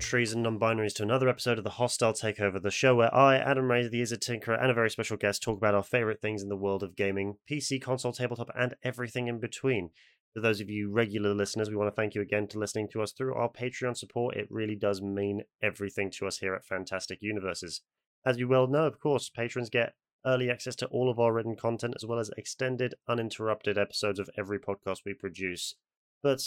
Trees 0.00 0.32
and 0.32 0.42
non 0.42 0.58
binaries, 0.58 0.94
to 0.94 1.02
another 1.02 1.28
episode 1.28 1.58
of 1.58 1.64
the 1.64 1.70
Hostile 1.70 2.14
Takeover, 2.14 2.60
the 2.60 2.70
show 2.70 2.94
where 2.94 3.14
I, 3.14 3.36
Adam 3.36 3.70
Ray, 3.70 3.86
the 3.86 4.00
Izzard 4.00 4.22
Tinkerer, 4.22 4.60
and 4.60 4.70
a 4.70 4.74
very 4.74 4.88
special 4.88 5.18
guest 5.18 5.42
talk 5.42 5.58
about 5.58 5.74
our 5.74 5.82
favourite 5.82 6.20
things 6.20 6.42
in 6.42 6.48
the 6.48 6.56
world 6.56 6.82
of 6.82 6.96
gaming, 6.96 7.36
PC, 7.48 7.80
console, 7.80 8.12
tabletop, 8.12 8.50
and 8.58 8.74
everything 8.82 9.28
in 9.28 9.38
between. 9.38 9.90
For 10.32 10.40
those 10.40 10.60
of 10.60 10.70
you 10.70 10.90
regular 10.90 11.34
listeners, 11.34 11.68
we 11.68 11.76
want 11.76 11.88
to 11.88 11.94
thank 11.94 12.14
you 12.14 12.22
again 12.22 12.48
for 12.48 12.58
listening 12.58 12.88
to 12.92 13.02
us 13.02 13.12
through 13.12 13.34
our 13.34 13.50
Patreon 13.50 13.96
support. 13.96 14.36
It 14.36 14.48
really 14.50 14.74
does 14.74 15.02
mean 15.02 15.42
everything 15.62 16.10
to 16.12 16.26
us 16.26 16.38
here 16.38 16.54
at 16.54 16.64
Fantastic 16.64 17.18
Universes. 17.20 17.82
As 18.24 18.38
you 18.38 18.48
well 18.48 18.66
know, 18.66 18.86
of 18.86 19.00
course, 19.00 19.28
patrons 19.28 19.68
get 19.68 19.92
early 20.24 20.50
access 20.50 20.76
to 20.76 20.86
all 20.86 21.10
of 21.10 21.18
our 21.18 21.32
written 21.32 21.56
content 21.56 21.94
as 21.96 22.06
well 22.06 22.18
as 22.18 22.30
extended, 22.36 22.94
uninterrupted 23.06 23.76
episodes 23.76 24.18
of 24.18 24.30
every 24.38 24.58
podcast 24.58 25.00
we 25.04 25.14
produce. 25.14 25.74
But 26.22 26.40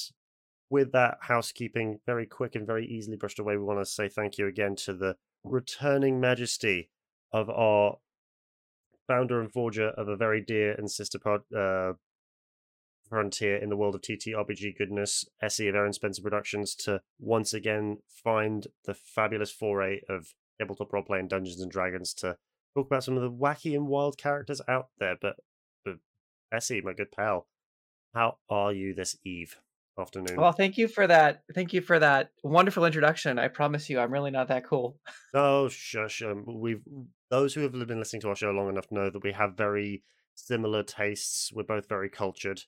with 0.70 0.92
that 0.92 1.18
housekeeping 1.22 2.00
very 2.06 2.26
quick 2.26 2.56
and 2.56 2.66
very 2.66 2.86
easily 2.88 3.18
brushed 3.18 3.40
away, 3.40 3.58
we 3.58 3.64
want 3.64 3.80
to 3.80 3.86
say 3.86 4.10
thank 4.10 4.38
you 4.38 4.48
again 4.48 4.76
to 4.78 4.94
the 4.94 5.16
returning 5.44 6.20
majesty 6.20 6.90
of 7.32 7.50
our 7.50 7.98
founder 9.08 9.42
and 9.42 9.52
forger 9.52 9.90
of 9.90 10.08
a 10.08 10.16
very 10.16 10.42
dear 10.42 10.74
and 10.74 10.90
sister 10.90 11.20
pod, 11.20 11.42
uh, 11.56 11.94
frontier 13.10 13.58
in 13.58 13.70
the 13.70 13.78
world 13.78 13.96
of 13.96 14.02
TTRPG 14.02 14.78
goodness, 14.78 15.26
SE 15.42 15.68
of 15.68 15.76
Aaron 15.76 15.94
Spencer 15.94 16.22
Productions, 16.22 16.74
to 16.76 17.02
once 17.20 17.54
again 17.54 17.98
find 18.08 18.68
the 18.86 18.94
fabulous 18.94 19.52
foray 19.52 20.00
of 20.10 20.34
tabletop 20.60 20.92
roleplay 20.92 21.20
and 21.20 21.30
Dungeons 21.30 21.62
and 21.62 21.72
Dragons 21.72 22.14
to 22.16 22.38
talk 22.76 22.88
about 22.88 23.04
some 23.04 23.18
of 23.18 23.22
the 23.22 23.32
wacky 23.32 23.76
and 23.76 23.88
wild 23.88 24.18
characters 24.18 24.62
out 24.68 24.88
there. 25.00 25.16
But, 25.22 25.36
but 25.86 25.96
SE, 26.54 26.82
my 26.82 26.94
good 26.94 27.12
pal, 27.12 27.48
how 28.14 28.38
are 28.50 28.74
you 28.74 28.94
this 28.94 29.18
eve? 29.24 29.58
Afternoon. 30.00 30.38
Well, 30.38 30.52
thank 30.52 30.78
you 30.78 30.88
for 30.88 31.08
that. 31.08 31.44
Thank 31.54 31.74
you 31.74 31.82
for 31.82 32.00
that 32.00 32.32
wonderful 32.44 32.86
introduction. 32.86 33.40
I 33.40 33.48
promise 33.48 33.90
you, 33.90 34.00
I'm 34.00 34.12
really 34.12 34.32
not 34.32 34.48
that 34.48 34.66
cool. 34.66 34.98
oh, 35.34 35.70
shush. 35.70 36.22
Um, 36.22 36.46
we've 36.48 36.82
those 37.30 37.54
who 37.54 37.62
have 37.62 37.72
been 37.72 38.00
listening 38.00 38.22
to 38.22 38.30
our 38.30 38.36
show 38.36 38.52
long 38.52 38.70
enough 38.70 38.92
know 38.92 39.10
that 39.10 39.24
we 39.24 39.32
have 39.32 39.58
very 39.58 40.04
similar 40.36 40.84
tastes. 40.84 41.52
We're 41.54 41.64
both 41.64 41.88
very 41.90 42.10
cultured. 42.10 42.62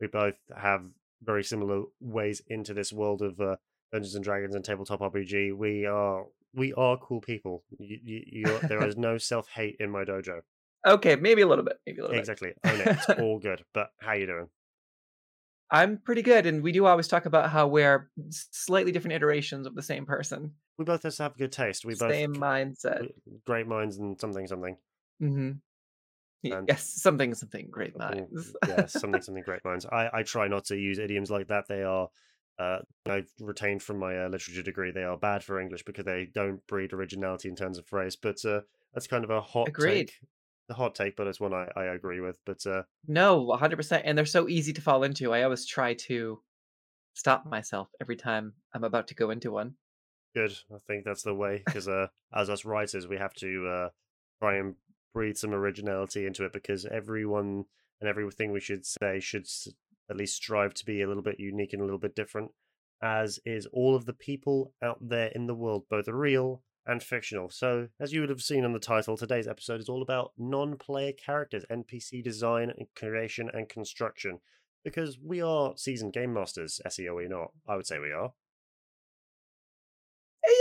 We 0.00 0.06
both 0.06 0.36
have 0.56 0.86
very 1.22 1.44
similar 1.44 1.84
ways 2.00 2.42
into 2.48 2.74
this 2.74 2.92
world 2.92 3.22
of 3.22 3.40
uh, 3.40 3.56
Dungeons 3.92 4.14
and 4.14 4.24
Dragons 4.24 4.54
and 4.54 4.64
tabletop 4.64 5.00
RPG. 5.00 5.56
We 5.56 5.86
are 5.86 6.26
we 6.54 6.72
are 6.74 6.96
cool 6.96 7.20
people. 7.20 7.64
You, 7.78 7.98
you, 8.04 8.58
there 8.68 8.86
is 8.86 8.96
no 8.96 9.18
self 9.18 9.48
hate 9.48 9.76
in 9.80 9.90
my 9.90 10.04
dojo. 10.04 10.40
Okay, 10.86 11.16
maybe 11.16 11.42
a 11.42 11.46
little 11.46 11.64
bit. 11.64 11.78
Maybe 11.86 11.98
a 11.98 12.02
little 12.02 12.18
exactly. 12.18 12.52
bit. 12.62 12.72
Exactly. 12.72 12.90
Own 12.90 12.96
it. 12.96 13.04
It's 13.08 13.20
all 13.20 13.38
good. 13.38 13.64
But 13.74 13.90
how 14.00 14.12
you 14.12 14.26
doing? 14.26 14.48
I'm 15.70 15.98
pretty 15.98 16.22
good, 16.22 16.46
and 16.46 16.62
we 16.62 16.72
do 16.72 16.86
always 16.86 17.08
talk 17.08 17.26
about 17.26 17.50
how 17.50 17.66
we're 17.66 18.08
slightly 18.30 18.92
different 18.92 19.14
iterations 19.14 19.66
of 19.66 19.74
the 19.74 19.82
same 19.82 20.06
person. 20.06 20.52
We 20.78 20.84
both 20.84 21.02
just 21.02 21.18
have 21.18 21.36
good 21.36 21.52
taste. 21.52 21.84
We 21.84 21.94
both 21.94 22.12
same 22.12 22.34
mindset, 22.34 23.08
great 23.46 23.66
minds, 23.66 23.98
and 23.98 24.20
something 24.20 24.46
something. 24.46 24.76
Mm-hmm. 25.22 26.52
And 26.52 26.68
yes, 26.68 26.84
something 27.02 27.34
something 27.34 27.68
great 27.70 27.98
minds. 27.98 28.54
yes, 28.68 28.92
something 28.92 29.22
something 29.22 29.42
great 29.42 29.64
minds. 29.64 29.86
I 29.86 30.08
I 30.12 30.22
try 30.22 30.46
not 30.46 30.66
to 30.66 30.76
use 30.76 30.98
idioms 30.98 31.30
like 31.30 31.48
that. 31.48 31.64
They 31.68 31.82
are. 31.82 32.08
Uh, 32.58 32.78
I've 33.06 33.28
retained 33.38 33.82
from 33.82 33.98
my 33.98 34.16
uh, 34.16 34.28
literature 34.28 34.62
degree. 34.62 34.90
They 34.90 35.04
are 35.04 35.18
bad 35.18 35.44
for 35.44 35.60
English 35.60 35.84
because 35.84 36.06
they 36.06 36.28
don't 36.32 36.66
breed 36.66 36.94
originality 36.94 37.48
in 37.50 37.56
terms 37.56 37.76
of 37.76 37.86
phrase. 37.86 38.16
But 38.16 38.42
uh, 38.46 38.60
that's 38.94 39.06
kind 39.06 39.24
of 39.24 39.30
a 39.30 39.42
hot 39.42 39.68
Agreed. 39.68 40.08
take 40.08 40.28
the 40.68 40.74
hot 40.74 40.94
take, 40.94 41.16
but 41.16 41.26
it's 41.26 41.40
one 41.40 41.54
I, 41.54 41.68
I 41.76 41.84
agree 41.84 42.20
with. 42.20 42.38
But 42.44 42.66
uh, 42.66 42.82
no, 43.06 43.50
hundred 43.52 43.76
percent, 43.76 44.04
and 44.06 44.16
they're 44.16 44.26
so 44.26 44.48
easy 44.48 44.72
to 44.72 44.80
fall 44.80 45.02
into. 45.02 45.32
I 45.32 45.42
always 45.42 45.66
try 45.66 45.94
to 45.94 46.40
stop 47.14 47.46
myself 47.46 47.88
every 48.00 48.16
time 48.16 48.54
I'm 48.74 48.84
about 48.84 49.08
to 49.08 49.14
go 49.14 49.30
into 49.30 49.52
one. 49.52 49.74
Good, 50.34 50.56
I 50.72 50.78
think 50.86 51.04
that's 51.04 51.22
the 51.22 51.34
way 51.34 51.62
because 51.64 51.88
uh, 51.88 52.08
as 52.34 52.50
us 52.50 52.64
writers, 52.64 53.06
we 53.06 53.16
have 53.16 53.32
to 53.34 53.68
uh, 53.68 53.88
try 54.40 54.56
and 54.56 54.74
breathe 55.14 55.36
some 55.36 55.54
originality 55.54 56.26
into 56.26 56.44
it 56.44 56.52
because 56.52 56.84
everyone 56.84 57.64
and 58.00 58.08
everything 58.08 58.52
we 58.52 58.60
should 58.60 58.84
say 58.84 59.18
should 59.18 59.46
at 60.10 60.16
least 60.16 60.36
strive 60.36 60.74
to 60.74 60.84
be 60.84 61.00
a 61.00 61.08
little 61.08 61.22
bit 61.22 61.40
unique 61.40 61.72
and 61.72 61.80
a 61.80 61.84
little 61.84 61.98
bit 61.98 62.14
different. 62.14 62.50
As 63.02 63.38
is 63.44 63.66
all 63.72 63.94
of 63.94 64.06
the 64.06 64.12
people 64.12 64.72
out 64.82 64.98
there 65.00 65.28
in 65.28 65.46
the 65.46 65.54
world, 65.54 65.84
both 65.88 66.08
real 66.08 66.62
and 66.86 67.02
fictional. 67.02 67.50
So, 67.50 67.88
as 68.00 68.12
you 68.12 68.20
would 68.20 68.30
have 68.30 68.42
seen 68.42 68.64
on 68.64 68.72
the 68.72 68.78
title, 68.78 69.16
today's 69.16 69.48
episode 69.48 69.80
is 69.80 69.88
all 69.88 70.02
about 70.02 70.32
non 70.38 70.76
player 70.76 71.12
characters, 71.12 71.64
NPC 71.70 72.22
design 72.22 72.70
and 72.76 72.86
creation 72.94 73.50
and 73.52 73.68
construction. 73.68 74.40
Because 74.84 75.18
we 75.22 75.40
are 75.40 75.74
seasoned 75.76 76.12
game 76.12 76.32
masters, 76.32 76.80
SEO 76.86 77.24
or 77.24 77.28
not. 77.28 77.50
I 77.68 77.74
would 77.74 77.86
say 77.86 77.98
we 77.98 78.12
are. 78.12 78.32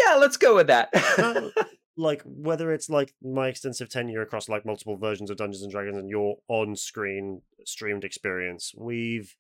Yeah, 0.06 0.16
let's 0.16 0.38
go 0.38 0.56
with 0.56 0.68
that. 0.68 0.90
uh, 1.20 1.50
like 1.98 2.24
whether 2.26 2.74
it's 2.74 2.90
like 2.90 3.14
my 3.22 3.48
extensive 3.48 3.90
tenure 3.90 4.22
across 4.22 4.50
like 4.50 4.66
multiple 4.66 4.98
versions 4.98 5.30
of 5.30 5.38
Dungeons 5.38 5.62
and 5.62 5.72
Dragons 5.72 5.98
and 5.98 6.10
your 6.10 6.38
on-screen 6.48 7.42
streamed 7.66 8.04
experience, 8.04 8.74
we've 8.76 9.36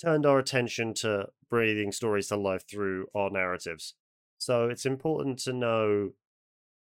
turned 0.00 0.26
our 0.26 0.38
attention 0.38 0.92
to 0.92 1.26
breathing 1.48 1.92
stories 1.92 2.28
to 2.28 2.36
life 2.36 2.64
through 2.68 3.06
our 3.14 3.30
narratives. 3.30 3.94
So 4.38 4.68
it's 4.68 4.84
important 4.84 5.38
to 5.40 5.52
know 5.52 6.10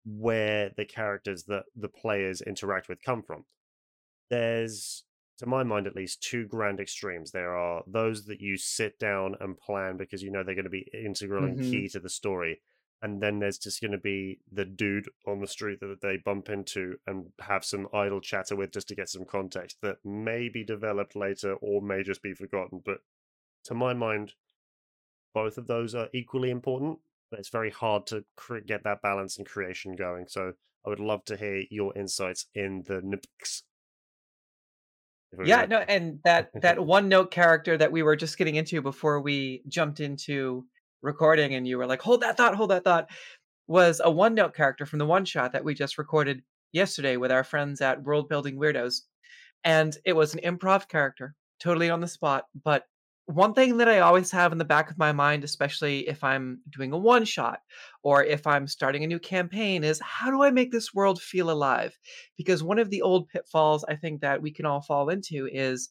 where 0.05 0.71
the 0.77 0.85
characters 0.85 1.45
that 1.45 1.65
the 1.75 1.89
players 1.89 2.41
interact 2.41 2.89
with 2.89 3.03
come 3.03 3.23
from. 3.23 3.45
There's, 4.31 5.05
to 5.39 5.47
my 5.47 5.63
mind 5.63 5.87
at 5.87 5.97
least, 5.97 6.23
two 6.23 6.47
grand 6.47 6.81
extremes. 6.81 7.31
There 7.31 7.57
are 7.57 7.83
those 7.87 8.27
that 8.27 8.41
you 8.41 8.57
sit 8.57 8.99
down 8.99 9.35
and 9.41 9.59
plan 9.59 9.97
because 9.97 10.23
you 10.23 10.31
know 10.31 10.43
they're 10.43 10.55
going 10.55 10.65
to 10.65 10.71
be 10.71 10.91
integral 10.93 11.43
mm-hmm. 11.43 11.61
and 11.61 11.71
key 11.71 11.89
to 11.91 12.01
the 12.01 12.09
story. 12.09 12.61
And 13.03 13.21
then 13.21 13.39
there's 13.39 13.59
just 13.59 13.83
going 13.83 13.93
to 13.93 13.99
be 13.99 14.39
the 14.51 14.65
dude 14.65 15.09
on 15.27 15.41
the 15.41 15.47
street 15.47 15.81
that 15.81 16.01
they 16.01 16.17
bump 16.17 16.49
into 16.49 16.97
and 17.07 17.27
have 17.41 17.63
some 17.63 17.87
idle 17.93 18.21
chatter 18.21 18.57
with 18.57 18.73
just 18.73 18.89
to 18.89 18.95
get 18.95 19.11
some 19.11 19.27
context 19.27 19.77
that 19.83 19.99
may 20.05 20.49
be 20.49 20.65
developed 20.65 21.15
later 21.15 21.55
or 21.55 21.83
may 21.83 22.03
just 22.03 22.23
be 22.23 22.33
forgotten. 22.33 22.81
But 22.83 22.99
to 23.65 23.75
my 23.75 23.93
mind, 23.93 24.33
both 25.35 25.59
of 25.59 25.67
those 25.67 25.95
are 25.95 26.09
equally 26.15 26.49
important 26.49 26.99
but 27.31 27.41
it's 27.41 27.51
very 27.51 27.71
hard 27.71 28.07
to 28.09 28.25
cre- 28.37 28.59
get 28.59 28.85
that 28.85 29.03
balance 29.03 29.39
and 29.39 29.47
creation 29.47 29.97
going. 29.97 30.27
So 30.29 30.53
I 30.85 30.89
would 30.89 31.01
love 31.01 31.25
to 31.27 31.37
hear 31.37 31.63
your 31.71 31.97
insights 31.97 32.47
in 32.55 32.85
the 32.87 33.01
NPCs. 33.01 33.63
Yeah, 35.45 35.67
no, 35.67 35.79
and 35.79 36.21
that 36.25 36.51
that 36.63 36.85
one 36.85 37.09
note 37.09 37.31
character 37.31 37.77
that 37.77 37.91
we 37.91 38.03
were 38.03 38.17
just 38.17 38.39
getting 38.39 38.55
into 38.55 38.81
before 38.83 39.21
we 39.21 39.63
jumped 39.69 40.01
into 40.01 40.65
recording, 41.03 41.55
and 41.55 41.67
you 41.67 41.79
were 41.79 41.87
like, 41.87 42.03
"Hold 42.03 42.21
that 42.21 42.37
thought, 42.37 42.55
hold 42.55 42.71
that 42.71 42.85
thought," 42.85 43.11
was 43.67 44.01
a 44.05 44.11
one 44.11 44.35
note 44.35 44.55
character 44.55 44.87
from 44.87 44.99
the 44.99 45.07
one 45.07 45.25
shot 45.25 45.53
that 45.53 45.65
we 45.65 45.75
just 45.75 45.99
recorded 45.99 46.43
yesterday 46.73 47.17
with 47.17 47.33
our 47.33 47.45
friends 47.45 47.81
at 47.81 48.03
World 48.03 48.29
Building 48.29 48.57
Weirdos, 48.57 49.03
and 49.65 49.97
it 50.05 50.13
was 50.13 50.35
an 50.35 50.41
improv 50.45 50.89
character, 50.89 51.35
totally 51.59 51.91
on 51.91 52.01
the 52.01 52.07
spot, 52.07 52.45
but 52.63 52.85
one 53.27 53.55
thing 53.55 53.79
that 53.79 53.89
I 53.89 54.01
always 54.01 54.31
have 54.33 54.53
in 54.53 54.59
the 54.59 54.65
back 54.65 54.91
of 54.91 54.99
my 54.99 55.13
mind, 55.13 55.45
especially 55.45 56.07
if 56.09 56.23
I'm 56.23 56.61
doing 56.71 56.93
a 56.93 56.99
one 56.99 57.25
shot 57.25 57.61
or 58.03 58.23
if 58.23 58.47
I'm 58.47 58.67
starting 58.67 59.03
a 59.03 59.07
new 59.07 59.19
campaign, 59.19 59.83
is 59.83 60.01
how 60.01 60.31
do 60.31 60.43
I 60.43 60.51
make 60.51 60.71
this 60.71 60.93
world 60.93 61.21
feel 61.23 61.51
alive? 61.51 61.99
Because 62.37 62.63
one 62.63 62.79
of 62.79 62.91
the 62.91 63.03
old 63.03 63.29
pitfalls 63.29 63.85
I 63.89 63.97
think 63.97 64.21
that 64.21 64.43
we 64.43 64.51
can 64.51 64.67
all 64.67 64.83
fall 64.83 65.09
into 65.09 65.49
is 65.51 65.91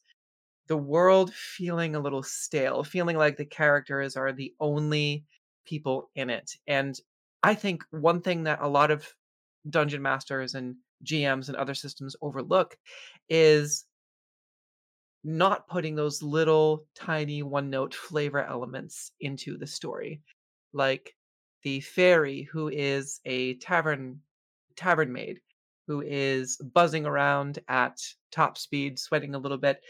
the 0.68 0.76
world 0.76 1.32
feeling 1.34 1.94
a 1.94 2.00
little 2.00 2.22
stale, 2.22 2.84
feeling 2.84 3.16
like 3.16 3.36
the 3.36 3.44
characters 3.44 4.16
are 4.16 4.32
the 4.32 4.54
only 4.60 5.24
people 5.66 6.10
in 6.14 6.30
it. 6.30 6.52
And 6.66 6.98
I 7.42 7.54
think 7.54 7.82
one 7.90 8.20
thing 8.20 8.44
that 8.44 8.60
a 8.62 8.68
lot 8.68 8.90
of 8.90 9.06
dungeon 9.68 10.02
masters 10.02 10.54
and 10.54 10.76
GMs 11.04 11.48
and 11.48 11.56
other 11.56 11.74
systems 11.74 12.14
overlook 12.22 12.76
is 13.28 13.84
not 15.24 15.66
putting 15.68 15.94
those 15.96 16.22
little 16.22 16.86
tiny 16.94 17.42
one 17.42 17.70
note 17.70 17.94
flavor 17.94 18.44
elements 18.44 19.10
into 19.20 19.56
the 19.56 19.66
story. 19.66 20.20
Like 20.72 21.14
the 21.62 21.80
fairy 21.80 22.42
who 22.42 22.68
is 22.68 23.20
a 23.24 23.54
tavern 23.54 24.20
tavern 24.76 25.12
maid 25.12 25.40
who 25.86 26.02
is 26.02 26.56
buzzing 26.74 27.06
around 27.06 27.58
at 27.68 28.00
top 28.30 28.58
speed 28.58 28.98
sweating 28.98 29.34
a 29.34 29.38
little 29.38 29.58
bit 29.58 29.80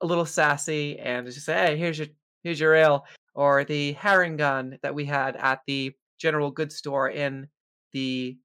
a 0.00 0.06
little 0.06 0.26
sassy 0.26 0.98
and 0.98 1.26
just 1.26 1.46
say 1.46 1.54
hey 1.54 1.76
here's 1.76 1.98
your 1.98 2.08
here's 2.42 2.60
your 2.60 2.74
ale 2.74 3.04
or 3.34 3.64
the 3.64 3.94
Harengon 3.94 4.80
that 4.82 4.94
we 4.94 5.04
had 5.04 5.36
at 5.36 5.60
the 5.66 5.92
general 6.18 6.50
goods 6.50 6.76
store 6.76 7.08
in 7.10 7.48
the 7.92 8.36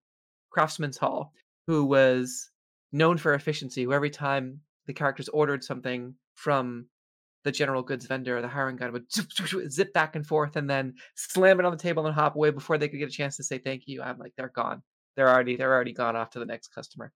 craftsman's 0.52 0.98
hall 0.98 1.34
who 1.68 1.86
was 1.86 2.50
known 2.92 3.18
for 3.18 3.34
efficiency 3.34 3.84
who 3.84 3.94
every 3.94 4.10
time 4.10 4.60
the 4.86 4.94
characters 4.94 5.30
ordered 5.30 5.64
something 5.64 6.14
from 6.40 6.88
the 7.44 7.52
general 7.52 7.82
goods 7.82 8.06
vendor, 8.06 8.38
or 8.38 8.42
the 8.42 8.48
Harengon 8.48 8.92
would 8.92 9.72
zip 9.72 9.94
back 9.94 10.16
and 10.16 10.26
forth 10.26 10.56
and 10.56 10.70
then 10.70 10.94
slam 11.16 11.60
it 11.60 11.66
on 11.66 11.72
the 11.72 11.78
table 11.78 12.06
and 12.06 12.16
hop 12.16 12.36
away 12.36 12.52
before 12.52 12.78
they 12.78 12.88
could 12.88 13.00
get 13.00 13.10
a 13.10 13.12
chance 13.12 13.38
to 13.38 13.44
say 13.44 13.58
thank 13.58 13.84
you. 13.88 14.02
I'm 14.02 14.18
like, 14.18 14.34
they're 14.38 14.52
gone. 14.54 14.82
They're 15.16 15.30
already 15.30 15.56
they're 15.56 15.74
already 15.74 15.94
gone 15.94 16.16
off 16.16 16.32
to 16.32 16.40
the 16.40 16.46
next 16.46 16.70
customer. 16.70 17.12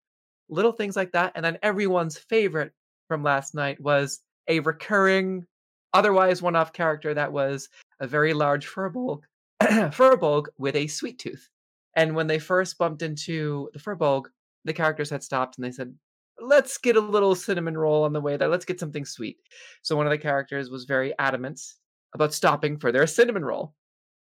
Little 0.50 0.72
things 0.72 0.96
like 0.96 1.12
that. 1.14 1.34
And 1.36 1.44
then 1.44 1.58
everyone's 1.64 2.18
favorite 2.18 2.74
from 3.08 3.24
last 3.24 3.56
night 3.56 3.80
was 3.82 4.22
a 4.48 4.60
recurring, 4.60 5.46
otherwise 5.94 6.42
one-off 6.42 6.74
character 6.74 7.14
that 7.14 7.32
was 7.32 7.70
a 8.00 8.08
very 8.08 8.34
large 8.34 8.68
furbolg 8.68 9.22
Furbolg 9.62 10.48
with 10.58 10.76
a 10.76 10.88
sweet 10.88 11.20
tooth. 11.20 11.50
And 11.96 12.16
when 12.16 12.28
they 12.28 12.40
first 12.40 12.78
bumped 12.78 13.02
into 13.02 13.70
the 13.74 13.80
Furbolg, 13.80 14.26
the 14.66 14.74
characters 14.74 15.10
had 15.10 15.24
stopped 15.24 15.58
and 15.58 15.66
they 15.66 15.72
said, 15.72 15.94
let's 16.44 16.78
get 16.78 16.96
a 16.96 17.02
little 17.02 17.36
cinnamon 17.36 17.78
roll 17.78 18.04
on 18.04 18.14
the 18.14 18.22
way 18.22 18.38
there. 18.38 18.48
Let's 18.48 18.66
get 18.66 18.80
something 18.80 19.06
sweet. 19.06 19.38
So 19.82 19.96
one 19.96 20.06
of 20.06 20.12
the 20.12 20.18
characters 20.18 20.70
was 20.70 20.86
very 20.86 21.14
adamant 21.20 21.62
about 22.14 22.34
stopping 22.34 22.78
for 22.78 22.92
their 22.92 23.08
cinnamon 23.08 23.46
roll. 23.46 23.74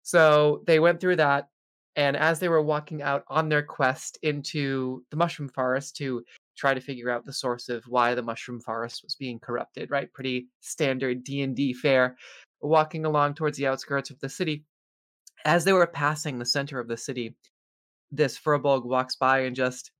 So 0.02 0.62
they 0.66 0.78
went 0.78 1.00
through 1.00 1.16
that. 1.16 1.48
And 1.94 2.16
as 2.16 2.40
they 2.40 2.48
were 2.48 2.62
walking 2.62 3.02
out 3.02 3.24
on 3.28 3.48
their 3.48 3.62
quest 3.62 4.18
into 4.22 5.04
the 5.10 5.16
mushroom 5.16 5.48
forest 5.48 5.96
to 5.96 6.24
try 6.56 6.74
to 6.74 6.80
figure 6.80 7.10
out 7.10 7.24
the 7.26 7.32
source 7.32 7.68
of 7.68 7.84
why 7.86 8.14
the 8.14 8.22
mushroom 8.22 8.60
forest 8.60 9.02
was 9.02 9.14
being 9.14 9.38
corrupted, 9.38 9.90
right? 9.90 10.12
Pretty 10.12 10.48
standard 10.60 11.24
D&D 11.24 11.74
fare. 11.74 12.16
Walking 12.60 13.04
along 13.04 13.34
towards 13.34 13.58
the 13.58 13.66
outskirts 13.66 14.10
of 14.10 14.18
the 14.20 14.28
city, 14.28 14.64
as 15.44 15.64
they 15.64 15.72
were 15.72 15.86
passing 15.86 16.38
the 16.38 16.46
center 16.46 16.78
of 16.78 16.88
the 16.88 16.96
city, 16.96 17.34
this 18.10 18.38
Furbolg 18.38 18.84
walks 18.84 19.16
by 19.16 19.40
and 19.40 19.56
just 19.56 19.90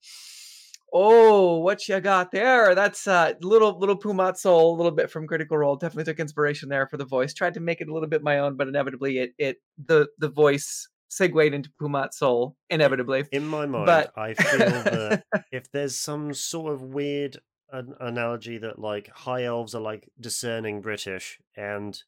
Oh, 0.94 1.59
what 1.59 1.89
you 1.89 1.99
got 2.00 2.31
there? 2.33 2.75
That's 2.75 3.06
uh 3.06 3.33
little 3.41 3.79
little 3.79 3.97
Pumat 3.97 4.37
Sol, 4.37 4.75
a 4.75 4.77
little 4.77 4.93
bit 4.93 5.11
from 5.11 5.27
Critical 5.27 5.56
Role. 5.56 5.77
Definitely 5.77 6.12
took 6.12 6.21
inspiration 6.21 6.69
there 6.69 6.87
for 6.87 6.99
the 6.99 7.06
voice. 7.06 7.33
Tried 7.33 7.55
to 7.55 7.61
make 7.61 7.81
it 7.81 7.89
a 7.89 7.93
little 7.93 8.09
bit 8.09 8.23
my 8.23 8.39
own, 8.39 8.56
but 8.56 8.69
inevitably 8.69 9.19
it 9.19 9.33
it 9.39 9.56
the 9.83 10.09
the 10.19 10.29
voice 10.29 10.89
segued 11.09 11.55
into 11.55 11.71
Pumat 11.81 12.12
Sol 12.12 12.56
inevitably. 12.71 13.25
In 13.33 13.47
my 13.47 13.67
mind, 13.67 13.87
But 13.87 14.12
I 14.17 14.35
feel 14.35 14.59
that 14.59 15.25
if 15.53 15.71
there's 15.73 15.99
some 15.99 16.35
sort 16.35 16.73
of 16.73 16.83
weird 16.83 17.39
an- 17.71 17.94
analogy 18.00 18.59
that 18.59 18.79
like 18.79 19.09
high 19.09 19.44
elves 19.44 19.75
are 19.75 19.81
like 19.81 20.09
discerning 20.21 20.81
British 20.81 21.39
and 21.56 22.03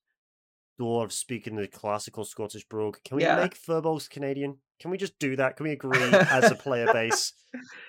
dwarves 0.81 1.13
speak 1.13 1.47
in 1.47 1.57
the 1.57 1.69
classical 1.69 2.25
Scottish 2.25 2.65
brogue, 2.67 2.99
can 3.05 3.17
we 3.17 3.23
yeah, 3.23 3.37
make 3.37 3.59
furbolgs 3.59 4.09
Canadian? 4.09 4.59
Can 4.81 4.91
we 4.91 4.99
just 4.99 5.19
do 5.19 5.37
that? 5.37 5.57
Can 5.57 5.65
we 5.65 5.73
agree 5.79 6.01
as 6.01 6.51
a 6.51 6.55
player 6.55 6.93
base 6.93 7.33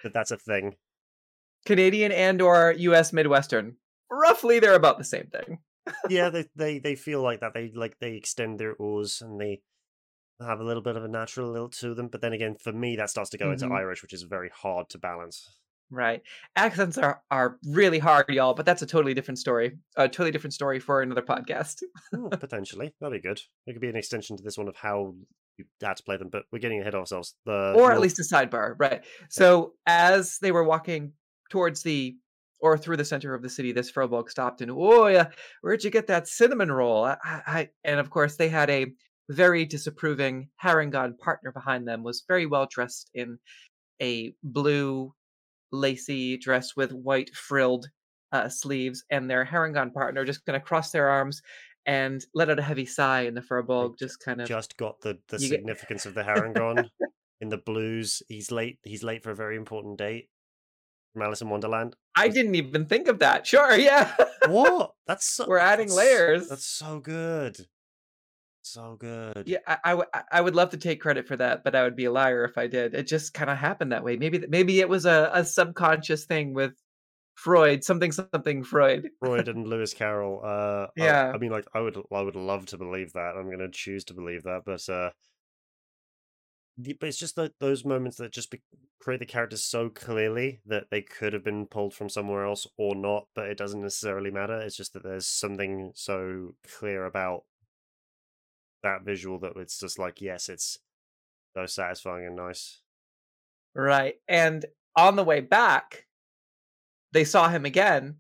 that 0.03 0.13
that's 0.13 0.31
a 0.31 0.38
thing? 0.38 0.75
Canadian 1.65 2.12
and 2.12 2.41
or 2.41 2.73
US 2.77 3.12
Midwestern. 3.13 3.77
Roughly 4.12 4.59
they're 4.59 4.75
about 4.75 4.97
the 4.97 5.03
same 5.03 5.27
thing. 5.27 5.59
Yeah, 6.09 6.29
they 6.29 6.45
they 6.56 6.79
they 6.79 6.95
feel 6.95 7.21
like 7.21 7.41
that. 7.41 7.53
They 7.53 7.71
like 7.75 8.00
they 8.00 8.15
extend 8.15 8.59
their 8.59 8.73
oars 8.75 9.21
and 9.21 9.39
they 9.39 9.62
have 10.39 10.59
a 10.59 10.63
little 10.63 10.81
bit 10.81 10.95
of 10.97 11.03
a 11.03 11.07
natural 11.07 11.51
lilt 11.51 11.73
to 11.73 11.94
them. 11.94 12.07
But 12.07 12.21
then 12.21 12.33
again, 12.33 12.56
for 12.56 12.73
me, 12.73 12.95
that 12.95 13.09
starts 13.09 13.29
to 13.31 13.38
go 13.38 13.51
into 13.51 13.67
hmm 13.67 13.71
Irish, 13.71 14.01
which 14.01 14.13
is 14.13 14.23
very 14.23 14.50
hard 14.50 14.89
to 14.89 14.97
balance. 14.97 15.47
Right. 15.91 16.23
Accents 16.56 16.97
are 16.97 17.21
are 17.29 17.59
really 17.68 18.00
hard, 18.00 18.29
y'all, 18.29 18.56
but 18.56 18.65
that's 18.65 18.81
a 18.81 18.88
totally 18.88 19.13
different 19.13 19.38
story. 19.38 19.77
A 19.95 20.07
totally 20.09 20.31
different 20.31 20.53
story 20.53 20.79
for 20.79 21.01
another 21.01 21.21
podcast. 21.21 21.83
Oh, 22.13 22.29
potentially, 22.39 22.94
that'd 23.00 23.21
be 23.21 23.27
good. 23.27 23.39
It 23.68 23.73
could 23.73 23.81
be 23.81 23.89
an 23.89 23.95
extension 23.95 24.35
to 24.35 24.44
this 24.44 24.57
one 24.57 24.68
of 24.68 24.75
how 24.75 25.13
you 25.57 25.65
had 25.81 25.97
to 25.97 26.03
play 26.03 26.18
them, 26.18 26.29
but 26.29 26.44
we're 26.51 26.59
getting 26.59 26.81
ahead 26.81 26.95
of 26.95 27.01
ourselves. 27.01 27.35
The 27.45 27.73
or 27.77 27.91
at 27.91 28.01
least 28.01 28.19
a 28.19 28.23
sidebar, 28.23 28.75
right? 28.79 29.06
So 29.29 29.73
as 29.85 30.39
they 30.39 30.51
were 30.51 30.63
walking 30.63 31.13
towards 31.50 31.83
the 31.83 32.15
or 32.59 32.77
through 32.77 32.97
the 32.97 33.06
center 33.06 33.33
of 33.33 33.42
the 33.42 33.50
city, 33.50 33.71
this 33.71 33.92
Furbolg 33.92 34.30
stopped 34.30 34.62
and, 34.62 34.71
oh 34.71 35.07
yeah, 35.07 35.27
where'd 35.62 35.83
you 35.83 35.92
get 35.92 36.07
that 36.07 36.27
cinnamon 36.27 36.71
roll? 36.71 37.03
I, 37.03 37.18
I, 37.24 37.42
I-" 37.47 37.69
and 37.83 38.00
of 38.00 38.09
course 38.09 38.36
they 38.36 38.50
had 38.50 38.69
a 38.69 38.88
very 39.30 39.65
disapproving 39.65 40.50
Harengon 40.63 41.18
partner 41.18 41.51
behind 41.51 41.88
them, 41.88 42.03
was 42.03 42.24
very 42.27 42.45
well 42.45 42.68
dressed 42.69 43.09
in 43.13 43.38
a 44.01 44.33
blue 44.44 45.13
lacy 45.71 46.38
dress 46.38 46.75
with 46.75 46.92
white 46.92 47.36
frilled 47.36 47.88
uh, 48.31 48.50
sleeves, 48.50 49.03
and 49.09 49.30
their 49.30 49.45
Harengon 49.45 49.94
partner 49.94 50.25
just 50.25 50.45
kind 50.45 50.56
of 50.56 50.63
crossed 50.63 50.94
their 50.94 51.09
arms 51.09 51.42
and 51.86 52.25
let 52.33 52.50
out 52.50 52.59
a 52.59 52.63
heavy 52.63 52.86
sigh, 52.86 53.21
and 53.21 53.38
the 53.38 53.42
I 53.42 53.44
Furbolg 53.44 53.97
just 53.97 54.19
kind 54.19 54.42
of 54.42 54.47
just 54.47 54.77
got 54.77 55.01
the 55.01 55.19
the 55.27 55.38
you 55.38 55.50
get. 55.50 55.57
significance 55.57 56.06
of 56.06 56.13
the 56.13 56.24
Harengon 56.24 56.89
in 57.42 57.50
the 57.50 57.57
blues. 57.57 58.21
He's 58.27 58.51
late. 58.51 58.80
He's 58.83 59.03
late 59.03 59.24
for 59.24 59.31
a 59.31 59.36
very 59.36 59.56
important 59.56 59.97
date 59.97 60.30
from 61.15 61.23
Alice 61.23 61.41
in 61.41 61.50
Wonderland. 61.50 61.95
I 62.17 62.27
didn't 62.27 62.56
even 62.56 62.85
think 62.88 63.07
of 63.07 63.19
that. 63.19 63.47
Sure, 63.47 63.73
yeah. 63.77 64.13
what? 64.47 64.91
That's 65.07 65.25
so. 65.33 65.47
We're 65.47 65.57
adding 65.59 65.88
That's 65.88 65.97
layers. 65.97 66.50
that's 66.50 66.65
so 66.67 67.00
good. 67.00 67.57
So 68.63 68.97
good. 69.00 69.44
Yeah, 69.47 69.59
I, 69.65 69.77
I, 69.85 69.89
w- 69.91 70.09
I- 70.13 70.23
I 70.33 70.41
would 70.41 70.56
love 70.56 70.71
to 70.71 70.77
take 70.77 71.00
credit 71.00 71.25
for 71.27 71.38
that, 71.38 71.63
but 71.63 71.73
I 71.75 71.83
would 71.83 71.95
be 71.95 72.06
a 72.06 72.12
liar 72.12 72.44
if 72.44 72.57
I 72.57 72.67
did. 72.67 72.94
It 72.94 73.07
just 73.07 73.33
kind 73.33 73.50
of 73.50 73.57
happened 73.57 73.91
that 73.94 74.03
way. 74.03 74.17
Maybe 74.17 74.44
maybe 74.50 74.79
it 74.81 74.89
was 74.89 75.06
a, 75.06 75.29
a 75.33 75.45
subconscious 75.45 76.25
thing 76.25 76.53
with 76.53 76.73
Freud, 77.35 77.83
something 77.83 78.11
something 78.11 78.63
Freud. 78.63 79.09
Freud 79.19 79.47
and 79.47 79.68
Lewis 79.69 79.94
Carroll. 79.94 80.41
Uh, 80.44 80.88
Yeah, 80.97 81.31
I 81.33 81.38
mean, 81.38 81.51
like, 81.51 81.65
I 81.73 81.79
would, 81.79 81.97
I 82.11 82.21
would 82.21 82.35
love 82.35 82.65
to 82.68 82.77
believe 82.77 83.13
that. 83.13 83.35
I'm 83.38 83.50
gonna 83.50 83.69
choose 83.71 84.03
to 84.06 84.13
believe 84.13 84.44
that, 84.44 84.63
but 84.65 84.88
uh, 84.89 85.11
but 86.77 87.04
it's 87.04 87.18
just 87.18 87.36
that 87.36 87.60
those 87.60 87.86
moments 87.86 88.18
that 88.18 88.31
just 88.31 88.51
be, 88.51 88.62
create 89.00 89.19
the 89.19 89.25
characters 89.25 89.63
so 89.63 89.89
clearly 89.89 90.62
that 90.66 90.89
they 90.89 91.01
could 91.01 91.33
have 91.33 91.44
been 91.44 91.68
pulled 91.68 91.94
from 91.94 92.10
somewhere 92.10 92.45
else 92.45 92.68
or 92.77 92.95
not, 92.95 93.27
but 93.33 93.48
it 93.50 93.57
doesn't 93.57 93.81
necessarily 93.81 94.31
matter. 94.31 94.60
It's 94.60 94.75
just 94.75 94.94
that 94.94 95.04
there's 95.04 95.27
something 95.27 95.92
so 95.95 96.56
clear 96.68 97.06
about 97.06 97.45
that 98.83 99.04
visual 99.04 99.39
that 99.39 99.54
it's 99.57 99.80
just 99.80 99.98
like, 100.00 100.22
yes, 100.22 100.50
it's 100.50 100.80
so 101.56 101.68
satisfying 101.68 102.28
and 102.28 102.35
nice. 102.35 102.81
right. 103.73 104.16
And 104.28 104.66
on 104.95 105.16
the 105.16 105.23
way 105.23 105.42
back, 105.42 106.07
they 107.11 107.23
saw 107.23 107.49
him 107.49 107.66
again, 107.66 108.19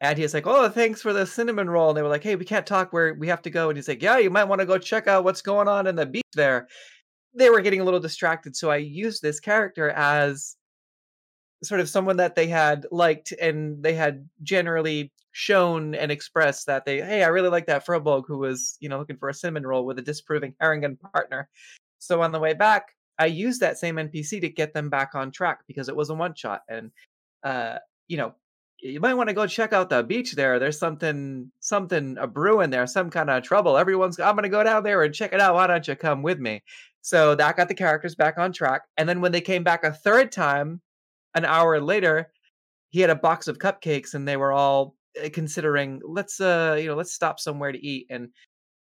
and 0.00 0.18
he's 0.18 0.34
like, 0.34 0.46
"Oh, 0.46 0.68
thanks 0.68 1.00
for 1.02 1.12
the 1.12 1.26
cinnamon 1.26 1.70
roll." 1.70 1.90
And 1.90 1.96
they 1.96 2.02
were 2.02 2.08
like, 2.08 2.22
"Hey, 2.22 2.36
we 2.36 2.44
can't 2.44 2.66
talk. 2.66 2.92
Where 2.92 3.14
we 3.14 3.28
have 3.28 3.42
to 3.42 3.50
go." 3.50 3.68
And 3.70 3.76
he's 3.78 3.88
like, 3.88 4.02
"Yeah, 4.02 4.18
you 4.18 4.30
might 4.30 4.44
want 4.44 4.60
to 4.60 4.66
go 4.66 4.78
check 4.78 5.06
out 5.06 5.24
what's 5.24 5.42
going 5.42 5.68
on 5.68 5.86
in 5.86 5.96
the 5.96 6.06
beach 6.06 6.24
there." 6.34 6.68
They 7.34 7.50
were 7.50 7.60
getting 7.60 7.80
a 7.80 7.84
little 7.84 8.00
distracted, 8.00 8.56
so 8.56 8.70
I 8.70 8.76
used 8.76 9.22
this 9.22 9.40
character 9.40 9.90
as 9.90 10.56
sort 11.62 11.80
of 11.80 11.88
someone 11.88 12.16
that 12.18 12.34
they 12.34 12.46
had 12.46 12.86
liked 12.90 13.32
and 13.32 13.82
they 13.82 13.94
had 13.94 14.28
generally 14.42 15.12
shown 15.32 15.94
and 15.94 16.12
expressed 16.12 16.66
that 16.66 16.84
they, 16.84 17.00
hey, 17.00 17.24
I 17.24 17.28
really 17.28 17.48
like 17.48 17.66
that 17.66 17.86
Furbolg 17.86 18.24
who 18.26 18.38
was, 18.38 18.76
you 18.80 18.88
know, 18.88 18.98
looking 18.98 19.16
for 19.16 19.28
a 19.28 19.34
cinnamon 19.34 19.66
roll 19.66 19.84
with 19.84 19.98
a 19.98 20.02
disapproving 20.02 20.54
Harengon 20.62 20.98
partner. 21.12 21.48
So 21.98 22.20
on 22.20 22.32
the 22.32 22.38
way 22.38 22.54
back, 22.54 22.94
I 23.18 23.26
used 23.26 23.60
that 23.60 23.78
same 23.78 23.96
NPC 23.96 24.40
to 24.40 24.48
get 24.48 24.74
them 24.74 24.90
back 24.90 25.14
on 25.14 25.30
track 25.30 25.60
because 25.66 25.88
it 25.88 25.96
was 25.96 26.10
a 26.10 26.14
one 26.14 26.34
shot. 26.34 26.62
And 26.68 26.90
uh, 27.42 27.78
you 28.08 28.16
know, 28.16 28.34
you 28.80 29.00
might 29.00 29.14
want 29.14 29.28
to 29.28 29.34
go 29.34 29.46
check 29.46 29.72
out 29.72 29.88
the 29.88 30.02
beach 30.02 30.32
there. 30.32 30.58
There's 30.58 30.78
something 30.78 31.50
something 31.60 32.16
a 32.18 32.26
brewing 32.26 32.70
there, 32.70 32.86
some 32.86 33.10
kind 33.10 33.30
of 33.30 33.42
trouble. 33.42 33.76
Everyone's 33.76 34.18
I'm 34.18 34.34
gonna 34.34 34.48
go 34.48 34.64
down 34.64 34.82
there 34.82 35.02
and 35.02 35.14
check 35.14 35.32
it 35.32 35.40
out. 35.40 35.54
Why 35.54 35.66
don't 35.66 35.86
you 35.86 35.96
come 35.96 36.22
with 36.22 36.38
me? 36.38 36.62
So 37.04 37.34
that 37.34 37.58
got 37.58 37.68
the 37.68 37.74
characters 37.74 38.14
back 38.14 38.38
on 38.38 38.50
track. 38.50 38.84
And 38.96 39.06
then 39.06 39.20
when 39.20 39.30
they 39.30 39.42
came 39.42 39.62
back 39.62 39.84
a 39.84 39.92
third 39.92 40.32
time, 40.32 40.80
an 41.34 41.44
hour 41.44 41.78
later, 41.78 42.32
he 42.88 43.00
had 43.00 43.10
a 43.10 43.14
box 43.14 43.46
of 43.46 43.58
cupcakes 43.58 44.14
and 44.14 44.26
they 44.26 44.38
were 44.38 44.52
all 44.52 44.96
uh, 45.22 45.28
considering 45.30 46.00
let's 46.02 46.40
uh 46.40 46.76
you 46.80 46.86
know 46.86 46.94
let's 46.94 47.12
stop 47.12 47.38
somewhere 47.38 47.72
to 47.72 47.86
eat 47.86 48.06
and 48.08 48.30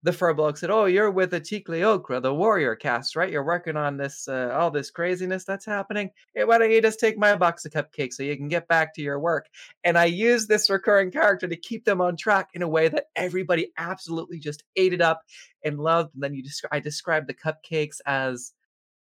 the 0.03 0.11
furbolg 0.13 0.57
said 0.57 0.71
oh 0.71 0.85
you're 0.85 1.11
with 1.11 1.31
the 1.31 1.41
Tikli 1.41 1.83
okra 1.83 2.21
the 2.21 2.33
warrior 2.33 2.77
cast 2.77 3.17
right? 3.17 3.31
You're 3.31 3.45
working 3.45 3.77
on 3.77 3.97
this 3.97 4.29
uh, 4.29 4.51
all 4.53 4.71
this 4.71 4.91
craziness 4.91 5.45
that's 5.45 5.67
happening. 5.67 6.11
Hey, 6.35 6.45
why 6.45 6.59
don't 6.59 6.71
you 6.71 6.81
just 6.81 7.01
take 7.01 7.19
my 7.19 7.35
box 7.37 7.65
of 7.65 7.73
cupcakes 7.73 8.15
so 8.15 8.23
you 8.23 8.37
can 8.37 8.49
get 8.49 8.69
back 8.69 8.95
to 8.95 9.03
your 9.03 9.19
work? 9.19 9.47
And 9.85 9.99
i 9.99 10.05
use 10.05 10.47
this 10.47 10.71
recurring 10.71 11.11
character 11.11 11.49
to 11.49 11.57
keep 11.57 11.85
them 11.85 12.01
on 12.01 12.17
track 12.17 12.51
in 12.55 12.63
a 12.63 12.69
way 12.69 12.89
that 12.89 13.07
everybody 13.17 13.73
absolutely 13.77 14.39
just 14.39 14.63
ate 14.77 14.93
it 14.93 15.01
up 15.01 15.23
and 15.65 15.79
loved. 15.79 16.15
And 16.15 16.23
then 16.23 16.35
you 16.35 16.43
descri- 16.43 16.69
i 16.73 16.81
described 16.81 17.29
the 17.29 17.35
cupcakes 17.35 18.01
as 18.07 18.53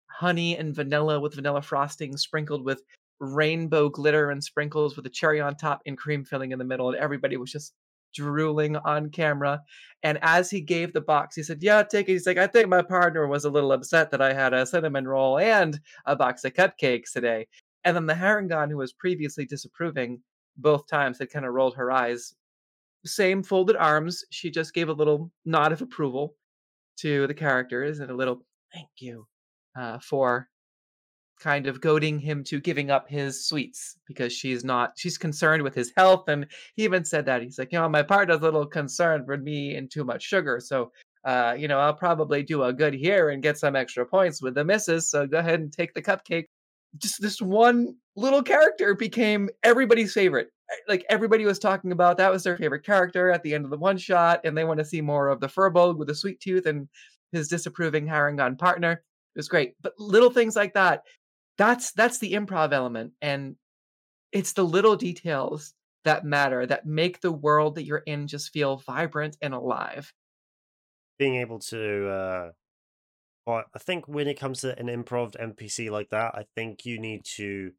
honey 0.06 0.56
and 0.56 0.74
vanilla 0.74 1.20
with 1.20 1.34
vanilla 1.34 1.62
frosting 1.62 2.16
sprinkled 2.16 2.64
with 2.64 2.82
rainbow 3.20 3.88
glitter 3.88 4.30
and 4.30 4.42
sprinkles 4.42 4.96
with 4.96 5.06
a 5.06 5.10
cherry 5.10 5.40
on 5.40 5.54
top 5.54 5.82
and 5.86 5.96
cream 5.96 6.24
filling 6.24 6.52
in 6.52 6.58
the 6.58 6.64
middle. 6.64 6.88
And 6.88 6.98
everybody 6.98 7.36
was 7.36 7.52
just 7.52 7.74
drooling 8.14 8.76
on 8.76 9.10
camera 9.10 9.60
and 10.02 10.18
as 10.22 10.50
he 10.50 10.60
gave 10.60 10.92
the 10.92 11.00
box 11.00 11.36
he 11.36 11.42
said 11.42 11.58
yeah 11.62 11.82
take 11.82 12.08
it. 12.08 12.12
He's 12.12 12.26
like 12.26 12.38
i 12.38 12.46
think 12.46 12.68
my 12.68 12.82
partner 12.82 13.26
was 13.26 13.44
a 13.44 13.50
little 13.50 13.72
upset 13.72 14.10
that 14.10 14.22
i 14.22 14.32
had 14.32 14.52
a 14.52 14.66
cinnamon 14.66 15.06
roll 15.06 15.38
and 15.38 15.78
a 16.06 16.16
box 16.16 16.44
of 16.44 16.54
cupcakes 16.54 17.12
today. 17.12 17.46
And 17.84 17.96
then 17.96 18.06
the 18.06 18.14
harengon 18.14 18.70
who 18.70 18.76
was 18.76 18.92
previously 18.92 19.46
disapproving 19.46 20.20
both 20.56 20.86
times 20.86 21.18
had 21.18 21.30
kind 21.30 21.46
of 21.46 21.54
rolled 21.54 21.76
her 21.76 21.90
eyes. 21.90 22.34
Same 23.06 23.42
folded 23.42 23.76
arms. 23.76 24.24
She 24.30 24.50
just 24.50 24.74
gave 24.74 24.88
a 24.88 24.94
little 24.94 25.30
nod 25.46 25.72
of 25.72 25.80
approval 25.80 26.34
to 26.98 27.26
the 27.26 27.34
characters 27.34 28.00
and 28.00 28.10
a 28.10 28.16
little 28.16 28.44
thank 28.74 28.88
you 28.98 29.26
uh, 29.78 29.98
for 30.00 30.48
kind 31.40 31.66
of 31.66 31.80
goading 31.80 32.18
him 32.18 32.44
to 32.44 32.60
giving 32.60 32.90
up 32.90 33.08
his 33.08 33.46
sweets 33.46 33.96
because 34.06 34.32
she's 34.32 34.62
not 34.64 34.92
she's 34.96 35.18
concerned 35.18 35.62
with 35.62 35.74
his 35.74 35.92
health 35.96 36.28
and 36.28 36.46
he 36.76 36.84
even 36.84 37.04
said 37.04 37.24
that 37.24 37.42
he's 37.42 37.58
like 37.58 37.72
you 37.72 37.78
know 37.78 37.88
my 37.88 38.02
partner's 38.02 38.36
a 38.36 38.40
little 38.40 38.66
concerned 38.66 39.24
for 39.24 39.36
me 39.36 39.74
and 39.74 39.90
too 39.90 40.04
much 40.04 40.22
sugar 40.22 40.60
so 40.60 40.92
uh 41.24 41.54
you 41.58 41.66
know 41.66 41.78
i'll 41.78 41.94
probably 41.94 42.42
do 42.42 42.64
a 42.64 42.72
good 42.72 42.94
here 42.94 43.30
and 43.30 43.42
get 43.42 43.58
some 43.58 43.74
extra 43.74 44.04
points 44.04 44.42
with 44.42 44.54
the 44.54 44.64
misses 44.64 45.10
so 45.10 45.26
go 45.26 45.38
ahead 45.38 45.60
and 45.60 45.72
take 45.72 45.92
the 45.94 46.02
cupcake 46.02 46.44
just 46.98 47.20
this 47.22 47.40
one 47.40 47.94
little 48.16 48.42
character 48.42 48.94
became 48.94 49.48
everybody's 49.62 50.12
favorite 50.12 50.48
Uh, 50.70 50.76
like 50.88 51.04
everybody 51.08 51.44
was 51.44 51.58
talking 51.58 51.92
about 51.92 52.18
that 52.18 52.30
was 52.30 52.42
their 52.42 52.56
favorite 52.56 52.84
character 52.84 53.30
at 53.30 53.42
the 53.42 53.54
end 53.54 53.64
of 53.64 53.70
the 53.70 53.78
one 53.78 53.96
shot 53.96 54.40
and 54.44 54.56
they 54.56 54.64
want 54.64 54.78
to 54.78 54.84
see 54.84 55.00
more 55.00 55.28
of 55.28 55.40
the 55.40 55.46
furbolg 55.46 55.96
with 55.96 56.10
a 56.10 56.14
sweet 56.14 56.40
tooth 56.40 56.66
and 56.66 56.88
his 57.32 57.48
disapproving 57.48 58.06
Harengon 58.06 58.58
partner. 58.58 58.92
It 58.92 59.38
was 59.38 59.48
great. 59.48 59.74
But 59.82 59.92
little 59.98 60.30
things 60.30 60.56
like 60.56 60.74
that, 60.74 61.02
that's 61.60 61.92
that's 61.92 62.18
the 62.18 62.32
improv 62.32 62.72
element. 62.72 63.12
And 63.20 63.56
it's 64.32 64.54
the 64.54 64.64
little 64.64 64.96
details 64.96 65.74
that 66.04 66.24
matter 66.24 66.64
that 66.64 66.86
make 66.86 67.20
the 67.20 67.30
world 67.30 67.74
that 67.74 67.84
you're 67.84 67.98
in 67.98 68.26
just 68.26 68.50
feel 68.50 68.78
vibrant 68.78 69.36
and 69.42 69.52
alive. 69.52 70.10
Being 71.18 71.36
able 71.36 71.58
to 71.58 72.08
uh 72.08 72.50
well, 73.46 73.64
I 73.74 73.78
think 73.78 74.08
when 74.08 74.26
it 74.26 74.40
comes 74.40 74.62
to 74.62 74.78
an 74.78 74.86
improv 74.86 75.36
NPC 75.36 75.90
like 75.90 76.08
that, 76.10 76.34
I 76.34 76.46
think 76.56 76.86
you 76.86 76.98
need 76.98 77.24
to 77.36 77.72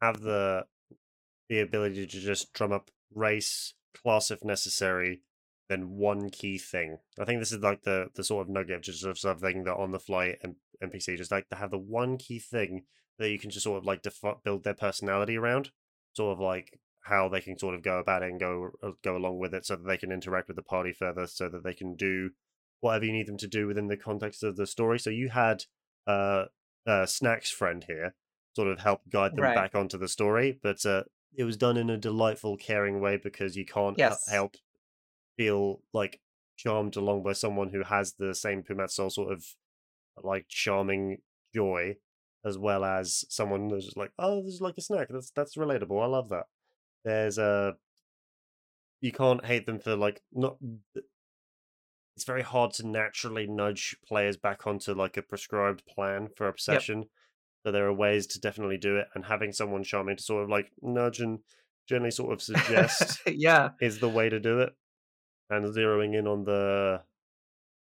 have 0.00 0.20
the 0.20 0.66
the 1.48 1.60
ability 1.60 2.06
to 2.06 2.20
just 2.20 2.52
drum 2.52 2.70
up 2.70 2.92
race, 3.12 3.74
class 3.94 4.30
if 4.30 4.44
necessary, 4.44 5.22
then 5.68 5.90
one 5.90 6.30
key 6.30 6.58
thing. 6.58 6.98
I 7.18 7.24
think 7.24 7.40
this 7.40 7.52
is 7.52 7.60
like 7.60 7.82
the 7.82 8.08
the 8.14 8.24
sort 8.24 8.46
of 8.46 8.52
nugget 8.52 8.82
just 8.82 9.04
of 9.04 9.18
something 9.18 9.64
that 9.64 9.76
on 9.76 9.92
the 9.92 9.98
fly 9.98 10.36
NPC 10.82 11.16
just 11.16 11.30
like 11.30 11.48
to 11.48 11.56
have 11.56 11.70
the 11.70 11.78
one 11.78 12.18
key 12.18 12.38
thing 12.38 12.84
that 13.18 13.30
you 13.30 13.38
can 13.38 13.50
just 13.50 13.64
sort 13.64 13.78
of 13.78 13.84
like 13.84 14.02
def- 14.02 14.42
build 14.44 14.64
their 14.64 14.74
personality 14.74 15.36
around, 15.36 15.70
sort 16.14 16.32
of 16.32 16.40
like 16.40 16.78
how 17.00 17.28
they 17.28 17.40
can 17.40 17.58
sort 17.58 17.74
of 17.74 17.82
go 17.82 17.98
about 17.98 18.22
it 18.22 18.30
and 18.30 18.40
go 18.40 18.70
uh, 18.82 18.90
go 19.02 19.16
along 19.16 19.38
with 19.38 19.54
it, 19.54 19.64
so 19.66 19.76
that 19.76 19.86
they 19.86 19.96
can 19.98 20.12
interact 20.12 20.48
with 20.48 20.56
the 20.56 20.62
party 20.62 20.92
further, 20.92 21.26
so 21.26 21.48
that 21.48 21.64
they 21.64 21.74
can 21.74 21.94
do 21.96 22.30
whatever 22.80 23.04
you 23.04 23.12
need 23.12 23.26
them 23.26 23.38
to 23.38 23.46
do 23.48 23.66
within 23.66 23.88
the 23.88 23.96
context 23.96 24.42
of 24.42 24.56
the 24.56 24.66
story. 24.66 24.98
So 24.98 25.10
you 25.10 25.28
had 25.30 25.64
uh, 26.06 26.46
uh 26.86 27.06
Snacks 27.06 27.50
friend 27.50 27.84
here 27.84 28.14
sort 28.54 28.68
of 28.68 28.80
help 28.80 29.02
guide 29.10 29.32
them 29.32 29.44
Right. 29.44 29.54
back 29.54 29.74
onto 29.74 29.98
the 29.98 30.08
story, 30.08 30.58
but 30.62 30.84
uh, 30.86 31.02
it 31.36 31.44
was 31.44 31.56
done 31.56 31.76
in 31.76 31.90
a 31.90 31.98
delightful, 31.98 32.56
caring 32.56 33.00
way 33.00 33.18
because 33.18 33.56
you 33.56 33.66
can't 33.66 33.98
Yes. 33.98 34.28
help 34.28 34.56
feel 35.36 35.82
like 35.92 36.20
charmed 36.56 36.96
along 36.96 37.22
by 37.22 37.32
someone 37.32 37.70
who 37.70 37.82
has 37.82 38.14
the 38.14 38.34
same 38.34 38.62
Pumat 38.62 38.90
Sol 38.90 39.10
sort 39.10 39.32
of 39.32 39.44
like 40.22 40.46
charming 40.48 41.18
joy, 41.54 41.96
as 42.44 42.58
well 42.58 42.84
as 42.84 43.24
someone 43.28 43.68
who's 43.68 43.84
just 43.84 43.96
like, 43.96 44.12
oh, 44.18 44.42
this 44.42 44.54
is 44.54 44.60
like 44.60 44.78
a 44.78 44.82
snack. 44.82 45.08
That's 45.10 45.30
that's 45.30 45.56
relatable. 45.56 46.02
I 46.02 46.06
love 46.06 46.28
that. 46.30 46.46
There's 47.04 47.38
a 47.38 47.76
you 49.00 49.12
can't 49.12 49.44
hate 49.44 49.66
them 49.66 49.78
for 49.78 49.96
like 49.96 50.22
not. 50.32 50.56
It's 52.16 52.24
very 52.24 52.42
hard 52.42 52.72
to 52.74 52.86
naturally 52.86 53.46
nudge 53.46 53.94
players 54.06 54.38
back 54.38 54.66
onto 54.66 54.94
like 54.94 55.18
a 55.18 55.22
prescribed 55.22 55.84
plan 55.86 56.28
for 56.34 56.48
obsession. 56.48 57.04
So 57.62 57.72
there 57.72 57.86
are 57.86 57.92
ways 57.92 58.26
to 58.28 58.40
definitely 58.40 58.78
do 58.78 58.96
it, 58.96 59.08
and 59.14 59.24
having 59.24 59.52
someone 59.52 59.84
charming 59.84 60.16
to 60.16 60.22
sort 60.22 60.44
of 60.44 60.48
like 60.48 60.70
nudge 60.80 61.20
and 61.20 61.40
gently 61.86 62.10
sort 62.10 62.32
of 62.32 62.42
suggest 62.42 63.20
yeah. 63.26 63.70
is 63.80 63.98
the 63.98 64.08
way 64.08 64.28
to 64.28 64.40
do 64.40 64.60
it. 64.60 64.74
And 65.48 65.64
zeroing 65.66 66.18
in 66.18 66.26
on 66.26 66.44
the 66.44 67.02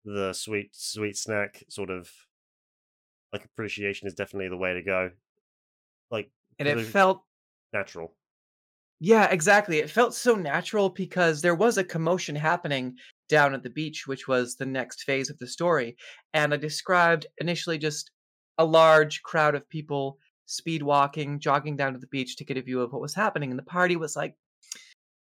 the 0.06 0.34
sweet 0.34 0.76
sweet 0.76 1.18
snack 1.18 1.64
sort 1.68 1.90
of 1.90 2.12
like 3.34 3.46
appreciation 3.46 4.08
is 4.08 4.14
definitely 4.14 4.50
the 4.50 4.58
way 4.58 4.74
to 4.74 4.82
go. 4.82 5.12
Like 6.12 6.32
And 6.58 6.68
it 6.68 6.80
felt 6.86 7.24
natural. 7.74 8.16
Yeah, 9.00 9.30
exactly. 9.32 9.78
It 9.78 9.90
felt 9.90 10.14
so 10.14 10.36
natural 10.36 10.90
because 10.90 11.42
there 11.42 11.56
was 11.56 11.78
a 11.78 11.84
commotion 11.84 12.36
happening 12.36 12.98
down 13.30 13.54
at 13.54 13.64
the 13.64 13.70
beach, 13.70 14.08
which 14.08 14.28
was 14.28 14.56
the 14.56 14.66
next 14.66 15.04
phase 15.04 15.30
of 15.30 15.38
the 15.40 15.48
story. 15.48 15.96
And 16.34 16.54
I 16.54 16.58
described 16.58 17.26
initially 17.38 17.78
just 17.78 18.12
a 18.58 18.66
large 18.66 19.22
crowd 19.24 19.56
of 19.56 19.70
people 19.70 20.18
speed 20.48 20.84
walking, 20.84 21.40
jogging 21.40 21.78
down 21.78 21.94
to 21.94 22.00
the 22.00 22.08
beach 22.08 22.36
to 22.38 22.44
get 22.44 22.58
a 22.58 22.62
view 22.62 22.82
of 22.82 22.92
what 22.92 23.02
was 23.02 23.14
happening. 23.14 23.52
And 23.52 23.60
the 23.60 23.64
party 23.64 23.96
was 23.96 24.16
like, 24.18 24.36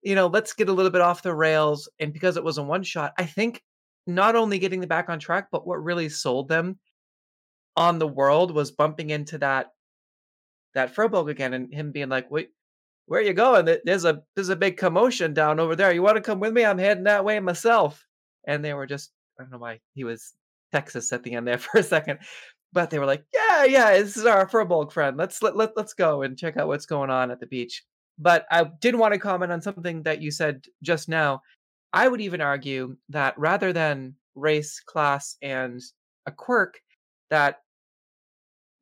you 0.02 0.16
know, 0.16 0.28
let's 0.28 0.54
get 0.54 0.70
a 0.70 0.74
little 0.74 0.92
bit 0.92 1.02
off 1.02 1.24
the 1.24 1.34
rails. 1.34 1.90
And 2.00 2.14
because 2.14 2.38
it 2.38 2.44
was 2.44 2.58
a 2.58 2.64
one 2.64 2.84
shot, 2.84 3.14
I 3.18 3.26
think 3.26 3.64
not 4.08 4.36
only 4.36 4.60
getting 4.60 4.80
them 4.80 4.90
back 4.90 5.10
on 5.10 5.20
track, 5.20 5.48
but 5.52 5.68
what 5.68 5.84
really 5.84 6.10
sold 6.10 6.50
them 6.50 6.80
on 7.76 8.00
the 8.00 8.08
world 8.08 8.54
was 8.54 8.72
bumping 8.72 9.10
into 9.10 9.38
that 9.40 9.68
that 10.76 10.96
Furbolg 10.96 11.30
again 11.30 11.54
and 11.54 11.74
him 11.74 11.92
being 11.92 12.10
like, 12.10 12.30
wait, 12.30 12.50
where 13.08 13.20
are 13.20 13.24
you 13.24 13.34
going? 13.34 13.78
There's 13.86 14.06
a 14.06 14.22
there's 14.36 14.50
a 14.50 14.56
big 14.56 14.78
commotion 14.78 15.34
down 15.34 15.60
over 15.60 15.76
there. 15.76 15.92
You 15.92 16.04
want 16.04 16.18
to 16.18 16.22
come 16.22 16.40
with 16.40 16.54
me? 16.54 16.64
I'm 16.64 16.78
heading 16.78 17.06
that 17.06 17.26
way 17.26 17.40
myself. 17.40 18.06
And 18.48 18.64
they 18.64 18.74
were 18.74 18.86
just 18.86 19.12
I 19.40 19.44
don't 19.44 19.52
know 19.52 19.58
why 19.58 19.80
he 19.96 20.04
was 20.04 20.34
Texas 20.72 21.12
at 21.12 21.24
the 21.24 21.34
end 21.34 21.48
there 21.48 21.58
for 21.58 21.80
a 21.80 21.84
second, 21.84 22.20
but 22.72 22.90
they 22.90 23.00
were 23.00 23.06
like, 23.06 23.24
yeah, 23.34 23.64
yeah, 23.64 23.92
this 23.94 24.18
is 24.18 24.26
our 24.26 24.48
Furbolg 24.48 24.92
friend. 24.92 25.18
Let's 25.18 25.42
let, 25.42 25.56
let 25.56 25.72
let's 25.76 25.94
go 25.94 26.22
and 26.22 26.38
check 26.38 26.58
out 26.58 26.68
what's 26.68 26.86
going 26.86 27.10
on 27.10 27.32
at 27.32 27.40
the 27.40 27.48
beach. 27.48 27.84
But 28.20 28.46
I 28.52 28.66
did 28.66 28.96
want 28.96 29.14
to 29.14 29.20
comment 29.20 29.52
on 29.52 29.62
something 29.62 30.04
that 30.04 30.22
you 30.22 30.30
said 30.30 30.66
just 30.84 31.08
now. 31.08 31.42
I 31.94 32.08
would 32.08 32.22
even 32.22 32.42
argue 32.42 32.98
that 33.10 33.38
rather 33.38 33.74
than 33.74 34.16
race, 34.36 34.80
class, 34.80 35.38
and 35.42 35.82
a 36.26 36.32
quirk, 36.32 36.80
that 37.30 37.62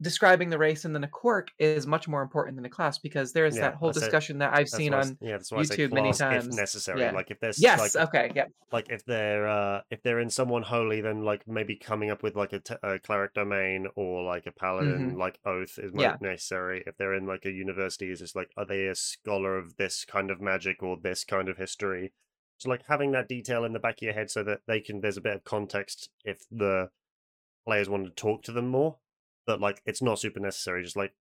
describing 0.01 0.49
the 0.51 0.57
race 0.59 0.85
and 0.85 0.93
then 0.93 1.03
a 1.03 1.07
quirk 1.07 1.49
is 1.57 1.87
much 1.87 2.07
more 2.07 2.21
important 2.21 2.55
than 2.55 2.65
a 2.65 2.69
class 2.69 2.99
because 2.99 3.33
there's 3.33 3.55
Yeah, 3.55 3.61
that 3.61 3.75
whole 3.75 3.89
it. 3.89 3.93
discussion 3.93 4.37
that 4.39 4.51
I've 4.53 4.59
That's 4.69 4.75
seen 4.75 4.91
why 4.91 4.97
I 4.99 5.01
s- 5.01 5.09
on 5.09 5.17
yeah, 5.21 5.37
YouTube 5.37 5.91
many 5.91 6.09
class 6.09 6.21
if 6.21 6.43
times. 6.43 6.55
necessary. 6.55 7.01
Yeah. 7.01 7.11
Like 7.11 7.31
if 7.31 7.39
there's 7.39 7.59
yes 7.59 7.95
like 7.95 8.07
okay 8.09 8.31
yeah 8.35 8.45
like 8.71 8.89
if 8.89 9.03
they're 9.05 9.47
uh 9.47 9.81
if 9.89 10.03
they're 10.03 10.19
in 10.19 10.29
someone 10.29 10.61
holy 10.61 11.01
then 11.01 11.23
like 11.23 11.47
maybe 11.47 11.75
coming 11.75 12.11
up 12.11 12.21
with 12.21 12.35
like 12.35 12.53
a, 12.53 12.59
t- 12.59 12.75
a 12.83 12.99
cleric 12.99 13.33
domain 13.33 13.87
or 13.95 14.23
like 14.23 14.45
a 14.45 14.51
paladin 14.51 15.17
like 15.17 15.39
oath 15.45 15.79
is 15.79 15.91
Yeah. 15.95 16.17
necessary 16.21 16.83
if 16.85 16.95
they're 16.97 17.15
in 17.15 17.25
like 17.25 17.45
a 17.45 17.51
university 17.51 18.11
is 18.11 18.19
just 18.19 18.35
like 18.35 18.51
are 18.55 18.65
they 18.65 18.85
a 18.87 18.93
scholar 18.95 19.57
of 19.57 19.77
this 19.77 20.05
kind 20.05 20.29
of 20.29 20.39
magic 20.41 20.83
or 20.83 20.97
this 21.01 21.23
kind 21.23 21.49
of 21.49 21.57
history 21.57 22.13
so 22.59 22.69
like 22.69 22.81
having 22.87 23.11
that 23.13 23.27
detail 23.27 23.63
in 23.63 23.73
the 23.73 23.79
back 23.79 23.95
of 23.95 24.01
your 24.03 24.13
head 24.13 24.29
so 24.29 24.43
that 24.43 24.59
they 24.67 24.79
can 24.79 25.01
there's 25.01 25.17
a 25.17 25.21
bit 25.21 25.35
of 25.37 25.43
context 25.43 26.09
if 26.23 26.41
the 26.51 26.89
players 27.65 27.89
want 27.89 28.05
to 28.05 28.11
talk 28.11 28.43
to 28.43 28.51
them 28.51 28.67
more 28.67 28.97
but 29.47 29.59
like 29.59 29.81
it's 29.85 30.01
not 30.01 30.19
super 30.19 30.39
necessary 30.39 30.83
just 30.83 30.95
like 30.95 31.13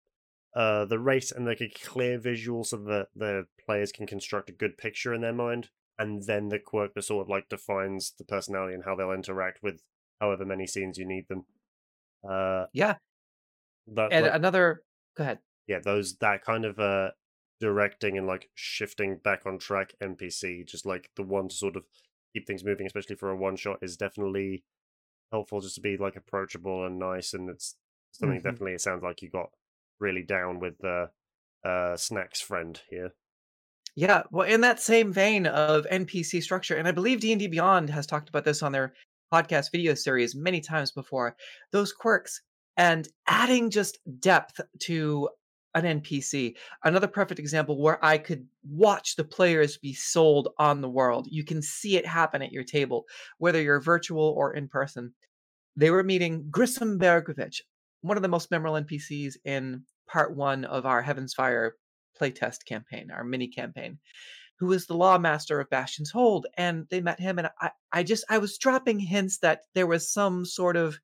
uh 0.55 0.83
the 0.85 0.99
race 0.99 1.31
and 1.31 1.45
like 1.45 1.61
a 1.61 1.69
clear 1.69 2.19
visual 2.19 2.63
so 2.63 2.77
that 2.77 3.07
the 3.15 3.45
players 3.65 3.91
can 3.91 4.05
construct 4.05 4.49
a 4.49 4.53
good 4.53 4.77
picture 4.77 5.13
in 5.13 5.21
their 5.21 5.33
mind 5.33 5.69
and 5.97 6.23
then 6.23 6.49
the 6.49 6.59
quirk 6.59 6.93
that 6.93 7.03
sort 7.03 7.25
of 7.25 7.29
like 7.29 7.47
defines 7.47 8.13
the 8.17 8.25
personality 8.25 8.73
and 8.73 8.83
how 8.83 8.95
they'll 8.95 9.11
interact 9.11 9.59
with 9.63 9.81
however 10.19 10.45
many 10.45 10.67
scenes 10.67 10.97
you 10.97 11.05
need 11.05 11.25
them. 11.29 11.45
Uh, 12.29 12.65
yeah 12.73 12.95
that, 13.87 14.11
and 14.11 14.25
like, 14.25 14.35
another 14.35 14.83
go 15.15 15.23
ahead 15.23 15.39
yeah, 15.67 15.79
those 15.83 16.15
that 16.17 16.43
kind 16.43 16.65
of 16.65 16.79
uh 16.79 17.11
directing 17.59 18.17
and 18.17 18.27
like 18.27 18.49
shifting 18.53 19.17
back 19.23 19.45
on 19.45 19.57
track 19.57 19.93
NPC, 20.01 20.67
just 20.67 20.85
like 20.85 21.09
the 21.15 21.23
one 21.23 21.47
to 21.47 21.55
sort 21.55 21.75
of 21.75 21.85
keep 22.33 22.45
things 22.45 22.63
moving, 22.63 22.85
especially 22.85 23.15
for 23.15 23.29
a 23.31 23.37
one 23.37 23.55
shot, 23.55 23.79
is 23.81 23.97
definitely 23.97 24.63
helpful. 25.31 25.61
Just 25.61 25.75
to 25.75 25.81
be 25.81 25.97
like 25.97 26.15
approachable 26.15 26.85
and 26.85 26.99
nice, 26.99 27.33
and 27.33 27.49
it's 27.49 27.75
something 28.19 28.41
Mhm. 28.41 28.43
definitely. 28.43 28.73
It 28.73 28.81
sounds 28.81 29.03
like 29.03 29.21
you 29.21 29.29
got 29.29 29.49
really 29.99 30.23
down 30.23 30.59
with 30.59 30.77
the 30.79 31.11
uh 31.63 31.97
snacks 31.97 32.41
friend 32.41 32.81
here. 32.89 33.13
Yeah, 33.95 34.23
well, 34.31 34.47
in 34.47 34.61
that 34.61 34.79
same 34.79 35.13
vein 35.13 35.47
of 35.47 35.85
NPC 35.89 36.41
structure, 36.41 36.75
and 36.75 36.87
I 36.87 36.91
believe 36.91 37.21
D 37.21 37.31
and 37.31 37.39
D 37.39 37.47
Beyond 37.47 37.89
has 37.89 38.05
talked 38.05 38.27
about 38.29 38.43
this 38.43 38.61
on 38.61 38.71
their 38.71 38.93
podcast 39.33 39.71
video 39.71 39.93
series 39.93 40.35
many 40.35 40.59
times 40.61 40.91
before. 40.91 41.35
Those 41.71 41.93
quirks 41.93 42.41
and 42.77 43.07
adding 43.27 43.69
just 43.69 43.99
depth 44.19 44.59
to 44.81 45.29
an 45.75 45.85
NPC. 45.85 46.57
Another 46.83 47.07
perfect 47.07 47.39
example 47.39 47.81
where 47.81 48.03
I 48.03 48.17
could 48.17 48.47
watch 48.69 49.15
the 49.15 49.23
players 49.23 49.77
be 49.77 49.93
sold 49.93 50.49
on 50.57 50.81
the 50.81 50.89
world. 50.89 51.27
You 51.31 51.43
can 51.45 51.61
see 51.61 51.95
it 51.97 52.05
happen 52.05 52.41
at 52.41 52.51
your 52.51 52.63
table, 52.63 53.05
whether 53.37 53.61
you're 53.61 53.79
virtual 53.81 54.33
or 54.37 54.53
in 54.53 54.67
person. 54.67 55.13
They 55.77 55.89
were 55.91 56.03
meeting 56.03 56.47
Grissom 56.51 56.99
Bergovich, 56.99 57.61
one 58.05 58.17
of 58.17 58.23
the 58.23 58.29
most 58.29 58.51
memorable 58.51 58.79
NPCs 58.79 59.35
in 59.45 59.83
part 60.07 60.35
one 60.35 60.63
of 60.65 60.85
our 60.85 61.01
Heaven's 61.01 61.33
Fire 61.33 61.75
playtest 62.19 62.65
campaign, 62.65 63.09
our 63.11 63.23
mini 63.23 63.47
campaign, 63.47 63.97
who 64.59 64.67
was 64.67 64.85
the 64.85 64.95
law 64.95 65.17
master 65.17 65.59
of 65.59 65.69
Bastion's 65.69 66.11
Hold. 66.11 66.45
And 66.55 66.85
they 66.89 67.01
met 67.01 67.19
him, 67.19 67.39
and 67.39 67.49
I, 67.59 67.71
I 67.91 68.03
just, 68.03 68.23
I 68.29 68.37
was 68.37 68.57
dropping 68.57 68.99
hints 68.99 69.39
that 69.39 69.61
there 69.73 69.87
was 69.87 70.11
some 70.11 70.45
sort 70.45 70.77
of 70.77 70.99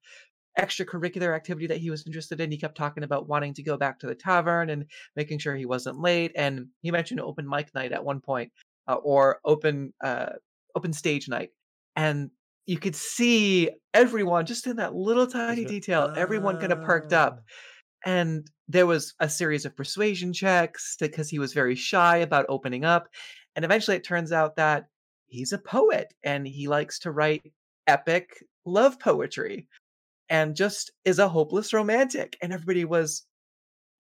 extracurricular 0.60 1.36
activity 1.36 1.66
that 1.68 1.80
he 1.80 1.90
was 1.90 2.06
interested 2.06 2.40
in. 2.40 2.52
He 2.52 2.58
kept 2.58 2.78
talking 2.78 3.04
about 3.04 3.28
wanting 3.28 3.54
to 3.56 3.64
go 3.64 3.78
back 3.78 4.00
to 4.00 4.08
the 4.08 4.16
tavern 4.16 4.70
and 4.70 4.86
making 5.16 5.40
sure 5.40 5.56
he 5.56 5.66
wasn't 5.66 6.00
late. 6.00 6.34
And 6.36 6.68
he 6.82 6.92
mentioned 6.92 7.20
open 7.20 7.50
mic 7.50 7.74
night 7.74 7.94
at 7.94 8.04
one 8.04 8.22
point, 8.22 8.52
uh, 8.88 8.96
or 8.96 9.40
open, 9.44 9.94
uh, 10.04 10.34
open 10.76 10.94
stage 10.94 11.28
night. 11.28 11.50
And 11.96 12.30
you 12.72 12.80
could 12.80 12.96
see 12.96 13.70
everyone 13.94 14.46
just 14.46 14.66
in 14.66 14.78
that 14.78 14.96
little 14.96 15.28
tiny 15.28 15.66
detail, 15.66 16.14
everyone 16.16 16.58
kind 16.58 16.72
of 16.72 16.82
perked 16.82 17.12
up. 17.12 17.40
"Ah." 17.42 17.52
and 18.06 18.48
there 18.68 18.88
was 18.88 19.14
a 19.20 19.30
series 19.30 19.66
of 19.66 19.76
persuasion 19.76 20.32
checks 20.34 20.96
because 21.00 21.30
he 21.30 21.38
was 21.38 21.54
very 21.54 21.76
shy 21.76 22.18
about 22.18 22.46
opening 22.48 22.86
up. 22.86 23.10
And 23.56 23.66
eventually 23.66 23.98
it 23.98 24.06
turns 24.06 24.32
out 24.32 24.56
that 24.56 24.86
he's 25.28 25.52
a 25.52 25.58
poet 25.58 26.14
and 26.24 26.48
he 26.48 26.70
likes 26.70 26.98
to 27.00 27.12
write 27.12 27.52
epic 27.88 28.30
love 28.66 29.00
poetry 29.00 29.68
and 30.30 30.56
just 30.56 30.92
is 31.04 31.20
a 31.20 31.28
hopeless 31.28 31.74
romantic. 31.74 32.38
And 32.42 32.54
everybody 32.54 32.86
was 32.86 33.26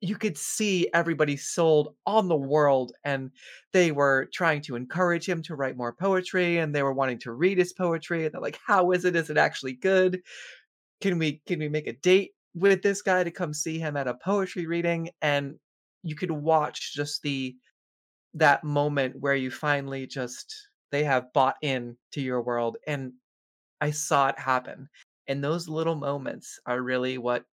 you 0.01 0.15
could 0.15 0.36
see 0.36 0.89
everybody 0.96 1.38
sold 1.38 1.96
on 2.08 2.27
the 2.27 2.36
world 2.36 2.91
and 3.03 3.29
they 3.72 3.91
were 3.91 4.27
trying 4.34 4.62
to 4.63 4.75
encourage 4.75 5.29
him 5.29 5.43
to 5.43 5.55
write 5.55 5.77
more 5.77 5.93
poetry 5.93 6.58
and 6.58 6.74
they 6.74 6.81
were 6.81 6.91
wanting 6.93 7.20
to 7.20 7.34
read 7.34 7.60
his 7.60 7.72
poetry 7.72 8.25
and 8.25 8.34
they're 8.34 8.41
like 8.41 8.60
how 8.65 8.91
is 8.91 9.05
it? 9.05 9.15
Is 9.15 9.29
it 9.29 9.38
actually 9.38 9.74
good? 9.74 10.22
Can 11.01 11.20
we 11.20 11.41
can 11.46 11.60
we 11.60 11.70
make 11.70 11.88
a 11.88 11.93
date 11.93 12.31
with 12.55 12.81
this 12.81 13.01
guy 13.03 13.24
to 13.24 13.31
come 13.31 13.53
see 13.53 13.77
him 13.77 13.96
at 13.96 14.08
a 14.08 14.15
poetry 14.15 14.65
reading? 14.65 15.10
And 15.22 15.55
you 16.03 16.15
could 16.15 16.31
watch 16.31 16.93
just 16.93 17.22
the 17.22 17.55
that 18.34 18.63
moment 18.63 19.15
where 19.20 19.36
you 19.36 19.51
finally 19.51 20.08
just 20.08 20.67
they 20.91 21.03
have 21.03 21.31
bought 21.34 21.58
in 21.62 21.96
to 22.13 22.22
your 22.22 22.41
world 22.41 22.77
and 22.88 23.13
I 23.81 23.91
saw 23.91 24.29
it 24.29 24.39
happen. 24.39 24.89
And 25.27 25.43
those 25.43 25.70
little 25.70 25.96
moments 25.96 26.60
are 26.65 26.81
really 26.81 27.17
what 27.17 27.46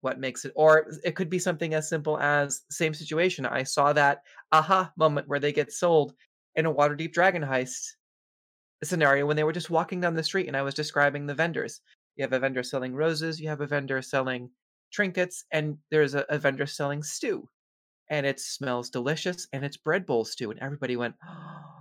what 0.00 0.20
makes 0.20 0.44
it 0.44 0.52
or 0.54 0.86
it 1.04 1.16
could 1.16 1.28
be 1.28 1.38
something 1.38 1.74
as 1.74 1.88
simple 1.88 2.18
as 2.18 2.62
same 2.70 2.94
situation. 2.94 3.46
I 3.46 3.62
saw 3.62 3.92
that 3.92 4.22
aha 4.52 4.92
moment 4.96 5.28
where 5.28 5.40
they 5.40 5.52
get 5.52 5.72
sold 5.72 6.14
in 6.54 6.66
a 6.66 6.72
Waterdeep 6.72 7.12
Dragon 7.12 7.42
heist 7.42 7.94
scenario 8.84 9.26
when 9.26 9.36
they 9.36 9.44
were 9.44 9.52
just 9.52 9.70
walking 9.70 10.00
down 10.00 10.14
the 10.14 10.22
street 10.22 10.46
and 10.46 10.56
I 10.56 10.62
was 10.62 10.74
describing 10.74 11.26
the 11.26 11.34
vendors. 11.34 11.80
You 12.16 12.22
have 12.22 12.32
a 12.32 12.38
vendor 12.38 12.62
selling 12.62 12.94
roses, 12.94 13.40
you 13.40 13.48
have 13.48 13.60
a 13.60 13.66
vendor 13.66 14.02
selling 14.02 14.50
trinkets, 14.92 15.44
and 15.52 15.78
there's 15.90 16.14
a, 16.14 16.24
a 16.28 16.38
vendor 16.38 16.66
selling 16.66 17.02
stew. 17.02 17.48
And 18.10 18.24
it 18.24 18.40
smells 18.40 18.90
delicious 18.90 19.46
and 19.52 19.64
it's 19.64 19.76
bread 19.76 20.06
bowl 20.06 20.24
stew. 20.24 20.50
And 20.50 20.60
everybody 20.60 20.96
went, 20.96 21.14
oh, 21.28 21.77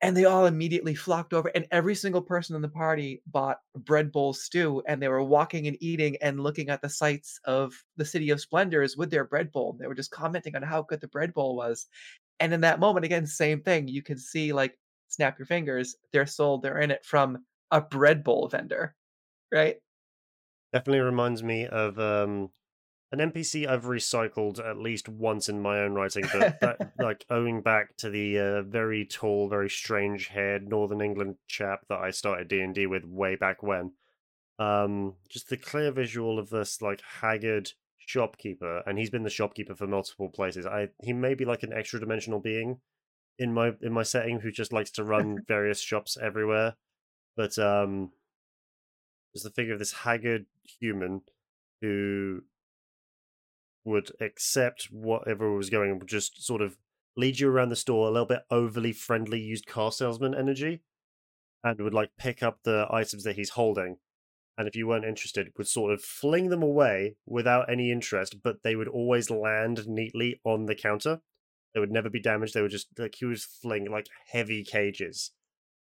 and 0.00 0.16
they 0.16 0.24
all 0.24 0.46
immediately 0.46 0.94
flocked 0.94 1.32
over 1.32 1.50
and 1.54 1.66
every 1.70 1.94
single 1.94 2.22
person 2.22 2.54
in 2.54 2.62
the 2.62 2.68
party 2.68 3.20
bought 3.26 3.58
bread 3.74 4.12
bowl 4.12 4.32
stew 4.32 4.82
and 4.86 5.02
they 5.02 5.08
were 5.08 5.22
walking 5.22 5.66
and 5.66 5.76
eating 5.80 6.16
and 6.22 6.40
looking 6.40 6.68
at 6.68 6.80
the 6.80 6.88
sights 6.88 7.40
of 7.44 7.74
the 7.96 8.04
city 8.04 8.30
of 8.30 8.40
splendors 8.40 8.96
with 8.96 9.10
their 9.10 9.24
bread 9.24 9.50
bowl 9.50 9.76
they 9.78 9.86
were 9.86 9.94
just 9.94 10.10
commenting 10.10 10.54
on 10.54 10.62
how 10.62 10.82
good 10.82 11.00
the 11.00 11.08
bread 11.08 11.34
bowl 11.34 11.56
was. 11.56 11.86
And 12.40 12.52
in 12.54 12.60
that 12.60 12.80
moment 12.80 13.04
again 13.04 13.26
same 13.26 13.60
thing 13.60 13.88
you 13.88 14.02
can 14.02 14.18
see 14.18 14.52
like 14.52 14.78
snap 15.08 15.38
your 15.38 15.46
fingers 15.46 15.96
they're 16.12 16.26
sold 16.26 16.62
they're 16.62 16.78
in 16.78 16.90
it 16.90 17.04
from 17.04 17.44
a 17.70 17.80
bread 17.80 18.22
bowl 18.22 18.48
vendor 18.48 18.94
right? 19.50 19.76
Definitely 20.72 21.00
reminds 21.00 21.42
me 21.42 21.66
of 21.66 21.98
um 21.98 22.50
an 23.10 23.18
NPC 23.20 23.66
I've 23.66 23.84
recycled 23.84 24.64
at 24.64 24.76
least 24.76 25.08
once 25.08 25.48
in 25.48 25.60
my 25.60 25.78
own 25.78 25.94
writing, 25.94 26.24
but 26.32 26.60
that, 26.60 26.92
like 26.98 27.24
owing 27.30 27.62
back 27.62 27.96
to 27.98 28.10
the 28.10 28.38
uh, 28.38 28.62
very 28.62 29.04
tall, 29.06 29.48
very 29.48 29.70
strange-haired 29.70 30.68
Northern 30.68 31.00
England 31.00 31.36
chap 31.46 31.86
that 31.88 31.98
I 31.98 32.10
started 32.10 32.48
D 32.48 32.60
and 32.60 32.74
D 32.74 32.86
with 32.86 33.04
way 33.04 33.34
back 33.34 33.62
when. 33.62 33.92
Um, 34.58 35.14
just 35.28 35.48
the 35.48 35.56
clear 35.56 35.90
visual 35.90 36.38
of 36.38 36.50
this 36.50 36.82
like 36.82 37.00
haggard 37.20 37.72
shopkeeper, 37.96 38.82
and 38.86 38.98
he's 38.98 39.10
been 39.10 39.22
the 39.22 39.30
shopkeeper 39.30 39.74
for 39.74 39.86
multiple 39.86 40.28
places. 40.28 40.66
I 40.66 40.88
he 41.02 41.12
may 41.12 41.34
be 41.34 41.44
like 41.44 41.62
an 41.62 41.72
extra 41.72 42.00
dimensional 42.00 42.40
being 42.40 42.80
in 43.38 43.54
my 43.54 43.72
in 43.80 43.92
my 43.92 44.02
setting 44.02 44.40
who 44.40 44.50
just 44.50 44.72
likes 44.72 44.90
to 44.92 45.04
run 45.04 45.44
various 45.48 45.80
shops 45.80 46.18
everywhere, 46.20 46.74
but 47.36 47.58
um, 47.58 48.10
there's 49.32 49.44
the 49.44 49.50
figure 49.50 49.72
of 49.72 49.78
this 49.78 49.92
haggard 49.92 50.46
human 50.62 51.22
who 51.80 52.42
would 53.88 54.10
accept 54.20 54.88
whatever 54.90 55.52
was 55.52 55.70
going 55.70 55.90
and 55.90 56.00
would 56.00 56.08
just 56.08 56.44
sort 56.44 56.62
of 56.62 56.76
lead 57.16 57.40
you 57.40 57.48
around 57.48 57.68
the 57.68 57.76
store 57.76 58.06
a 58.06 58.10
little 58.10 58.26
bit 58.26 58.42
overly 58.50 58.92
friendly 58.92 59.40
used 59.40 59.66
car 59.66 59.90
salesman 59.90 60.34
energy 60.34 60.80
and 61.64 61.80
would 61.80 61.94
like 61.94 62.10
pick 62.16 62.42
up 62.42 62.60
the 62.62 62.86
items 62.90 63.24
that 63.24 63.36
he's 63.36 63.50
holding 63.50 63.96
and 64.56 64.68
if 64.68 64.76
you 64.76 64.86
weren't 64.86 65.04
interested 65.04 65.52
would 65.56 65.68
sort 65.68 65.92
of 65.92 66.02
fling 66.02 66.48
them 66.48 66.62
away 66.62 67.16
without 67.26 67.70
any 67.70 67.90
interest 67.90 68.36
but 68.42 68.62
they 68.62 68.76
would 68.76 68.88
always 68.88 69.30
land 69.30 69.86
neatly 69.86 70.40
on 70.44 70.66
the 70.66 70.74
counter. 70.74 71.20
They 71.74 71.80
would 71.80 71.92
never 71.92 72.10
be 72.10 72.20
damaged 72.20 72.54
they 72.54 72.62
would 72.62 72.70
just 72.70 72.88
like 72.98 73.16
he 73.16 73.24
was 73.24 73.44
fling 73.44 73.90
like 73.90 74.06
heavy 74.30 74.64
cages 74.64 75.32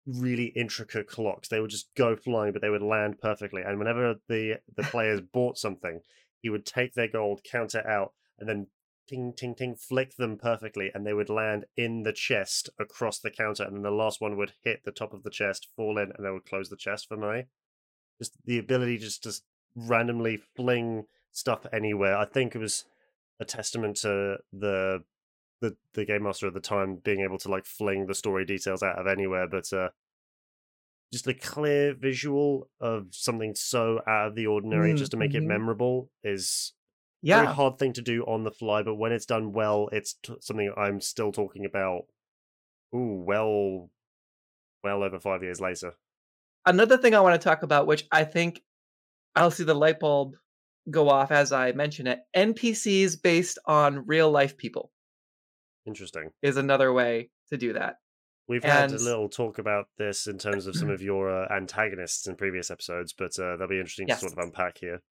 really 0.07 0.47
intricate 0.57 1.07
clocks 1.07 1.49
they 1.49 1.61
would 1.61 1.71
just 1.71 1.89
go 1.95 2.17
flying 2.17 2.53
but 2.53 2.63
they 2.63 2.71
would 2.71 2.83
land 2.83 3.21
perfectly 3.21 3.63
and 3.63 3.79
whenever 3.79 4.17
the 4.29 4.57
the 4.77 4.83
players 4.95 5.21
bought 5.21 5.59
something 5.59 6.01
he 6.41 6.51
would 6.51 6.67
take 6.67 6.95
their 6.95 7.09
gold, 7.09 7.43
count 7.45 7.75
it 7.75 7.87
out, 7.87 8.13
and 8.39 8.49
then 8.49 8.67
ting 9.09 9.33
ting 9.35 9.55
ting 9.55 9.75
flick 9.75 10.17
them 10.17 10.37
perfectly 10.37 10.91
and 10.95 11.07
they 11.07 11.15
would 11.15 11.31
land 11.31 11.65
in 11.77 12.03
the 12.03 12.13
chest 12.13 12.69
across 12.79 13.19
the 13.19 13.31
counter 13.31 13.63
and 13.63 13.75
then 13.75 13.83
the 13.83 13.91
last 13.91 14.21
one 14.21 14.37
would 14.37 14.53
hit 14.63 14.83
the 14.85 14.93
top 14.93 15.15
of 15.15 15.23
the 15.23 15.31
chest 15.31 15.67
fall 15.75 15.97
in 15.97 16.13
and 16.15 16.27
they 16.27 16.31
would 16.31 16.45
close 16.45 16.69
the 16.69 16.77
chest 16.77 17.09
for 17.09 17.17
me 17.17 17.45
just 18.19 18.35
the 18.45 18.59
ability 18.59 18.99
just 18.99 19.23
to 19.23 19.33
randomly 19.75 20.37
fling 20.57 21.05
stuff 21.33 21.67
anywhere. 21.73 22.17
I 22.17 22.25
think 22.25 22.55
it 22.55 22.59
was 22.59 22.85
a 23.41 23.45
testament 23.45 23.97
to 23.99 24.39
the 24.53 25.05
the 25.61 25.77
the 25.95 26.05
game 26.05 26.25
master 26.25 26.47
at 26.47 26.55
the 26.55 26.61
time 26.61 26.97
being 26.97 27.21
able 27.21 27.39
to 27.39 27.49
like 27.49 27.65
fling 27.65 28.07
the 28.07 28.15
story 28.15 28.45
details 28.45 28.83
out 28.83 28.99
of 28.99 29.07
anywhere 29.07 29.49
but 29.49 29.73
uh 29.73 29.89
just 31.13 31.25
the 31.25 31.35
clear 31.35 31.95
visual 31.95 32.69
of 32.81 33.07
something 33.11 33.55
so 33.55 34.01
out 34.07 34.29
of 34.29 34.35
the 34.35 34.47
ordinary 34.47 34.93
mm, 34.93 34.97
just 34.97 35.13
to 35.13 35.17
make 35.17 35.33
mm-hmm. 35.33 35.45
it 35.45 35.49
memorable 35.49 36.11
is 36.23 36.75
yeah. 37.23 37.39
a 37.39 37.43
very 37.45 37.55
hard 37.55 37.79
thing 37.79 37.93
to 37.95 38.03
do 38.03 38.23
on 38.25 38.45
the 38.45 38.51
fly 38.51 38.83
but 38.83 38.97
when 38.97 39.13
it's 39.13 39.27
done 39.27 39.53
well 39.53 39.89
it's 39.93 40.15
t- 40.23 40.35
something 40.41 40.73
i'm 40.77 41.01
still 41.01 41.33
talking 41.33 41.65
about. 41.65 42.03
Ooh 42.95 43.23
well 43.27 43.91
well 44.83 45.03
over 45.03 45.19
five 45.19 45.43
years 45.43 45.61
later. 45.61 45.93
Another 46.67 46.97
thing 46.99 47.15
i 47.15 47.21
want 47.21 47.41
to 47.41 47.45
talk 47.45 47.63
about 47.63 47.87
which 47.87 48.05
i 48.13 48.25
think 48.25 48.63
i'll 49.35 49.51
see 49.51 49.65
the 49.65 49.75
light 49.75 50.01
bulb 50.01 50.37
go 50.91 51.09
off 51.09 51.31
as 51.31 51.53
i 51.53 51.73
mention 51.73 52.07
it 52.07 52.21
npcs 52.35 53.21
based 53.21 53.59
on 53.67 54.07
real 54.07 54.31
life 54.31 54.57
people. 54.57 54.91
Interesting. 55.87 56.31
Is 56.43 56.59
another 56.59 56.93
way 56.93 57.31
to 57.51 57.57
do 57.57 57.73
that 57.73 57.97
We've 58.49 58.65
and... 58.65 58.91
had 58.91 58.93
a 58.93 59.03
little 59.03 59.29
talk 59.29 59.59
about 59.59 59.89
this 59.99 60.27
in 60.27 60.39
terms 60.39 60.67
of 60.67 60.75
some 60.75 60.91
of 60.91 61.03
your 61.03 61.31
uh, 61.31 61.55
antagonists 61.55 62.27
in 62.27 62.37
previous 62.37 62.71
episodes, 62.71 63.13
but 63.17 63.39
uh, 63.39 63.53
that'll 63.53 63.69
be 63.69 63.79
interesting 63.79 64.09
yes. 64.09 64.21
to 64.21 64.29
sort 64.29 64.39
of 64.39 64.45
unpack 64.45 64.79
here. 64.79 65.03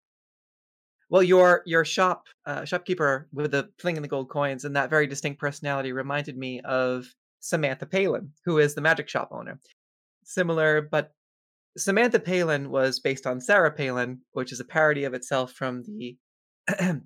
Well, 1.09 1.23
your 1.23 1.63
your 1.67 1.85
shop 1.85 2.25
uh, 2.47 2.65
shopkeeper 2.65 3.29
with 3.33 3.53
the 3.53 3.69
flinging 3.79 4.03
the 4.03 4.09
gold 4.09 4.29
coins 4.29 4.65
and 4.65 4.75
that 4.75 4.91
very 4.91 5.07
distinct 5.07 5.39
personality 5.39 5.93
reminded 5.93 6.37
me 6.37 6.61
of 6.63 7.07
Samantha 7.39 7.87
Palin, 7.87 8.33
who 8.45 8.59
is 8.59 8.75
the 8.75 8.81
magic 8.81 9.09
shop 9.09 9.29
owner. 9.31 9.61
Similar, 10.25 10.83
but 10.83 11.13
Samantha 11.77 12.19
Palin 12.19 12.71
was 12.71 12.99
based 12.99 13.27
on 13.27 13.41
Sarah 13.41 13.71
Palin, 13.71 14.23
which 14.33 14.51
is 14.51 14.59
a 14.59 14.65
parody 14.65 15.05
of 15.05 15.15
itself 15.15 15.53
from 15.53 15.85
the 15.85 16.17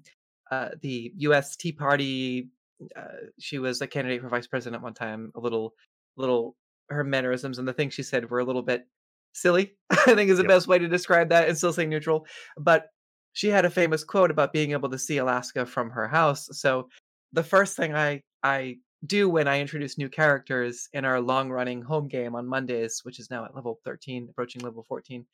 uh, 0.51 0.69
the 0.81 1.13
U.S. 1.19 1.57
Tea 1.57 1.73
Party. 1.73 2.49
Uh, 2.97 3.27
she 3.39 3.59
was 3.59 3.83
a 3.83 3.87
candidate 3.87 4.23
for 4.23 4.31
vice 4.31 4.47
president 4.47 4.81
at 4.81 4.83
one 4.83 4.95
time, 4.95 5.31
a 5.35 5.41
little 5.41 5.75
little 6.17 6.57
her 6.89 7.05
mannerisms 7.05 7.59
and 7.59 7.67
the 7.67 7.73
things 7.73 7.95
she 7.95 8.03
said 8.03 8.29
were 8.31 8.41
a 8.41 8.45
little 8.45 8.63
bit 8.63 8.87
silly. 9.33 9.77
I 9.91 10.15
think 10.15 10.31
is 10.31 10.39
the 10.39 10.45
yep. 10.45 10.49
best 10.49 10.67
way 10.67 10.79
to 10.79 10.89
describe 10.89 11.29
that 11.31 11.49
and 11.49 11.57
still 11.57 11.73
say 11.73 11.87
neutral. 11.87 12.27
But 12.59 12.87
she 13.33 13.49
had 13.49 13.65
a 13.65 13.71
famous 13.71 14.05
quote 14.05 14.31
about 14.31 14.53
being 14.53 14.73
able 14.73 14.91
to 14.91 14.99
see 14.99 15.19
Alaska 15.19 15.65
from 15.65 15.91
her 15.91 16.09
house. 16.09 16.49
So 16.53 16.89
the 17.33 17.45
first 17.45 17.77
thing 17.77 17.95
I 17.95 18.23
I 18.43 18.77
do 19.07 19.29
when 19.29 19.49
I 19.49 19.61
introduce 19.61 19.97
new 19.97 20.09
characters 20.09 20.89
in 20.93 21.05
our 21.05 21.21
long 21.21 21.51
running 21.51 21.81
home 21.81 22.09
game 22.09 22.35
on 22.35 22.47
Mondays, 22.47 23.01
which 23.03 23.19
is 23.19 23.31
now 23.31 23.45
at 23.45 23.55
level 23.55 23.79
13, 23.85 24.29
approaching 24.31 24.63
level 24.63 24.85
14, 24.89 25.25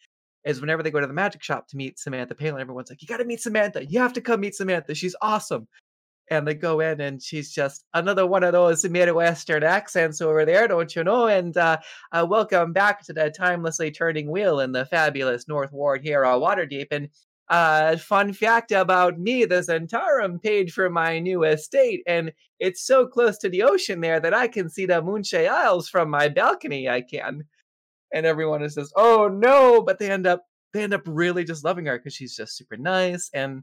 is 0.45 0.61
whenever 0.61 0.83
they 0.83 0.91
go 0.91 1.01
to 1.01 1.07
the 1.07 1.13
magic 1.13 1.43
shop 1.43 1.67
to 1.69 1.77
meet 1.77 1.99
Samantha 1.99 2.35
Palin, 2.35 2.61
everyone's 2.61 2.91
like, 2.91 3.03
You 3.03 3.09
gotta 3.09 3.25
meet 3.25 3.41
Samantha. 3.41 3.85
You 3.85 3.99
have 3.99 4.13
to 4.13 4.21
come 4.21 4.41
meet 4.41 4.55
Samantha. 4.55 4.95
She's 4.95 5.17
awesome 5.23 5.67
and 6.31 6.47
they 6.47 6.55
go 6.55 6.81
in 6.81 7.01
and 7.01 7.23
she's 7.23 7.53
just 7.53 7.85
another 7.95 8.27
one 8.27 8.43
of 8.43 8.53
those 8.53 8.85
midwestern 8.89 9.63
accents 9.63 10.21
over 10.21 10.45
there 10.45 10.69
don't 10.69 10.95
you 10.97 11.05
know? 11.05 11.27
And 11.27 11.57
uh, 11.57 11.79
uh, 12.13 12.27
welcome 12.29 12.73
back 12.73 13.03
to 13.05 13.13
the 13.13 13.33
timelessly 13.37 13.95
turning 13.95 14.31
wheel 14.31 14.61
in 14.61 14.73
the 14.73 14.87
fabulous 14.87 15.49
north 15.49 15.73
ward 15.73 16.03
here 16.03 16.25
on 16.25 16.41
waterdeep. 16.41 16.89
And 16.91 17.09
uh, 17.49 17.97
fun 17.97 18.33
fact 18.33 18.73
about 18.73 19.19
me 19.21 19.45
the 19.45 19.57
Zhentarim 19.57 20.43
paid 20.43 20.73
for 20.73 20.91
my 20.91 21.21
new 21.21 21.45
estate 21.45 22.03
and 22.07 22.33
it's 22.59 22.85
so 22.85 23.07
close 23.07 23.39
to 23.39 23.49
the 23.49 23.63
ocean 23.63 24.01
there 24.01 24.19
that 24.19 24.35
i 24.35 24.49
can 24.49 24.69
see 24.69 24.85
the 24.85 25.01
Moonshae 25.01 25.49
isles 25.49 25.89
from 25.89 26.11
my 26.11 26.29
balcony 26.29 26.89
i 26.89 27.01
can. 27.01 27.45
And 28.13 28.27
everyone 28.27 28.63
is 28.63 28.75
just 28.75 28.93
oh 28.97 29.29
no 29.29 29.81
but 29.83 30.01
they 30.01 30.11
end 30.11 30.27
up 30.27 30.45
they 30.73 30.83
end 30.83 30.95
up 30.95 31.03
really 31.07 31.45
just 31.45 31.65
loving 31.65 31.87
her 31.87 31.99
because 31.99 32.15
she's 32.15 32.35
just 32.35 32.57
super 32.57 32.77
nice 32.77 33.31
and 33.33 33.63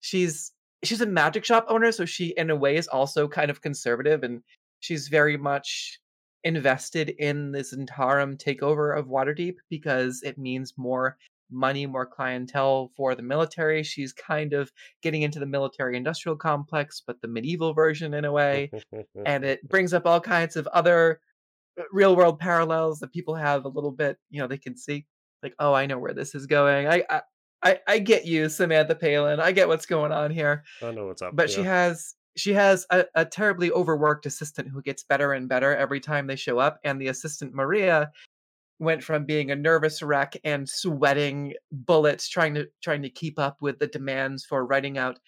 she's 0.00 0.52
she's 0.82 1.00
a 1.00 1.06
magic 1.06 1.44
shop 1.44 1.66
owner, 1.68 1.92
so 1.92 2.04
she 2.04 2.28
in 2.36 2.50
a 2.50 2.56
way 2.56 2.76
is 2.76 2.88
also 2.88 3.28
kind 3.28 3.50
of 3.50 3.60
conservative 3.60 4.22
and 4.22 4.42
she's 4.80 5.08
very 5.08 5.36
much 5.36 6.00
invested 6.44 7.10
in 7.18 7.52
this 7.52 7.74
Zhentarim 7.74 8.36
takeover 8.36 8.98
of 8.98 9.06
Waterdeep 9.06 9.56
because 9.68 10.22
it 10.22 10.38
means 10.38 10.74
more 10.76 11.18
money, 11.50 11.86
more 11.86 12.06
clientele 12.06 12.90
for 12.96 13.14
the 13.14 13.22
military. 13.22 13.82
She's 13.82 14.12
kind 14.12 14.52
of 14.52 14.72
getting 15.02 15.22
into 15.22 15.38
the 15.38 15.46
military 15.46 15.96
industrial 15.96 16.36
complex, 16.36 17.02
but 17.06 17.20
the 17.20 17.28
medieval 17.28 17.74
version 17.74 18.14
in 18.14 18.24
a 18.24 18.32
way. 18.32 18.70
and 19.26 19.44
it 19.44 19.68
brings 19.68 19.92
up 19.92 20.06
all 20.06 20.20
kinds 20.20 20.56
of 20.56 20.66
other 20.68 21.20
uh, 21.78 21.82
real 21.92 22.16
world 22.16 22.38
parallels 22.38 23.00
that 23.00 23.12
people 23.12 23.34
have 23.34 23.64
a 23.64 23.68
little 23.68 23.92
bit, 23.92 24.16
you 24.30 24.40
know, 24.40 24.46
they 24.46 24.58
can 24.58 24.76
see 24.76 25.06
like, 25.42 25.54
oh, 25.58 25.74
I 25.74 25.86
know 25.86 25.98
where 25.98 26.14
this 26.14 26.34
is 26.34 26.46
going. 26.46 26.86
I, 26.86 27.04
I 27.10 27.22
I 27.62 27.78
I 27.86 27.98
get 27.98 28.26
you, 28.26 28.48
Samantha 28.48 28.94
Palin. 28.94 29.40
I 29.40 29.52
get 29.52 29.68
what's 29.68 29.86
going 29.86 30.12
on 30.12 30.30
here. 30.30 30.64
I 30.82 30.90
know 30.92 31.06
what's 31.06 31.22
up. 31.22 31.36
But 31.36 31.50
she 31.50 31.62
has 31.62 32.14
she 32.36 32.52
has 32.52 32.86
a, 32.90 33.04
a 33.14 33.24
terribly 33.24 33.70
overworked 33.72 34.26
assistant 34.26 34.68
who 34.68 34.82
gets 34.82 35.02
better 35.02 35.32
and 35.32 35.48
better 35.48 35.76
every 35.76 36.00
time 36.00 36.26
they 36.26 36.36
show 36.36 36.58
up, 36.58 36.78
and 36.84 37.00
the 37.00 37.08
assistant 37.08 37.54
Maria 37.54 38.10
went 38.78 39.04
from 39.04 39.26
being 39.26 39.50
a 39.50 39.56
nervous 39.56 40.02
wreck 40.02 40.36
and 40.42 40.66
sweating 40.66 41.52
bullets 41.70 42.28
trying 42.28 42.54
to 42.54 42.66
trying 42.82 43.02
to 43.02 43.10
keep 43.10 43.38
up 43.38 43.58
with 43.60 43.78
the 43.78 43.86
demands 43.86 44.44
for 44.44 44.64
writing 44.64 44.96
out 44.96 45.18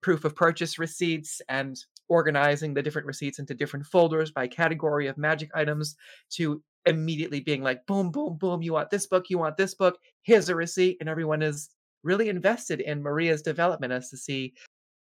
proof 0.00 0.24
of 0.24 0.36
purchase 0.36 0.78
receipts 0.78 1.42
and 1.48 1.76
organizing 2.08 2.74
the 2.74 2.82
different 2.82 3.06
receipts 3.06 3.38
into 3.38 3.54
different 3.54 3.84
folders 3.86 4.30
by 4.30 4.46
category 4.46 5.06
of 5.06 5.18
magic 5.18 5.50
items 5.54 5.96
to 6.30 6.62
immediately 6.86 7.40
being 7.40 7.62
like 7.62 7.86
boom 7.86 8.10
boom 8.10 8.36
boom 8.36 8.62
you 8.62 8.72
want 8.72 8.90
this 8.90 9.06
book 9.06 9.30
you 9.30 9.38
want 9.38 9.56
this 9.56 9.74
book 9.74 9.98
here's 10.22 10.48
a 10.48 10.54
receipt 10.54 10.96
and 11.00 11.08
everyone 11.08 11.42
is 11.42 11.70
really 12.02 12.28
invested 12.28 12.80
in 12.80 13.02
maria's 13.02 13.40
development 13.40 13.92
as 13.92 14.10
to 14.10 14.16
see 14.16 14.52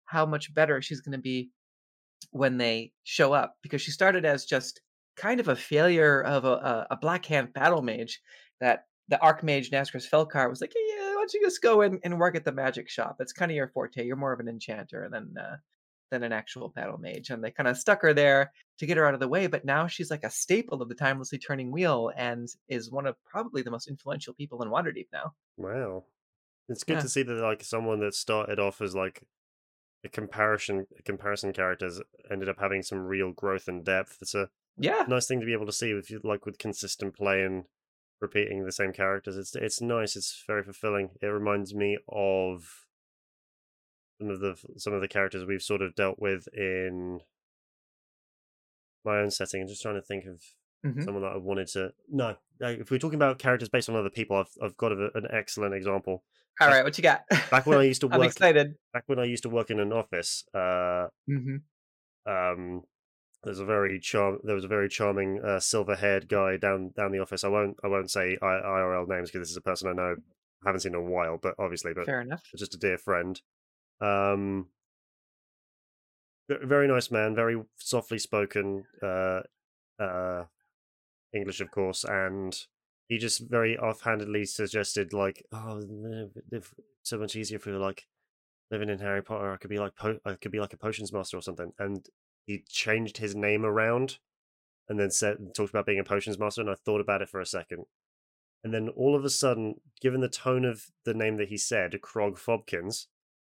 how 0.04 0.24
much 0.24 0.54
better 0.54 0.80
she's 0.80 1.00
going 1.00 1.12
to 1.12 1.18
be 1.18 1.50
when 2.30 2.56
they 2.56 2.92
show 3.04 3.32
up 3.32 3.56
because 3.62 3.82
she 3.82 3.90
started 3.90 4.24
as 4.24 4.44
just 4.44 4.80
kind 5.16 5.40
of 5.40 5.48
a 5.48 5.56
failure 5.56 6.22
of 6.22 6.44
a, 6.44 6.86
a, 6.90 6.96
black 6.96 7.24
hand 7.26 7.52
battle 7.52 7.82
mage 7.82 8.20
that 8.60 8.84
the 9.08 9.18
archmage 9.22 9.70
Nazgris 9.70 10.08
Felkar 10.08 10.48
was 10.48 10.60
like, 10.60 10.72
yeah, 10.74 11.08
why 11.08 11.14
don't 11.14 11.34
you 11.34 11.42
just 11.42 11.60
go 11.60 11.82
in 11.82 11.98
and 12.04 12.18
work 12.18 12.34
at 12.34 12.44
the 12.44 12.52
magic 12.52 12.88
shop? 12.88 13.16
It's 13.20 13.32
kind 13.32 13.50
of 13.50 13.56
your 13.56 13.68
forte. 13.68 14.04
You're 14.06 14.16
more 14.16 14.32
of 14.32 14.40
an 14.40 14.48
enchanter 14.48 15.08
than 15.10 15.34
uh, 15.38 15.56
than 16.12 16.22
an 16.22 16.32
actual 16.32 16.68
battle 16.68 16.98
mage. 16.98 17.30
And 17.30 17.42
they 17.42 17.50
kind 17.50 17.66
of 17.68 17.76
stuck 17.76 18.02
her 18.02 18.12
there 18.14 18.52
to 18.78 18.86
get 18.86 18.96
her 18.98 19.06
out 19.06 19.14
of 19.14 19.20
the 19.20 19.26
way. 19.28 19.46
But 19.48 19.64
now 19.64 19.86
she's 19.88 20.10
like 20.10 20.22
a 20.24 20.30
staple 20.30 20.80
of 20.82 20.88
the 20.88 20.94
timelessly 20.94 21.38
turning 21.38 21.72
wheel 21.72 22.12
and 22.16 22.46
is 22.68 22.90
one 22.90 23.06
of 23.06 23.16
probably 23.24 23.62
the 23.62 23.70
most 23.70 23.88
influential 23.88 24.34
people 24.34 24.62
in 24.62 24.68
Waterdeep 24.68 25.08
now. 25.12 25.32
Wow. 25.56 26.04
It's 26.68 26.84
good 26.84 26.94
Yeah. 26.98 27.00
to 27.00 27.08
see 27.08 27.22
that 27.24 27.34
like 27.34 27.64
someone 27.64 28.00
that 28.00 28.14
started 28.14 28.60
off 28.60 28.80
as 28.80 28.94
like 28.94 29.22
a 30.04 30.08
comparison 30.08 30.86
a 30.98 31.02
comparison 31.02 31.52
characters 31.52 32.00
ended 32.30 32.48
up 32.48 32.58
having 32.60 32.82
some 32.82 32.98
real 33.06 33.32
growth 33.32 33.66
and 33.68 33.84
depth. 33.84 34.18
It's 34.20 34.34
a 34.34 34.50
Yeah. 34.76 35.04
nice 35.08 35.26
thing 35.26 35.40
to 35.40 35.46
be 35.46 35.52
able 35.54 35.66
to 35.66 35.72
see 35.72 35.90
if 35.90 36.10
you 36.10 36.20
like 36.22 36.44
with 36.46 36.58
consistent 36.58 37.16
play 37.16 37.42
and 37.42 37.64
repeating 38.20 38.64
the 38.64 38.72
same 38.72 38.92
characters. 38.92 39.36
It's 39.36 39.56
it's 39.56 39.80
nice. 39.80 40.14
It's 40.14 40.44
very 40.46 40.62
fulfilling. 40.62 41.10
It 41.20 41.26
reminds 41.26 41.74
me 41.74 41.98
of 42.08 42.86
some 44.22 44.30
of 44.30 44.40
the 44.40 44.56
some 44.78 44.92
of 44.92 45.00
the 45.00 45.08
characters 45.08 45.44
we've 45.44 45.62
sort 45.62 45.82
of 45.82 45.94
dealt 45.94 46.18
with 46.18 46.46
in 46.54 47.20
my 49.04 49.18
own 49.18 49.30
setting. 49.30 49.60
I'm 49.62 49.68
just 49.68 49.82
trying 49.82 49.96
to 49.96 50.02
think 50.02 50.24
of 50.26 50.40
Mhm. 50.84 51.04
someone 51.04 51.22
that 51.22 51.32
I 51.32 51.36
wanted 51.36 51.68
to. 51.68 51.92
No, 52.08 52.36
if 52.60 52.90
we're 52.90 52.98
talking 52.98 53.16
about 53.16 53.38
characters 53.38 53.68
based 53.68 53.88
on 53.88 53.96
other 53.96 54.10
people, 54.10 54.36
I've 54.36 54.52
I've 54.62 54.76
got 54.76 54.92
a, 54.92 55.10
an 55.16 55.26
excellent 55.30 55.74
example. 55.74 56.24
All 56.60 56.68
right. 56.68 56.84
What 56.84 56.96
you 56.98 57.02
got? 57.02 57.22
Back 57.50 57.66
when 57.66 57.78
I 57.78 57.84
used 57.84 58.00
to 58.02 58.08
I'm 58.12 58.20
work, 58.20 58.28
excited. 58.30 58.74
back 58.92 59.04
when 59.06 59.18
I 59.18 59.24
used 59.24 59.42
to 59.44 59.48
work 59.48 59.70
in 59.70 59.80
an 59.80 59.92
office, 59.92 60.44
uh, 60.54 61.08
hmm 61.26 61.56
um, 62.26 62.82
there's 63.42 63.58
a 63.58 63.64
very 63.64 63.98
charm. 63.98 64.38
There 64.44 64.54
was 64.54 64.64
a 64.64 64.68
very 64.68 64.88
charming 64.88 65.42
uh, 65.44 65.58
silver-haired 65.58 66.28
guy 66.28 66.56
down 66.56 66.90
down 66.96 67.10
the 67.10 67.18
office. 67.18 67.42
I 67.42 67.48
won't 67.48 67.76
I 67.82 67.88
won't 67.88 68.10
say 68.10 68.38
I, 68.40 68.46
IRL 68.46 69.08
names 69.08 69.30
because 69.30 69.46
this 69.48 69.50
is 69.50 69.56
a 69.56 69.62
person 69.62 69.88
I 69.88 69.92
know. 69.94 70.16
I 70.64 70.68
haven't 70.68 70.80
seen 70.80 70.94
in 70.94 71.00
a 71.00 71.02
while, 71.02 71.38
but 71.42 71.56
obviously, 71.58 71.92
but 71.92 72.06
Fair 72.06 72.20
enough. 72.20 72.42
just 72.56 72.74
a 72.74 72.78
dear 72.78 72.96
friend. 72.98 73.40
Um, 74.02 74.66
very 76.48 76.88
nice 76.88 77.10
man, 77.10 77.34
very 77.34 77.62
softly 77.76 78.18
spoken, 78.18 78.84
uh, 79.02 79.42
uh, 79.98 80.44
English, 81.32 81.60
of 81.60 81.70
course, 81.70 82.04
and 82.04 82.66
he 83.08 83.18
just 83.18 83.48
very 83.48 83.78
offhandedly 83.78 84.44
suggested, 84.44 85.12
like, 85.12 85.46
"Oh, 85.52 85.80
so 87.02 87.18
much 87.18 87.36
easier 87.36 87.58
for 87.58 87.72
like 87.78 88.06
living 88.70 88.88
in 88.88 88.98
Harry 88.98 89.22
Potter. 89.22 89.52
I 89.52 89.56
could 89.56 89.70
be 89.70 89.78
like, 89.78 89.94
po- 89.96 90.20
I 90.24 90.34
could 90.34 90.52
be 90.52 90.60
like 90.60 90.72
a 90.72 90.76
potions 90.78 91.12
master 91.12 91.38
or 91.38 91.42
something." 91.42 91.72
And 91.78 92.08
he 92.46 92.64
changed 92.68 93.18
his 93.18 93.34
name 93.36 93.64
around, 93.64 94.18
and 94.88 94.98
then 94.98 95.10
said 95.10 95.54
talked 95.54 95.70
about 95.70 95.86
being 95.86 96.00
a 96.00 96.04
potions 96.04 96.38
master. 96.38 96.60
And 96.60 96.70
I 96.70 96.74
thought 96.74 97.00
about 97.00 97.22
it 97.22 97.28
for 97.28 97.40
a 97.40 97.46
second, 97.46 97.86
and 98.64 98.74
then 98.74 98.88
all 98.90 99.14
of 99.16 99.24
a 99.24 99.30
sudden, 99.30 99.80
given 100.00 100.20
the 100.20 100.28
tone 100.28 100.64
of 100.64 100.90
the 101.04 101.14
name 101.14 101.36
that 101.36 101.48
he 101.48 101.56
said, 101.56 101.92
Krog 102.02 102.38
Fobkins, 102.38 103.06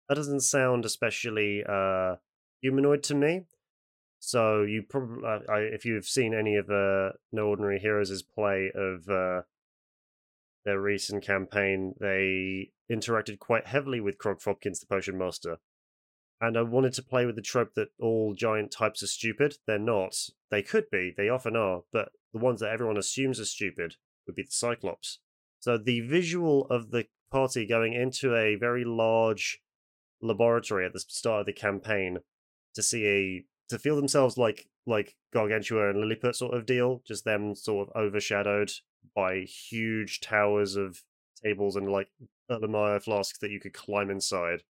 that 0.09 0.15
doesn't 0.15 0.41
sound 0.41 0.85
especially 0.85 1.65
uh, 1.69 2.17
humanoid 2.61 3.03
to 3.05 3.15
me. 3.15 3.43
So 4.19 4.63
you 4.63 4.85
probably, 4.89 5.25
uh, 5.27 5.41
if 5.49 5.85
you've 5.85 6.07
seen 6.07 6.33
any 6.33 6.57
of 6.57 6.71
uh, 6.71 7.11
No 7.33 7.49
Ordinary 7.49 7.81
Heroes' 7.81 8.23
play 8.23 8.71
of 8.75 9.09
uh, 9.09 9.43
their 10.65 10.81
recent 10.81 11.25
campaign, 11.25 11.95
they 11.99 12.71
interacted 12.91 13.41
quite 13.41 13.67
heavily 13.67 14.01
with 14.01 14.19
Krog 14.19 14.41
Fobkins, 14.41 14.79
the 14.79 14.87
Potion 14.87 15.19
Master. 15.19 15.59
And 16.41 16.57
I 16.57 16.63
wanted 16.63 16.93
to 16.95 17.03
play 17.03 17.27
with 17.27 17.37
the 17.37 17.43
trope 17.43 17.75
that 17.75 17.89
all 18.01 18.35
giant 18.35 18.71
types 18.71 19.03
are 19.03 19.09
stupid. 19.09 19.57
They're 19.67 19.79
not. 19.79 20.15
They 20.51 20.63
could 20.63 20.91
be. 20.91 21.13
They 21.17 21.29
often 21.29 21.57
are. 21.57 21.83
But 21.93 22.11
the 22.33 22.41
ones 22.41 22.61
that 22.61 22.71
everyone 22.71 22.97
assumes 22.97 23.41
are 23.41 23.45
stupid 23.45 23.97
would 24.27 24.37
be 24.37 24.43
the 24.43 24.51
Cyclops. 24.51 25.19
So 25.61 25.79
the 25.79 26.01
visual 26.01 26.67
of 26.67 26.91
the 26.91 27.07
party 27.31 27.67
going 27.67 27.93
into 27.93 28.37
a 28.37 28.57
very 28.57 28.85
large 28.85 29.61
laboratory 30.23 30.87
at 30.87 30.93
the 30.93 31.01
start 31.01 31.41
of 31.41 31.47
the 31.47 31.53
campaign 31.53 32.19
to 32.75 32.83
see 32.83 33.07
a 33.07 33.45
to 33.69 33.79
feel 33.79 33.97
themselves 33.97 34.39
like 34.39 34.69
like 34.87 35.17
Gargantua 35.33 35.91
and 35.91 36.01
Lilliput 36.01 36.37
sort 36.37 36.55
of 36.55 36.67
deal, 36.67 37.03
just 37.07 37.25
them 37.25 37.55
sort 37.55 37.89
of 37.89 37.97
overshadowed 37.97 38.71
by 39.15 39.41
huge 39.41 40.21
towers 40.21 40.77
of 40.77 41.03
tables 41.43 41.77
and 41.77 41.91
like 41.91 42.09
Erlenmeyer 42.51 43.03
flasks 43.03 43.39
that 43.39 43.51
you 43.51 43.61
could 43.61 43.73
climb 43.73 44.11
inside. 44.11 44.63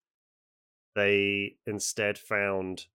They 0.95 1.57
instead 1.65 2.17
found 2.17 2.85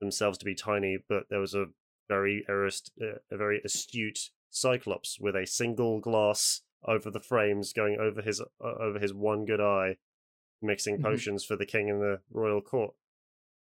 themselves 0.00 0.38
to 0.38 0.44
be 0.44 0.54
tiny, 0.54 0.98
but 1.08 1.24
there 1.30 1.40
was 1.40 1.54
a 1.54 1.66
very 2.08 2.44
arist- 2.48 2.92
uh, 3.00 3.18
a 3.30 3.36
very 3.36 3.60
astute 3.64 4.30
Cyclops 4.50 5.18
with 5.20 5.36
a 5.36 5.46
single 5.46 6.00
glass 6.00 6.62
over 6.84 7.10
the 7.10 7.20
frames, 7.20 7.72
going 7.72 7.98
over 8.00 8.20
his 8.20 8.40
uh, 8.40 8.44
over 8.60 8.98
his 8.98 9.14
one 9.14 9.44
good 9.44 9.60
eye, 9.60 9.96
mixing 10.62 10.98
Mhm. 10.98 11.02
potions 11.02 11.44
for 11.44 11.56
the 11.56 11.66
king 11.66 11.88
and 11.90 12.00
the 12.00 12.20
royal 12.30 12.60
court. 12.60 12.94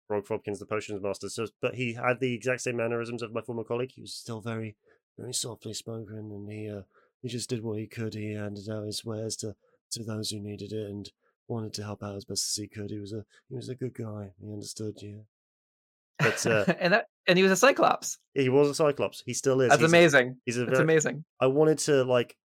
Frog 0.08 0.25
Fobkins, 0.27 0.60
the 0.60 0.65
potions 0.67 1.01
master. 1.01 1.29
So, 1.29 1.47
but 1.62 1.75
he 1.75 1.93
had 1.93 2.19
the 2.19 2.34
exact 2.34 2.62
same 2.62 2.77
mannerisms 2.77 3.21
of 3.23 3.34
my 3.34 3.41
former 3.41 3.63
colleague. 3.63 3.91
He 3.93 4.01
was 4.01 4.13
still 4.13 4.39
very, 4.39 4.75
very 5.17 5.34
softly 5.34 5.73
spoken, 5.73 6.31
and 6.31 6.49
he 6.51 6.69
uh, 6.69 6.84
he 7.23 7.27
just 7.29 7.49
did 7.49 7.63
what 7.63 7.79
he 7.79 7.88
could. 7.88 8.13
He 8.13 8.34
handed 8.34 8.69
out 8.69 8.86
his 8.86 9.03
wares 9.03 9.36
to 9.38 9.55
to 9.91 10.03
those 10.03 10.29
who 10.29 10.39
needed 10.39 10.71
it, 10.73 10.88
and 10.89 11.12
wanted 11.47 11.73
to 11.73 11.84
help 11.84 12.03
out 12.03 12.15
as 12.15 12.25
best 12.25 12.45
as 12.51 12.55
he 12.62 12.67
could. 12.67 12.91
He 12.91 12.99
was 12.99 13.13
a 13.13 13.25
he 13.49 13.55
was 13.55 13.67
a 13.69 13.73
good 13.75 13.95
guy. 13.95 14.34
He 14.39 14.51
understood, 14.53 15.01
yeah. 15.01 15.21
But 16.19 16.45
uh, 16.45 16.65
and 16.79 16.93
that 16.93 17.08
and 17.27 17.38
he 17.38 17.43
was 17.43 17.51
a 17.51 17.55
cyclops. 17.58 18.19
he 18.36 18.47
was 18.49 18.69
a 18.69 18.75
Cyclops. 18.75 19.23
He 19.25 19.34
still 19.34 19.60
is. 19.62 19.69
That's 19.69 19.81
he's 19.81 19.91
a- 19.91 19.95
amazing. 19.95 20.38
he's 20.45 20.58
a 20.58 20.65
That's 20.65 20.77
very, 20.77 20.84
amazing. 20.84 21.25
I 21.39 21.47
wanted 21.47 21.79
to 21.79 22.03
like 22.03 22.38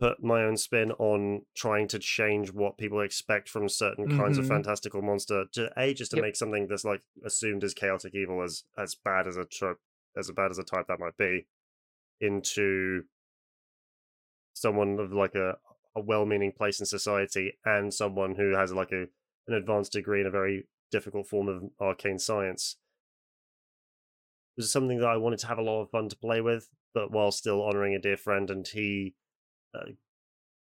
put 0.00 0.22
my 0.22 0.42
own 0.44 0.56
spin 0.56 0.92
on 0.92 1.46
trying 1.54 1.86
to 1.88 1.98
change 1.98 2.52
what 2.52 2.78
people 2.78 3.00
expect 3.02 3.48
from 3.48 3.68
certain 3.68 4.08
kinds 4.08 4.38
of 4.38 4.46
Mhm. 4.46 4.46
fantastical 4.46 5.02
monster 5.02 5.44
to 5.52 5.72
a 5.78 5.94
just 5.94 6.10
to 6.12 6.16
Yep. 6.16 6.26
make 6.26 6.36
something 6.36 6.66
that's 6.68 6.84
like 6.84 7.02
assumed 7.24 7.64
as 7.64 7.74
chaotic 7.74 8.14
evil 8.14 8.42
as 8.42 8.64
as 8.78 8.94
bad 8.94 9.28
as 9.28 9.36
a 9.36 9.44
trope 9.44 9.80
as 10.16 10.30
bad 10.32 10.50
as 10.50 10.58
a 10.58 10.64
type 10.64 10.86
that 10.88 11.00
might 11.00 11.16
be 11.18 11.46
into 12.20 13.04
someone 14.52 14.98
of 14.98 15.12
like 15.12 15.34
a, 15.34 15.58
a 15.96 16.00
well-meaning 16.00 16.52
place 16.52 16.80
in 16.80 16.86
society 16.86 17.58
and 17.64 17.92
someone 17.92 18.34
who 18.34 18.54
has 18.54 18.72
like 18.72 18.92
a 18.92 19.06
an 19.46 19.54
advanced 19.54 19.92
degree 19.92 20.20
in 20.20 20.26
a 20.26 20.30
very 20.30 20.68
difficult 20.90 21.26
form 21.26 21.48
of 21.48 21.64
arcane 21.80 22.18
science 22.18 22.76
it 24.56 24.60
was 24.60 24.72
something 24.72 24.98
that 24.98 25.08
I 25.08 25.16
wanted 25.16 25.38
to 25.40 25.46
have 25.46 25.58
a 25.58 25.62
lot 25.62 25.80
of 25.82 25.90
fun 25.90 26.08
to 26.08 26.16
play 26.16 26.40
with, 26.40 26.68
but 26.92 27.10
while 27.10 27.30
still 27.32 27.62
honoring 27.62 27.94
a 27.94 27.98
dear 28.00 28.16
friend. 28.16 28.50
And 28.50 28.66
he, 28.66 29.14
uh, 29.74 29.90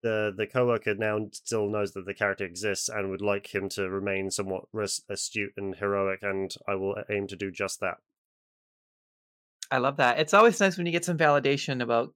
the 0.02 0.32
the 0.36 0.46
coworker 0.46 0.94
now 0.94 1.18
still 1.32 1.68
knows 1.68 1.92
that 1.92 2.06
the 2.06 2.14
character 2.14 2.44
exists 2.44 2.88
and 2.88 3.10
would 3.10 3.20
like 3.20 3.54
him 3.54 3.68
to 3.70 3.88
remain 3.88 4.30
somewhat 4.30 4.64
res- 4.72 5.02
astute 5.08 5.52
and 5.56 5.76
heroic. 5.76 6.20
And 6.22 6.54
I 6.68 6.74
will 6.74 6.96
aim 7.10 7.26
to 7.28 7.36
do 7.36 7.50
just 7.50 7.80
that. 7.80 7.98
I 9.70 9.78
love 9.78 9.96
that. 9.96 10.18
It's 10.18 10.34
always 10.34 10.60
nice 10.60 10.76
when 10.76 10.86
you 10.86 10.92
get 10.92 11.04
some 11.04 11.18
validation 11.18 11.82
about 11.82 12.14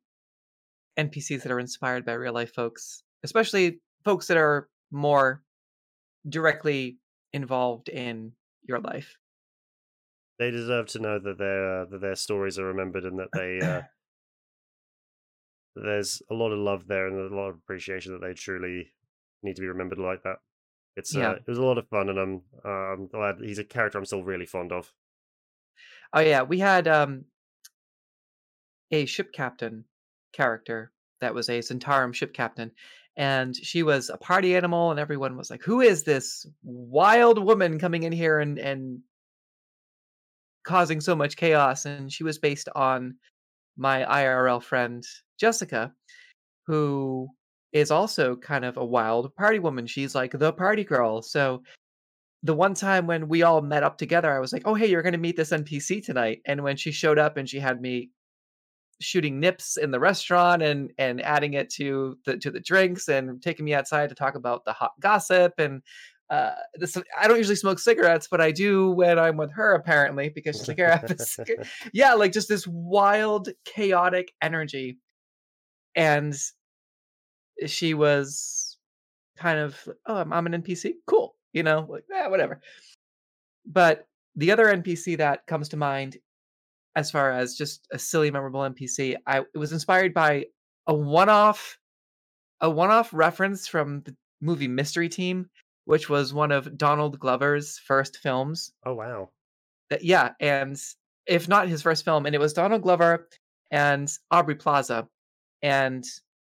NPCs 0.98 1.42
that 1.42 1.52
are 1.52 1.60
inspired 1.60 2.04
by 2.04 2.12
real 2.12 2.32
life 2.32 2.54
folks, 2.54 3.02
especially 3.24 3.80
folks 4.04 4.28
that 4.28 4.36
are 4.36 4.68
more 4.90 5.42
directly 6.28 6.98
involved 7.32 7.88
in 7.88 8.32
your 8.62 8.80
life. 8.80 9.16
They 10.38 10.50
deserve 10.50 10.86
to 10.88 10.98
know 10.98 11.18
that 11.18 11.38
their 11.38 11.82
uh, 11.82 11.84
that 11.86 12.00
their 12.00 12.16
stories 12.16 12.58
are 12.58 12.64
remembered 12.64 13.04
and 13.04 13.18
that 13.18 13.28
they 13.32 13.60
uh, 13.60 13.82
there's 15.74 16.22
a 16.30 16.34
lot 16.34 16.52
of 16.52 16.58
love 16.58 16.86
there 16.86 17.06
and 17.08 17.32
a 17.32 17.34
lot 17.34 17.48
of 17.50 17.56
appreciation 17.56 18.12
that 18.12 18.20
they 18.20 18.34
truly 18.34 18.92
need 19.42 19.56
to 19.56 19.62
be 19.62 19.68
remembered 19.68 19.98
like 19.98 20.22
that. 20.24 20.38
It's 20.96 21.14
Yeah. 21.14 21.16
uh, 21.16 21.36
it 21.46 21.48
was 21.48 21.58
a 21.58 21.64
lot 21.64 21.78
of 21.78 21.88
fun, 21.88 22.08
and 22.10 22.18
I'm 22.18 22.44
uh, 22.64 22.68
I'm 22.94 23.08
glad 23.08 23.40
he's 23.40 23.58
a 23.58 23.64
character 23.64 23.98
I'm 23.98 24.06
still 24.06 24.24
really 24.24 24.46
fond 24.46 24.72
of. 24.72 24.94
Oh 26.12 26.20
yeah, 26.20 26.42
we 26.42 26.58
had 26.58 26.88
um 26.88 27.26
a 28.90 29.06
ship 29.06 29.32
captain 29.32 29.84
character 30.32 30.92
that 31.20 31.34
was 31.34 31.48
a 31.48 31.60
Centaurum 31.60 32.14
ship 32.14 32.32
captain, 32.34 32.72
and 33.16 33.54
she 33.56 33.82
was 33.82 34.08
a 34.10 34.16
party 34.16 34.56
animal, 34.56 34.90
and 34.90 34.98
everyone 35.00 35.36
was 35.36 35.50
like, 35.50 35.62
"Who 35.62 35.80
is 35.80 36.04
this 36.04 36.46
wild 36.62 37.44
woman 37.44 37.78
coming 37.78 38.02
in 38.04 38.12
here 38.12 38.38
and 38.40 38.58
and 38.58 39.02
causing 40.64 41.00
so 41.00 41.14
much 41.14 41.36
chaos?" 41.36 41.84
And 41.84 42.12
she 42.12 42.24
was 42.24 42.38
based 42.38 42.68
on 42.74 43.18
my 43.76 44.04
IRL 44.04 44.60
friend 44.60 45.04
Jessica, 45.42 45.92
who 46.68 47.28
is 47.72 47.90
also 47.90 48.36
kind 48.36 48.64
of 48.64 48.76
a 48.76 48.84
wild 48.84 49.34
party 49.34 49.58
woman. 49.58 49.88
She's 49.88 50.14
like 50.14 50.30
the 50.30 50.52
party 50.52 50.84
girl. 50.84 51.20
So 51.20 51.64
the 52.44 52.54
one 52.54 52.74
time 52.74 53.08
when 53.08 53.26
we 53.26 53.42
all 53.42 53.60
met 53.60 53.82
up 53.82 53.98
together, 53.98 54.32
I 54.32 54.38
was 54.38 54.52
like, 54.52 54.62
"Oh, 54.66 54.74
hey, 54.74 54.86
you're 54.88 55.02
going 55.02 55.14
to 55.14 55.18
meet 55.18 55.36
this 55.36 55.50
NPC 55.50 56.04
tonight." 56.04 56.42
And 56.46 56.62
when 56.62 56.76
she 56.76 56.92
showed 56.92 57.18
up 57.18 57.36
and 57.36 57.48
she 57.48 57.58
had 57.58 57.80
me 57.80 58.10
shooting 59.00 59.40
nips 59.40 59.76
in 59.76 59.90
the 59.90 59.98
restaurant 59.98 60.62
and 60.62 60.92
and 60.96 61.20
adding 61.22 61.54
it 61.54 61.70
to 61.70 62.16
the 62.24 62.36
to 62.38 62.52
the 62.52 62.60
drinks 62.60 63.08
and 63.08 63.42
taking 63.42 63.64
me 63.64 63.74
outside 63.74 64.10
to 64.10 64.14
talk 64.14 64.36
about 64.36 64.64
the 64.64 64.72
hot 64.72 64.92
gossip 65.00 65.54
and 65.58 65.82
uh, 66.32 66.54
this 66.76 66.96
I 67.18 67.28
don't 67.28 67.36
usually 67.36 67.56
smoke 67.56 67.78
cigarettes, 67.78 68.26
but 68.30 68.40
I 68.40 68.52
do 68.52 68.90
when 68.90 69.18
I'm 69.18 69.36
with 69.36 69.52
her 69.52 69.74
apparently 69.74 70.30
because 70.30 70.56
she's 70.56 70.68
like, 70.68 70.78
Here, 70.78 70.90
have 70.90 71.10
a 71.10 71.18
cigarette. 71.18 71.66
yeah, 71.92 72.14
like 72.14 72.32
just 72.32 72.48
this 72.48 72.66
wild, 72.66 73.50
chaotic 73.66 74.32
energy. 74.40 74.96
And 75.94 76.34
she 77.66 77.94
was 77.94 78.78
kind 79.36 79.58
of, 79.58 79.78
oh, 80.06 80.16
I'm, 80.16 80.32
I'm 80.32 80.46
an 80.46 80.62
NPC, 80.62 80.94
cool, 81.06 81.36
you 81.52 81.62
know, 81.62 81.86
like 81.88 82.04
yeah, 82.10 82.28
whatever. 82.28 82.60
But 83.66 84.06
the 84.36 84.50
other 84.50 84.66
NPC 84.66 85.18
that 85.18 85.46
comes 85.46 85.68
to 85.70 85.76
mind 85.76 86.18
as 86.94 87.10
far 87.10 87.32
as 87.32 87.54
just 87.54 87.86
a 87.92 87.98
silly 87.98 88.30
memorable 88.30 88.60
npc 88.60 89.16
i 89.26 89.38
it 89.38 89.58
was 89.58 89.72
inspired 89.72 90.12
by 90.12 90.44
a 90.86 90.94
one-off 90.94 91.78
a 92.60 92.70
one-off 92.70 93.12
reference 93.12 93.66
from 93.66 94.02
the 94.02 94.14
movie 94.40 94.68
mystery 94.68 95.08
team 95.08 95.48
which 95.84 96.08
was 96.08 96.34
one 96.34 96.52
of 96.52 96.76
donald 96.76 97.18
glover's 97.18 97.78
first 97.78 98.18
films. 98.18 98.72
Oh 98.86 98.94
wow. 98.94 99.30
That, 99.90 100.04
yeah 100.04 100.30
and 100.40 100.80
if 101.26 101.48
not 101.48 101.68
his 101.68 101.82
first 101.82 102.04
film 102.04 102.26
and 102.26 102.34
it 102.34 102.40
was 102.40 102.52
donald 102.52 102.82
glover 102.82 103.28
and 103.70 104.10
aubrey 104.30 104.54
plaza 104.54 105.08
and 105.62 106.04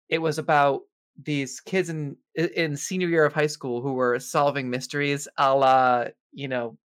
it 0.09 0.19
was 0.19 0.37
about 0.37 0.81
these 1.23 1.59
kids 1.61 1.89
in 1.89 2.17
in 2.35 2.75
senior 2.75 3.07
year 3.07 3.25
of 3.25 3.33
high 3.33 3.47
school 3.47 3.81
who 3.81 3.93
were 3.93 4.19
solving 4.19 4.69
mysteries 4.69 5.27
a 5.37 5.55
la 5.55 6.05
you 6.33 6.47
know 6.47 6.77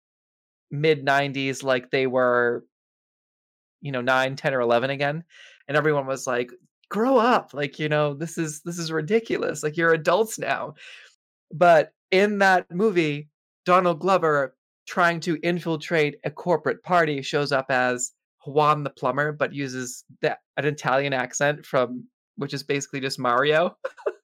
mid 0.70 1.04
90s 1.04 1.64
like 1.64 1.90
they 1.90 2.06
were 2.06 2.64
you 3.82 3.92
know 3.92 4.02
9 4.02 4.36
10 4.36 4.54
or 4.54 4.62
11 4.62 4.92
again 4.92 5.24
and 5.68 5.78
everyone 5.78 6.06
was 6.06 6.28
like 6.28 6.52
grow 6.90 7.18
up 7.18 7.54
like 7.54 7.80
you 7.80 7.90
know 7.90 8.14
this 8.14 8.38
is 8.38 8.62
this 8.62 8.78
is 8.78 8.92
ridiculous 8.92 9.64
like 9.64 9.78
you're 9.78 9.94
adults 9.94 10.40
now. 10.40 10.74
But 11.52 11.94
in 12.12 12.40
that 12.40 12.70
movie 12.72 13.30
donald 13.66 14.00
glover 14.00 14.56
trying 14.88 15.20
to 15.20 15.38
infiltrate 15.44 16.16
a 16.24 16.32
corporate 16.32 16.82
party 16.84 17.22
shows 17.22 17.52
up 17.52 17.68
as 17.70 18.12
juan 18.46 18.84
the 18.84 18.90
plumber 18.90 19.32
but 19.32 19.54
uses 19.54 20.04
that 20.22 20.40
an 20.58 20.66
italian 20.66 21.14
accent 21.14 21.66
from 21.66 22.06
which 22.38 22.54
is 22.54 22.64
basically 22.64 23.00
just 23.00 23.20
mario 23.20 23.76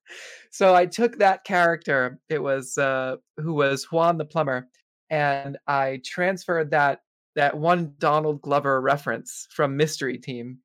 so 0.51 0.73
i 0.73 0.85
took 0.85 1.17
that 1.17 1.43
character 1.43 2.19
it 2.29 2.41
was 2.41 2.77
uh 2.77 3.15
who 3.37 3.53
was 3.53 3.85
juan 3.91 4.17
the 4.17 4.25
plumber 4.25 4.67
and 5.09 5.57
i 5.67 5.99
transferred 6.05 6.71
that 6.71 6.99
that 7.35 7.57
one 7.57 7.93
Donald 7.99 8.41
Glover 8.41 8.81
reference 8.81 9.47
from 9.51 9.77
Mystery 9.77 10.17
Team 10.17 10.59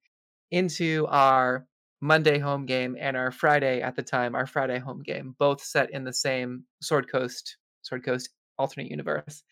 into 0.51 1.07
our 1.09 1.67
Monday 2.01 2.39
home 2.39 2.65
game 2.65 2.97
and 2.99 3.17
our 3.17 3.31
Friday 3.31 3.83
at 3.83 3.97
the 3.97 4.03
time, 4.03 4.35
our 4.35 4.47
Friday 4.47 4.79
home 4.79 5.03
game, 5.03 5.35
both 5.39 5.63
set 5.63 5.91
in 5.93 6.05
the 6.05 6.13
same 6.13 6.65
Sword 6.81 7.11
Coast, 7.11 7.57
Sword 7.83 8.05
Coast 8.05 8.31
alternate 8.59 8.91
universe. 8.91 9.43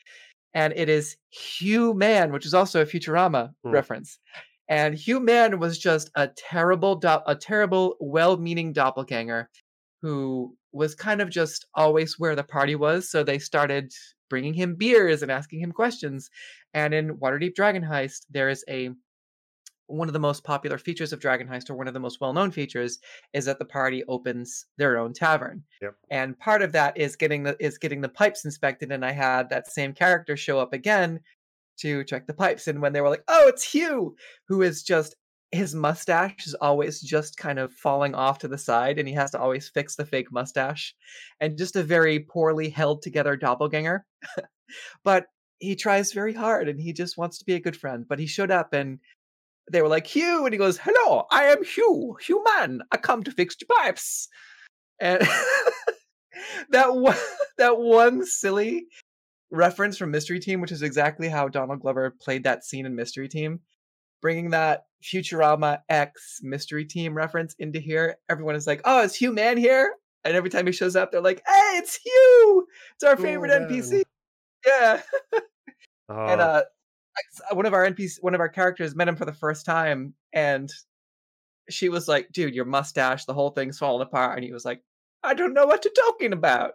And 0.55 0.73
it 0.77 0.89
is 0.89 1.17
Hugh 1.31 1.95
Man, 1.95 2.33
which 2.33 2.47
is 2.47 2.55
also 2.55 2.83
a 2.83 2.87
Futurama 2.87 3.51
mm. 3.65 3.73
reference. 3.73 4.19
And 4.69 4.95
Hugh 4.95 5.21
Man 5.21 5.59
was 5.59 5.79
just 5.79 6.11
a 6.15 6.29
terrible, 6.29 6.97
do- 6.97 7.21
a 7.27 7.35
terrible, 7.35 7.97
well-meaning 8.01 8.73
doppelganger 8.73 9.49
who 10.03 10.55
was 10.73 10.95
kind 10.95 11.21
of 11.21 11.31
just 11.31 11.67
always 11.75 12.19
where 12.19 12.37
the 12.37 12.45
party 12.45 12.75
was. 12.75 13.11
So 13.11 13.23
they 13.23 13.39
started 13.39 13.93
bringing 14.29 14.55
him 14.55 14.75
beers 14.75 15.23
and 15.23 15.33
asking 15.33 15.61
him 15.61 15.73
questions. 15.73 16.29
And 16.75 16.93
in 16.93 17.17
Waterdeep 17.17 17.55
Dragon 17.55 17.83
Heist, 17.83 18.27
there 18.31 18.49
is 18.49 18.65
a 18.69 18.91
one 19.89 20.09
of 20.09 20.13
the 20.13 20.21
most 20.21 20.45
popular 20.45 20.79
features 20.79 21.13
of 21.13 21.21
Dragon 21.21 21.49
Heist, 21.49 21.71
or 21.71 21.75
one 21.75 21.89
of 21.89 21.95
the 21.95 22.01
most 22.01 22.21
well-known 22.21 22.51
features, 22.51 22.99
is 23.33 23.47
that 23.47 23.59
the 23.59 23.65
party 23.65 24.05
opens 24.07 24.67
their 24.77 24.99
own 24.99 25.13
tavern. 25.13 25.65
Yep. 25.83 25.95
And 26.11 26.39
part 26.39 26.63
of 26.63 26.73
that 26.73 26.97
is 26.97 27.17
getting 27.17 27.43
the 27.43 27.57
is 27.59 27.79
getting 27.79 28.01
the 28.01 28.09
pipes 28.09 28.45
inspected. 28.45 28.93
And 28.93 29.05
I 29.05 29.13
had 29.13 29.51
that 29.51 29.71
same 29.71 29.93
character 29.93 30.37
show 30.37 30.61
up 30.61 30.73
again 30.73 31.21
to 31.79 32.05
check 32.05 32.27
the 32.27 32.35
pipes. 32.35 32.69
And 32.69 32.81
when 32.81 32.93
they 32.93 33.01
were 33.01 33.09
like, 33.09 33.25
"Oh, 33.29 33.49
it's 33.49 33.65
Hugh," 33.65 34.15
who 34.47 34.63
is 34.63 34.83
just 34.83 35.17
his 35.51 35.75
mustache 35.75 36.47
is 36.47 36.55
always 36.55 37.01
just 37.01 37.39
kind 37.39 37.59
of 37.59 37.73
falling 37.73 38.15
off 38.15 38.39
to 38.41 38.49
the 38.49 38.59
side, 38.59 38.99
and 38.99 39.09
he 39.09 39.15
has 39.15 39.31
to 39.31 39.41
always 39.41 39.69
fix 39.69 39.97
the 39.97 40.05
fake 40.05 40.31
mustache, 40.31 40.95
and 41.41 41.57
just 41.59 41.77
a 41.77 41.83
very 41.83 42.21
poorly 42.21 42.69
held 42.69 43.03
together 43.03 43.37
doppelganger. 43.37 44.05
but 45.05 45.27
he 45.59 45.75
tries 45.75 46.13
very 46.13 46.33
hard 46.33 46.69
and 46.69 46.81
he 46.81 46.93
just 46.93 47.19
wants 47.19 47.39
to 47.39 47.45
be 47.45 47.55
a 47.55 47.61
good 47.61 47.77
friend. 47.77 48.07
But 48.09 48.19
he 48.19 48.27
showed 48.27 48.51
up 48.51 48.73
and 48.73 48.99
they 49.71 49.83
were 49.83 49.89
like, 49.89 50.07
Hugh. 50.07 50.45
And 50.45 50.53
he 50.53 50.59
goes, 50.59 50.79
Hello, 50.79 51.25
I 51.31 51.45
am 51.45 51.65
Hugh, 51.65 52.17
Hugh 52.21 52.43
Man. 52.45 52.81
I 52.93 52.97
come 52.97 53.23
to 53.25 53.31
fix 53.31 53.57
your 53.61 53.69
pipes. 53.83 54.29
And 55.01 55.21
that 56.71 56.95
one, 56.95 57.17
that 57.59 57.79
one 57.79 58.25
silly 58.25 58.87
reference 59.51 59.97
from 59.97 60.11
Mystery 60.11 60.41
Team, 60.41 60.61
which 60.61 60.73
is 60.73 60.83
exactly 60.83 61.29
how 61.29 61.49
Donald 61.49 61.81
Glover 61.81 62.15
played 62.21 62.45
that 62.45 62.65
scene 62.65 62.87
in 62.87 62.95
Mystery 62.95 63.29
Team, 63.29 63.61
bringing 64.21 64.51
that 64.51 64.85
Futurama 65.03 65.79
X 65.89 66.41
Mystery 66.43 66.85
Team 66.85 67.15
reference 67.15 67.55
into 67.59 67.79
here. 67.79 68.17
Everyone 68.29 68.57
is 68.57 68.67
like, 68.67 68.81
"Oh, 68.85 69.03
is 69.03 69.15
Hugh 69.15 69.33
Man 69.33 69.57
here?" 69.57 69.95
And 70.25 70.37
every 70.37 70.51
time 70.51 70.67
he 70.67 70.73
shows 70.73 70.97
up, 70.97 71.13
they're 71.13 71.21
like, 71.21 71.43
"Hey, 71.47 71.79
it's 71.79 71.97
Hugh! 71.97 72.67
It's 72.95 73.05
our 73.05 73.17
favorite 73.17 73.51
oh, 73.53 73.61
NPC." 73.61 74.03
Yeah. 74.67 75.03
And 76.09 76.41
uh, 76.41 76.63
one 77.53 77.67
of 77.67 77.75
our 77.75 77.85
NPC, 77.91 78.23
one 78.23 78.35
of 78.35 78.41
our 78.41 78.49
characters 78.49 78.95
met 78.95 79.09
him 79.09 79.17
for 79.17 79.25
the 79.25 79.33
first 79.33 79.67
time, 79.67 80.15
and 80.33 80.71
she 81.71 81.89
was 81.89 82.09
like, 82.09 82.31
"Dude, 82.33 82.55
your 82.55 82.65
mustache, 82.65 83.25
the 83.25 83.35
whole 83.35 83.51
thing's 83.51 83.79
falling 83.79 84.07
apart." 84.07 84.37
And 84.37 84.45
he 84.45 84.53
was 84.53 84.65
like, 84.65 84.83
"I 85.23 85.35
don't 85.35 85.55
know 85.55 85.67
what 85.67 85.85
you're 85.85 85.95
talking 85.95 86.33
about." 86.33 86.73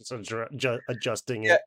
so 0.00 0.20
ju- 0.20 0.80
adjusting 0.88 1.44
it, 1.44 1.60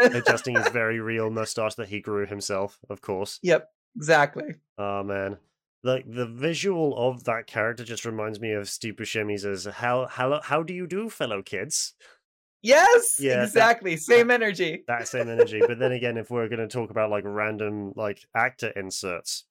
adjusting 0.00 0.56
his 0.56 0.68
very 0.72 1.00
real 1.00 1.30
mustache 1.30 1.74
that 1.76 1.88
he 1.88 2.00
grew 2.00 2.26
himself, 2.26 2.78
of 2.90 3.00
course. 3.00 3.38
Yep, 3.42 3.68
exactly. 3.96 4.54
Oh 4.76 5.02
man, 5.02 5.38
like 5.82 6.04
the 6.06 6.26
visual 6.26 6.96
of 6.96 7.24
that 7.24 7.46
character 7.46 7.84
just 7.84 8.04
reminds 8.04 8.40
me 8.40 8.52
of 8.52 8.68
Steve 8.68 8.96
Buscemi's 8.96 9.44
as 9.44 9.64
"How 9.64 10.06
how 10.06 10.40
how 10.42 10.62
do 10.62 10.74
you 10.74 10.86
do, 10.86 11.08
fellow 11.08 11.42
kids?" 11.42 11.94
Yes, 12.62 13.18
yeah, 13.20 13.44
exactly. 13.44 13.94
That, 13.94 14.00
same 14.00 14.30
energy. 14.30 14.84
That 14.88 15.06
same 15.06 15.28
energy. 15.28 15.60
but 15.66 15.78
then 15.78 15.92
again, 15.92 16.16
if 16.16 16.30
we're 16.30 16.48
going 16.48 16.60
to 16.60 16.68
talk 16.68 16.90
about 16.90 17.10
like 17.10 17.24
random 17.26 17.92
like 17.94 18.24
actor 18.34 18.68
inserts, 18.70 19.44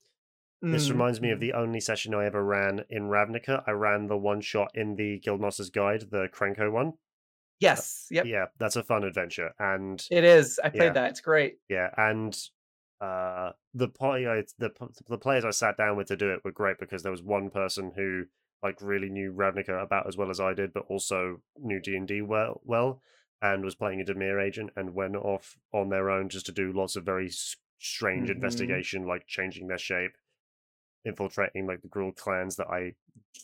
mm. 0.64 0.72
this 0.72 0.90
reminds 0.90 1.22
me 1.22 1.32
of 1.32 1.40
the 1.40 1.54
only 1.54 1.80
session 1.80 2.14
I 2.14 2.26
ever 2.26 2.44
ran 2.44 2.84
in 2.90 3.04
Ravnica. 3.04 3.64
I 3.66 3.72
ran 3.72 4.08
the 4.08 4.18
one 4.18 4.42
shot 4.42 4.72
in 4.74 4.96
the 4.96 5.20
Guildmaster's 5.20 5.70
Guide, 5.70 6.06
the 6.12 6.28
Krenko 6.34 6.72
one. 6.72 6.94
Yes. 7.60 8.08
Yep. 8.12 8.26
Yeah, 8.26 8.46
that's 8.60 8.76
a 8.76 8.84
fun 8.84 9.04
adventure, 9.04 9.52
and 9.58 10.06
it 10.12 10.24
is. 10.24 10.60
I 10.64 10.70
played 10.70 10.88
yeah, 10.88 10.94
that. 10.94 11.10
It's 11.12 11.22
great. 11.22 11.58
Yeah, 11.70 11.90
and 11.98 12.38
uh, 13.02 13.52
the 13.74 13.88
party, 13.88 14.28
I, 14.28 14.44
the 14.60 14.72
the 15.08 15.18
players 15.18 15.46
I 15.46 15.52
sat 15.52 15.78
down 15.78 15.98
with 15.98 16.08
to 16.08 16.18
do 16.18 16.32
it 16.32 16.44
were 16.44 16.52
great 16.52 16.78
because 16.80 17.04
there 17.04 17.12
was 17.12 17.24
one 17.24 17.50
person 17.50 17.94
who 17.96 18.26
like 18.64 18.78
really 18.82 19.10
knew 19.10 19.32
Ravnica 19.32 19.82
about 19.82 20.08
as 20.08 20.18
well 20.18 20.30
as 20.30 20.40
I 20.40 20.54
did, 20.54 20.74
but 20.74 20.86
also 20.90 21.42
knew 21.58 21.80
D 21.80 21.96
and 21.96 22.08
D 22.08 22.22
well, 22.22 22.62
well, 22.64 23.02
and 23.42 23.64
was 23.64 23.76
playing 23.76 24.02
a 24.02 24.06
Dimir 24.06 24.44
agent 24.44 24.72
and 24.76 24.96
went 24.96 25.16
off 25.16 25.58
on 25.74 25.90
their 25.90 26.10
own 26.10 26.30
just 26.30 26.48
to 26.48 26.52
do 26.52 26.74
lots 26.74 26.96
of 26.96 27.06
very 27.06 27.30
strange 27.80 28.30
mm-hmm. 28.30 28.38
investigation, 28.38 29.08
like 29.08 29.28
changing 29.28 29.68
their 29.68 29.78
shape, 29.78 30.14
infiltrating 31.06 31.68
like 31.68 31.82
the 31.82 31.88
Gruul 31.88 32.16
clans 32.16 32.56
that 32.56 32.68
I 32.68 32.94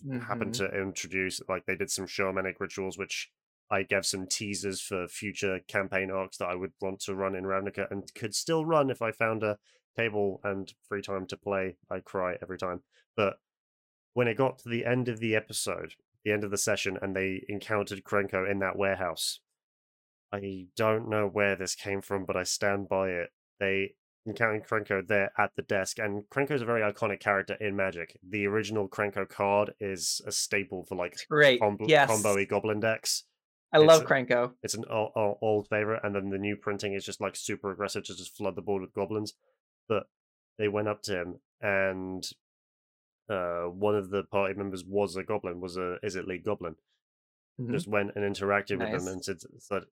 mm-hmm. 0.06 0.20
happened 0.20 0.56
to 0.56 0.66
introduce. 0.66 1.42
Like 1.48 1.66
they 1.66 1.76
did 1.76 1.92
some 1.92 2.08
shamanic 2.08 2.60
rituals, 2.60 2.98
which 2.98 3.30
I 3.70 3.84
gave 3.84 4.06
some 4.06 4.28
teasers 4.28 4.82
for 4.82 5.08
future 5.08 5.60
campaign 5.68 6.12
arcs 6.12 6.38
that 6.38 6.48
I 6.48 6.56
would 6.56 6.74
want 6.82 7.00
to 7.02 7.16
run 7.16 7.36
in 7.36 7.44
Ravnica 7.44 7.90
and 7.92 8.04
could 8.16 8.36
still 8.36 8.66
run 8.66 8.90
if 8.90 9.02
I 9.02 9.12
found 9.12 9.44
a 9.44 9.58
table 9.96 10.42
and 10.44 10.72
free 10.88 11.02
time 11.02 11.28
to 11.28 11.38
play. 11.38 11.78
I 11.90 12.00
cry 12.00 12.36
every 12.42 12.58
time, 12.58 12.82
but 13.16 13.38
when 14.14 14.28
it 14.28 14.38
got 14.38 14.60
to 14.60 14.70
the 14.70 14.86
end 14.86 15.08
of 15.08 15.20
the 15.20 15.36
episode, 15.36 15.94
the 16.24 16.32
end 16.32 16.44
of 16.44 16.52
the 16.52 16.58
session, 16.58 16.98
and 17.02 17.16
they 17.16 17.44
encountered 17.50 18.04
Krenko 18.04 18.50
in 18.50 18.60
that 18.60 18.78
warehouse. 18.78 19.40
I 20.32 20.68
don't 20.76 21.10
know 21.10 21.28
where 21.28 21.56
this 21.56 21.76
came 21.76 22.02
from, 22.02 22.26
but 22.26 22.38
I 22.38 22.44
stand 22.44 22.90
by 22.90 23.10
it. 23.10 23.30
They 23.60 23.96
encountered 24.26 24.68
Krenko 24.68 25.08
there 25.08 25.32
at 25.38 25.52
the 25.56 25.62
desk, 25.62 26.00
and 26.00 26.24
Krenko's 26.30 26.62
a 26.62 26.66
very 26.66 26.82
iconic 26.82 27.20
character 27.20 27.56
in 27.60 27.76
Magic. 27.76 28.18
The 28.28 28.48
original 28.48 28.88
Krenko 28.88 29.28
card 29.28 29.74
is 29.80 30.22
a 30.26 30.32
staple 30.32 30.86
for 30.86 30.96
like 30.96 31.16
great. 31.30 31.60
combo 31.60 31.86
yes. 31.88 32.10
combo 32.10 32.44
goblin 32.46 32.80
decks. 32.80 33.26
I 33.72 33.78
it's 33.78 33.88
love 33.88 34.04
a- 34.04 34.06
Krenko. 34.06 34.52
It's 34.62 34.76
an 34.76 34.86
old, 34.90 35.38
old 35.42 35.68
favorite, 35.68 36.02
and 36.04 36.16
then 36.16 36.30
the 36.30 36.38
new 36.38 36.56
printing 36.56 36.94
is 36.94 37.06
just 37.06 37.22
like 37.22 37.36
super 37.36 37.72
aggressive 37.72 38.04
to 38.06 38.16
just 38.16 38.36
flood 38.36 38.56
the 38.56 38.62
board 38.62 38.82
with 38.82 38.94
goblins. 38.94 39.34
But 39.90 40.04
they 40.58 40.68
went 40.68 40.88
up 40.88 41.02
to 41.04 41.20
him, 41.20 41.40
and 41.62 42.24
uh, 43.30 43.64
one 43.64 43.96
of 43.96 44.10
the 44.10 44.24
party 44.24 44.54
members 44.54 44.84
was 44.86 45.16
a 45.16 45.24
goblin, 45.24 45.62
was 45.62 45.78
a 45.78 45.98
is 46.04 46.16
it 46.16 46.28
League 46.28 46.44
Goblin. 46.44 46.76
Mhm. 47.60 47.72
Just 47.72 47.88
went 47.88 48.12
and 48.16 48.24
interacted 48.24 48.80
with 48.80 48.92
Nice. 48.92 49.04
them 49.06 49.08
and 49.08 49.24
said, 49.24 49.38
said 49.60 49.84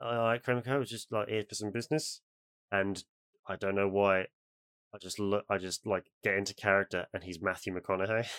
"All 0.00 0.16
right, 0.16 0.42
Krenko, 0.42 0.68
I 0.68 0.76
was 0.78 0.90
just 0.90 1.12
like 1.12 1.28
here 1.28 1.44
for 1.48 1.54
some 1.54 1.70
business," 1.70 2.20
and 2.72 3.02
I 3.46 3.56
don't 3.56 3.74
know 3.74 3.88
why. 3.88 4.26
I 4.92 4.98
just 4.98 5.18
look, 5.18 5.44
I 5.50 5.58
just 5.58 5.86
like 5.86 6.04
get 6.22 6.34
into 6.34 6.54
character, 6.54 7.06
and 7.12 7.24
he's 7.24 7.40
Matthew 7.40 7.74
McConaughey. 7.74 8.28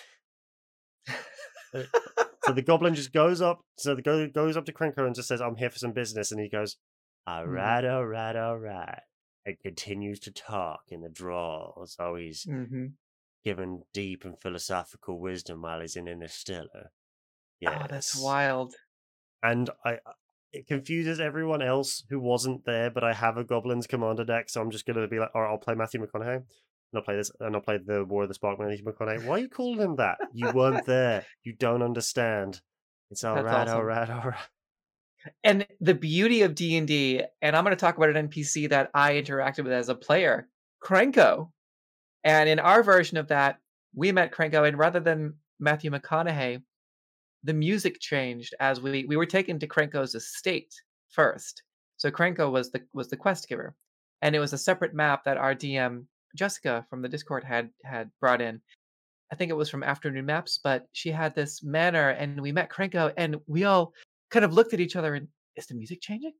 So 2.43 2.53
the 2.53 2.61
goblin 2.61 2.93
just 2.93 3.11
goes 3.11 3.41
up. 3.41 3.61
So 3.77 3.95
the 3.95 4.03
go 4.03 4.27
goes 4.29 4.55
up 4.55 4.65
to 4.65 4.71
Krenko 4.71 5.05
and 5.05 5.15
just 5.15 5.27
says, 5.27 5.41
"I'm 5.41 5.55
here 5.55 5.71
for 5.71 5.79
some 5.79 5.93
business," 5.93 6.31
and 6.31 6.39
he 6.39 6.47
goes, 6.47 6.77
"All 7.25 7.43
Mhm. 7.43 7.51
right, 7.53 7.83
all 7.85 8.05
right, 8.05 8.35
all 8.35 8.57
right," 8.59 9.01
and 9.45 9.59
continues 9.59 10.19
to 10.21 10.31
talk 10.31 10.81
in 10.89 11.01
the 11.01 11.09
drawl. 11.09 11.85
So 11.87 12.15
he's 12.15 12.43
hmm 12.43 12.87
given 13.45 13.83
deep 13.93 14.25
and 14.25 14.41
philosophical 14.41 15.19
wisdom 15.19 15.61
while 15.61 15.79
he's 15.79 15.95
in 15.95 16.07
Interstellar. 16.07 16.91
Oh, 17.65 17.85
that's 17.89 18.19
wild. 18.21 18.73
And 19.41 19.69
I, 19.85 19.99
it 20.51 20.67
confuses 20.67 21.19
everyone 21.19 21.61
else 21.61 22.03
who 22.09 22.19
wasn't 22.19 22.65
there. 22.65 22.89
But 22.89 23.03
I 23.03 23.13
have 23.13 23.37
a 23.37 23.43
goblins 23.43 23.87
commander 23.87 24.25
deck, 24.25 24.49
so 24.49 24.61
I'm 24.61 24.71
just 24.71 24.85
gonna 24.85 25.07
be 25.07 25.19
like, 25.19 25.29
"All 25.33 25.41
right, 25.41 25.51
I'll 25.51 25.57
play 25.57 25.75
Matthew 25.75 26.01
McConaughey." 26.05 26.35
And 26.35 26.43
I'll 26.95 27.01
play 27.01 27.15
this, 27.15 27.31
and 27.39 27.55
I'll 27.55 27.61
play 27.61 27.77
the 27.83 28.05
War 28.05 28.23
of 28.23 28.29
the 28.29 28.35
Spark 28.35 28.59
Matthew 28.59 28.83
McConaughey. 28.83 29.25
Why 29.25 29.35
are 29.35 29.39
you 29.39 29.49
calling 29.49 29.79
him 29.79 29.95
that? 29.97 30.17
You 30.33 30.51
weren't 30.51 30.85
there. 30.85 31.25
You 31.43 31.53
don't 31.53 31.81
understand. 31.83 32.61
It's 33.11 33.23
all 33.23 33.35
That's 33.35 33.45
right, 33.45 33.67
all 33.67 33.75
awesome. 33.77 33.85
right, 33.85 34.09
all 34.09 34.31
right. 34.31 34.39
And 35.43 35.67
the 35.81 35.93
beauty 35.95 36.41
of 36.43 36.55
D 36.55 36.77
and 36.77 36.87
D, 36.87 37.21
and 37.41 37.55
I'm 37.55 37.63
going 37.63 37.75
to 37.75 37.79
talk 37.79 37.97
about 37.97 38.15
an 38.15 38.29
NPC 38.29 38.69
that 38.69 38.91
I 38.93 39.13
interacted 39.13 39.63
with 39.63 39.73
as 39.73 39.89
a 39.89 39.95
player, 39.95 40.47
Krenko. 40.83 41.49
And 42.25 42.49
in 42.49 42.59
our 42.59 42.83
version 42.83 43.17
of 43.17 43.27
that, 43.29 43.59
we 43.93 44.11
met 44.11 44.33
Krenko, 44.33 44.67
and 44.67 44.77
rather 44.77 44.99
than 44.99 45.35
Matthew 45.59 45.91
McConaughey, 45.91 46.61
the 47.43 47.53
music 47.53 47.99
changed 47.99 48.53
as 48.59 48.81
we 48.81 49.05
we 49.05 49.15
were 49.15 49.25
taken 49.25 49.59
to 49.59 49.67
Krenko's 49.67 50.15
estate 50.15 50.73
first. 51.09 51.63
So 51.97 52.11
Krenko 52.11 52.51
was 52.51 52.71
the 52.71 52.81
was 52.93 53.07
the 53.07 53.15
quest 53.15 53.47
giver, 53.47 53.75
and 54.21 54.35
it 54.35 54.39
was 54.39 54.53
a 54.53 54.57
separate 54.57 54.93
map 54.93 55.23
that 55.23 55.37
our 55.37 55.55
DM 55.55 56.05
Jessica 56.35 56.85
from 56.89 57.01
the 57.01 57.09
Discord 57.09 57.43
had 57.43 57.69
had 57.83 58.09
brought 58.19 58.41
in. 58.41 58.59
I 59.31 59.35
think 59.35 59.51
it 59.51 59.55
was 59.55 59.69
from 59.69 59.83
Afternoon 59.83 60.25
Maps, 60.25 60.59
but 60.63 60.87
she 60.91 61.11
had 61.11 61.35
this 61.35 61.63
manor, 61.63 62.09
and 62.09 62.41
we 62.41 62.51
met 62.51 62.71
Krenko, 62.71 63.13
and 63.17 63.37
we 63.47 63.63
all 63.63 63.93
kind 64.31 64.43
of 64.43 64.53
looked 64.53 64.73
at 64.73 64.79
each 64.79 64.95
other 64.95 65.15
and 65.15 65.27
is 65.55 65.67
the 65.67 65.75
music 65.75 66.01
changing? 66.01 66.33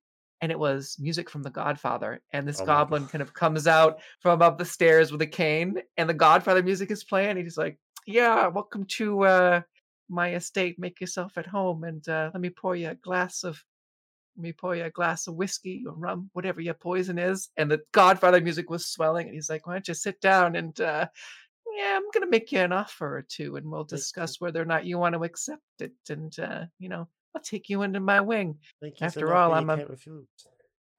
And 0.46 0.52
it 0.52 0.60
was 0.60 0.96
music 1.00 1.28
from 1.28 1.42
The 1.42 1.50
Godfather, 1.50 2.22
and 2.32 2.48
this 2.48 2.62
Oh 2.62 2.66
goblin 2.68 3.08
kind 3.08 3.24
of 3.24 3.34
comes 3.44 3.66
out 3.66 3.98
from 4.20 4.34
above 4.34 4.60
the 4.60 4.64
stairs 4.64 5.12
with 5.12 5.20
a 5.24 5.26
cane, 5.26 5.82
and 5.98 6.08
the 6.08 6.14
Godfather 6.14 6.62
music 6.62 6.92
is 6.92 7.04
playing. 7.04 7.32
And 7.32 7.40
he's 7.40 7.58
like, 7.58 7.80
"Yeah, 8.06 8.46
welcome 8.46 8.86
to 8.98 9.24
uh, 9.24 9.62
my 10.08 10.36
estate. 10.36 10.78
Make 10.78 11.02
yourself 11.02 11.36
at 11.40 11.48
home, 11.48 11.84
and 11.84 12.08
uh, 12.08 12.30
let 12.32 12.42
me 12.42 12.52
pour 12.52 12.76
you 12.76 12.90
a 12.90 12.94
glass 12.94 13.44
of." 13.44 13.60
Let 14.38 14.44
me 14.44 14.54
pour 14.54 14.76
you 14.76 14.84
a 14.84 14.92
glass 14.92 15.26
of 15.26 15.34
whiskey 15.34 15.84
or 15.88 15.94
rum, 15.94 16.30
whatever 16.34 16.62
your 16.62 16.76
poison 16.76 17.18
is. 17.18 17.50
And 17.58 17.72
the 17.72 17.82
Godfather 17.92 18.40
music 18.40 18.70
was 18.70 18.86
swelling, 18.86 19.26
and 19.26 19.34
he's 19.34 19.50
like, 19.50 19.66
"Why 19.66 19.74
don't 19.74 19.88
you 19.88 19.96
sit 19.96 20.22
down 20.22 20.56
and 20.56 20.80
uh, 20.80 21.08
yeah, 21.76 21.98
I'm 21.98 22.12
gonna 22.14 22.30
make 22.30 22.52
you 22.52 22.60
an 22.60 22.72
offer 22.72 23.18
or 23.18 23.26
two, 23.28 23.56
and 23.56 23.66
we'll 23.66 23.84
discuss 23.84 24.40
whether 24.40 24.62
or 24.62 24.66
not 24.66 24.86
you 24.86 25.00
want 25.00 25.16
to 25.16 25.24
accept 25.24 25.64
it. 25.80 25.94
And 26.08 26.38
uh, 26.40 26.66
you 26.78 26.90
know, 26.90 27.08
I'll 27.36 27.42
take 27.42 27.70
you 27.70 27.84
under 27.84 28.00
my 28.00 28.22
wing. 28.22 28.58
Thank 28.82 29.00
you. 29.00 29.06
After 29.08 29.36
all, 29.36 29.54
I'm 29.54 29.70
a-. 29.70 29.86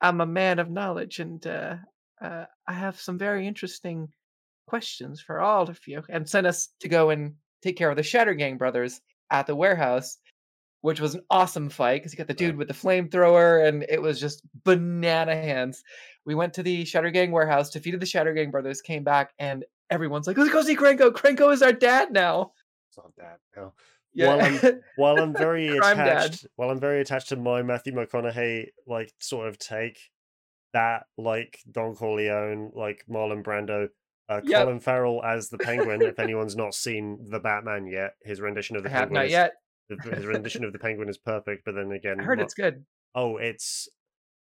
I'm 0.03 0.20
a 0.20 0.27
man 0.27 0.59
of 0.59 0.70
knowledge, 0.70 1.20
and 1.20 1.44
uh, 1.46 1.77
uh, 2.20 2.44
I 2.68 2.72
have 2.72 3.01
some 3.01 3.16
very 3.18 3.46
interesting 3.46 4.09
questions 4.66 5.20
for 5.20 5.40
all 5.40 5.68
of 5.70 5.81
you. 5.87 6.03
And 6.09 6.29
sent 6.29 6.46
us 6.46 6.68
to 6.81 6.88
go 6.88 7.11
and 7.11 7.35
take 7.62 7.77
care 7.77 7.88
of 7.90 7.96
the 7.96 8.03
Shatter 8.03 8.35
Gang 8.35 8.59
brothers 8.59 9.01
at 9.31 9.46
the 9.46 9.57
warehouse, 9.57 10.18
which 10.83 11.01
was 11.01 11.14
an 11.14 11.22
awesome 11.31 11.70
fight 11.70 12.03
because 12.03 12.12
you 12.12 12.18
got 12.18 12.27
the 12.27 12.35
dude 12.35 12.57
with 12.57 12.68
the 12.68 12.75
flamethrower, 12.75 13.66
and 13.66 13.87
it 13.88 14.03
was 14.03 14.20
just 14.20 14.42
banana 14.64 15.35
hands. 15.35 15.83
We 16.27 16.35
went 16.35 16.53
to 16.55 16.62
the 16.62 16.85
Shatter 16.85 17.11
Gang 17.11 17.31
warehouse, 17.31 17.70
defeated 17.70 18.01
the 18.01 18.07
Shatter 18.07 18.35
Gang 18.35 18.51
brothers, 18.51 18.83
came 18.83 19.05
back, 19.05 19.33
and 19.38 19.64
everyone's 19.88 20.27
like, 20.27 20.37
"Let's 20.37 20.53
go 20.53 20.62
see 20.62 20.77
Krenko. 20.77 21.11
Krenko 21.12 21.53
is 21.53 21.62
our 21.62 21.72
dad 21.72 22.12
now." 22.12 22.53
It's 22.90 22.99
not 22.99 23.16
that 23.16 23.38
now. 23.57 23.72
Yeah. 24.16 24.29
While 24.35 24.40
I'm 24.40 24.81
while 24.96 25.18
I'm 25.22 25.33
very 25.46 25.79
Crime 25.79 25.96
dad. 25.98 26.09
attached, 26.26 26.46
while 26.57 26.70
I'm 26.70 26.81
very 26.81 27.00
attached 27.00 27.29
to 27.29 27.37
my 27.37 27.62
Matthew 27.62 27.92
McConaughey 27.92 28.68
like 28.87 29.12
sort 29.20 29.46
of 29.48 29.59
take, 29.59 29.98
that 30.72 31.05
like 31.18 31.59
Don 31.70 31.94
Corleone, 31.94 32.70
like 32.74 33.05
Marlon 33.11 33.42
Brando, 33.44 33.88
uh, 34.29 34.40
Yep. 34.42 34.64
Colin 34.64 34.81
Farrell 34.81 35.22
as 35.22 35.50
the 35.50 35.59
Penguin. 35.59 36.00
if 36.02 36.18
anyone's 36.26 36.57
not 36.57 36.74
seen 36.74 37.18
the 37.31 37.38
Batman 37.40 37.87
yet, 37.87 38.14
his 38.24 38.40
rendition 38.40 38.76
of 38.76 38.83
the 38.83 38.88
I 38.88 38.92
have 38.92 39.11
not 39.11 39.26
is, 39.26 39.33
yet. 39.33 39.52
his 39.88 40.24
rendition 40.26 40.64
of 40.64 40.72
the 40.72 40.79
Penguin 40.79 41.09
is 41.09 41.18
perfect. 41.18 41.64
But 41.66 41.74
then 41.74 41.92
again, 41.92 42.18
I 42.18 42.22
heard 42.24 42.40
it's 42.40 42.55
good. 42.55 42.85
oh, 43.14 43.37
it's. 43.37 43.88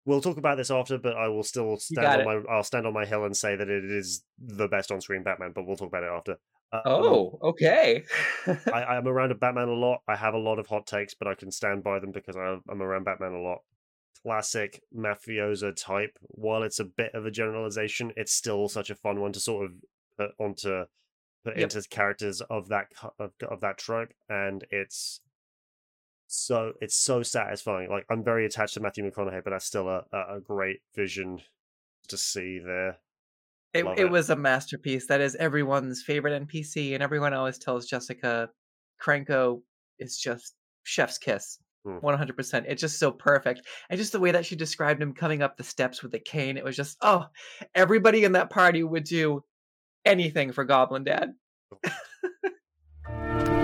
We'll 0.07 0.21
talk 0.21 0.37
about 0.37 0.57
this 0.57 0.71
after, 0.71 0.99
but 0.99 1.17
I 1.17 1.29
will 1.29 1.43
still 1.43 1.77
stand 1.79 2.07
on 2.07 2.25
my. 2.25 2.53
I'll 2.53 2.63
stand 2.63 2.87
on 2.87 2.93
my 2.93 3.07
hill 3.07 3.25
and 3.25 3.37
say 3.37 3.57
that 3.57 3.69
it 3.69 3.85
is 3.85 4.23
the 4.39 4.69
best 4.69 4.91
on-screen 4.93 5.23
Batman. 5.23 5.53
But 5.55 5.67
we'll 5.67 5.77
talk 5.77 5.89
about 5.89 6.03
it 6.03 6.11
after. 6.11 6.33
Uh, 6.73 6.77
um, 6.85 7.03
Oh, 7.05 7.39
okay. 7.43 8.05
I, 8.47 8.85
I'm 8.85 9.09
around 9.09 9.31
a 9.33 9.35
Batman 9.35 9.69
a 9.69 9.73
lot. 9.75 10.01
I 10.09 10.17
have 10.17 10.35
a 10.35 10.39
lot 10.39 10.59
of 10.59 10.67
hot 10.67 10.87
takes, 10.87 11.15
but 11.15 11.29
I 11.29 11.35
can 11.35 11.51
stand 11.51 11.83
by 11.85 12.01
them 12.01 12.11
because 12.13 12.37
I, 12.37 12.59
I'm 12.71 12.83
around 12.83 13.05
Batman 13.05 13.33
a 13.33 13.41
lot. 13.41 13.59
Classic 14.23 14.83
mafioso 14.95 15.75
type. 15.77 16.19
While 16.23 16.63
it's 16.63 16.81
a 16.81 16.85
bit 16.85 17.15
of 17.15 17.27
a 17.27 17.31
generalization, 17.31 18.13
it's 18.17 18.33
still 18.33 18.69
such 18.69 18.91
a 18.91 18.95
fun 18.95 19.21
one 19.21 19.33
to 19.33 19.41
sort 19.41 19.67
of 19.67 19.73
put 20.19 20.31
onto 20.39 20.85
put 21.45 21.57
Yep. 21.59 21.63
into 21.63 21.89
characters 21.91 22.41
of 22.43 22.69
that 22.69 22.87
of, 23.19 23.33
of 23.49 23.61
that 23.61 23.79
trope, 23.79 24.13
and 24.29 24.65
it's 24.71 25.21
so 26.35 26.73
it's 26.81 26.97
so 26.97 27.23
satisfying. 27.23 27.91
Like 27.91 28.07
I'm 28.11 28.25
very 28.25 28.47
attached 28.47 28.75
to 28.75 28.81
Matthew 28.81 29.09
McConaughey, 29.09 29.43
but 29.45 29.51
that's 29.51 29.65
still 29.65 29.89
a, 29.89 30.05
a, 30.13 30.37
a 30.37 30.41
great 30.41 30.81
vision 30.95 31.41
to 32.09 32.17
see 32.17 32.61
there. 32.65 32.99
It, 33.73 33.85
it 33.87 33.99
it. 33.99 34.11
was 34.11 34.31
a 34.31 34.37
masterpiece. 34.37 35.07
That 35.09 35.21
is 35.21 35.35
everyone's 35.37 36.03
favorite 36.03 36.47
NPC, 36.47 36.95
and 36.95 37.03
everyone 37.03 37.35
always 37.35 37.59
tells 37.59 37.87
Jessica, 37.87 38.51
Krenko 39.03 39.63
is 39.99 40.17
just 40.19 40.55
chef's 40.85 41.19
kiss. 41.19 41.59
Hmm. 41.85 41.99
100%. 41.99 42.65
It's 42.67 42.81
just 42.81 42.99
so 42.99 43.11
perfect. 43.11 43.63
And 43.91 43.99
just 43.99 44.13
the 44.13 44.21
way 44.21 44.31
that 44.31 44.47
she 44.47 44.57
described 44.57 45.03
him 45.03 45.13
coming 45.13 45.43
up 45.43 45.57
the 45.57 45.65
steps 45.65 46.03
with 46.03 46.13
the 46.13 46.19
cane, 46.19 46.57
it 46.57 46.65
was 46.65 46.77
just, 46.77 46.97
oh, 47.03 47.27
everybody 47.75 48.25
in 48.25 48.33
that 48.33 48.49
party 48.49 48.83
would 48.83 49.05
do 49.05 49.45
anything 50.05 50.53
for 50.53 50.65
Goblin 50.65 51.05
Dad. 51.05 51.35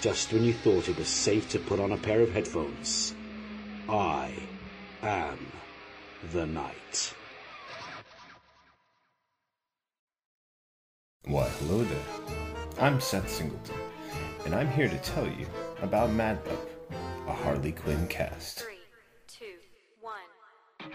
Just 0.00 0.32
when 0.32 0.44
you 0.44 0.52
thought 0.52 0.88
it 0.88 0.98
was 0.98 1.08
safe 1.08 1.48
to 1.50 1.58
put 1.58 1.80
on 1.80 1.92
a 1.92 1.96
pair 1.96 2.20
of 2.20 2.32
headphones, 2.32 3.14
I 3.88 4.30
am 5.02 5.38
the 6.32 6.46
Night. 6.46 7.14
Why, 11.24 11.48
hello 11.48 11.82
there. 11.82 11.98
I'm 12.78 13.00
Seth 13.00 13.28
Singleton, 13.28 13.74
and 14.44 14.54
I'm 14.54 14.70
here 14.70 14.88
to 14.88 14.98
tell 14.98 15.26
you 15.26 15.46
about 15.82 16.12
Mad 16.12 16.38
Love, 16.46 16.68
a 17.26 17.32
Harley 17.32 17.72
Quinn 17.72 18.06
cast. 18.06 18.60
Three, 18.60 18.76
two, 19.26 19.44
one. 20.00 20.92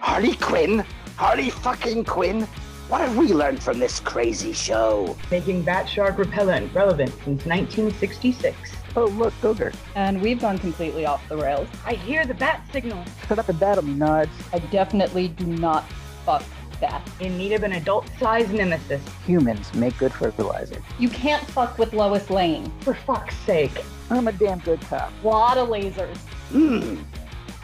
Harley 0.00 0.34
Quinn? 0.36 0.84
Harley 1.16 1.50
fucking 1.50 2.04
Quinn? 2.04 2.46
What 2.94 3.08
have 3.08 3.16
we 3.16 3.26
learned 3.32 3.60
from 3.60 3.80
this 3.80 3.98
crazy 3.98 4.52
show? 4.52 5.16
making 5.28 5.62
bat 5.62 5.88
shark 5.88 6.16
repellent 6.16 6.72
relevant 6.72 7.10
since 7.24 7.44
1966. 7.44 8.56
Oh, 8.94 9.06
look, 9.06 9.34
Ogre. 9.42 9.72
And 9.96 10.22
we've 10.22 10.40
gone 10.40 10.60
completely 10.60 11.04
off 11.04 11.28
the 11.28 11.36
rails. 11.36 11.66
I 11.84 11.94
hear 11.94 12.24
the 12.24 12.34
bat 12.34 12.64
signal. 12.70 13.04
Shut 13.26 13.40
up 13.40 13.48
and 13.48 13.58
battle 13.58 13.82
me, 13.82 13.94
Nods. 13.94 14.30
I 14.52 14.60
definitely 14.60 15.26
do 15.26 15.44
not 15.44 15.82
fuck 16.24 16.44
that. 16.78 17.02
In 17.18 17.36
need 17.36 17.50
of 17.54 17.64
an 17.64 17.72
adult-sized 17.72 18.52
nemesis. 18.52 19.02
Humans 19.26 19.74
make 19.74 19.98
good 19.98 20.12
fertilizer. 20.12 20.80
You 21.00 21.08
can't 21.08 21.44
fuck 21.48 21.76
with 21.78 21.94
Lois 21.94 22.30
Lane. 22.30 22.72
For 22.82 22.94
fuck's 22.94 23.36
sake. 23.38 23.84
I'm 24.08 24.28
a 24.28 24.32
damn 24.32 24.60
good 24.60 24.80
cop. 24.82 25.12
Lot 25.24 25.58
of 25.58 25.68
lasers. 25.68 26.18
Mmm. 26.52 27.04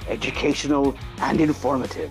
Educational 0.08 0.96
and 1.18 1.40
informative. 1.40 2.10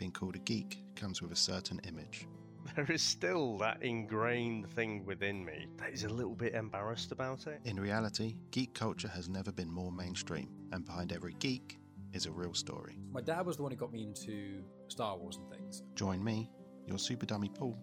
being 0.00 0.10
called 0.10 0.34
a 0.34 0.38
geek 0.38 0.82
comes 0.96 1.20
with 1.20 1.30
a 1.30 1.36
certain 1.36 1.78
image. 1.86 2.26
there 2.74 2.90
is 2.90 3.02
still 3.02 3.58
that 3.58 3.82
ingrained 3.82 4.66
thing 4.70 5.04
within 5.04 5.44
me 5.44 5.66
that 5.76 5.92
is 5.92 6.04
a 6.04 6.08
little 6.08 6.34
bit 6.34 6.54
embarrassed 6.54 7.12
about 7.12 7.46
it. 7.46 7.60
In 7.66 7.78
reality, 7.78 8.36
geek 8.50 8.72
culture 8.72 9.08
has 9.08 9.28
never 9.28 9.52
been 9.52 9.70
more 9.70 9.92
mainstream, 9.92 10.48
and 10.72 10.86
behind 10.86 11.12
every 11.12 11.34
geek 11.38 11.78
is 12.14 12.24
a 12.24 12.32
real 12.32 12.54
story. 12.54 12.98
My 13.12 13.20
dad 13.20 13.44
was 13.44 13.58
the 13.58 13.62
one 13.62 13.72
who 13.72 13.76
got 13.76 13.92
me 13.92 14.02
into 14.02 14.62
Star 14.88 15.18
Wars 15.18 15.36
and 15.36 15.50
things. 15.50 15.82
Join 15.96 16.24
me, 16.24 16.48
your 16.86 16.98
super 16.98 17.26
dummy 17.26 17.50
Paul, 17.50 17.78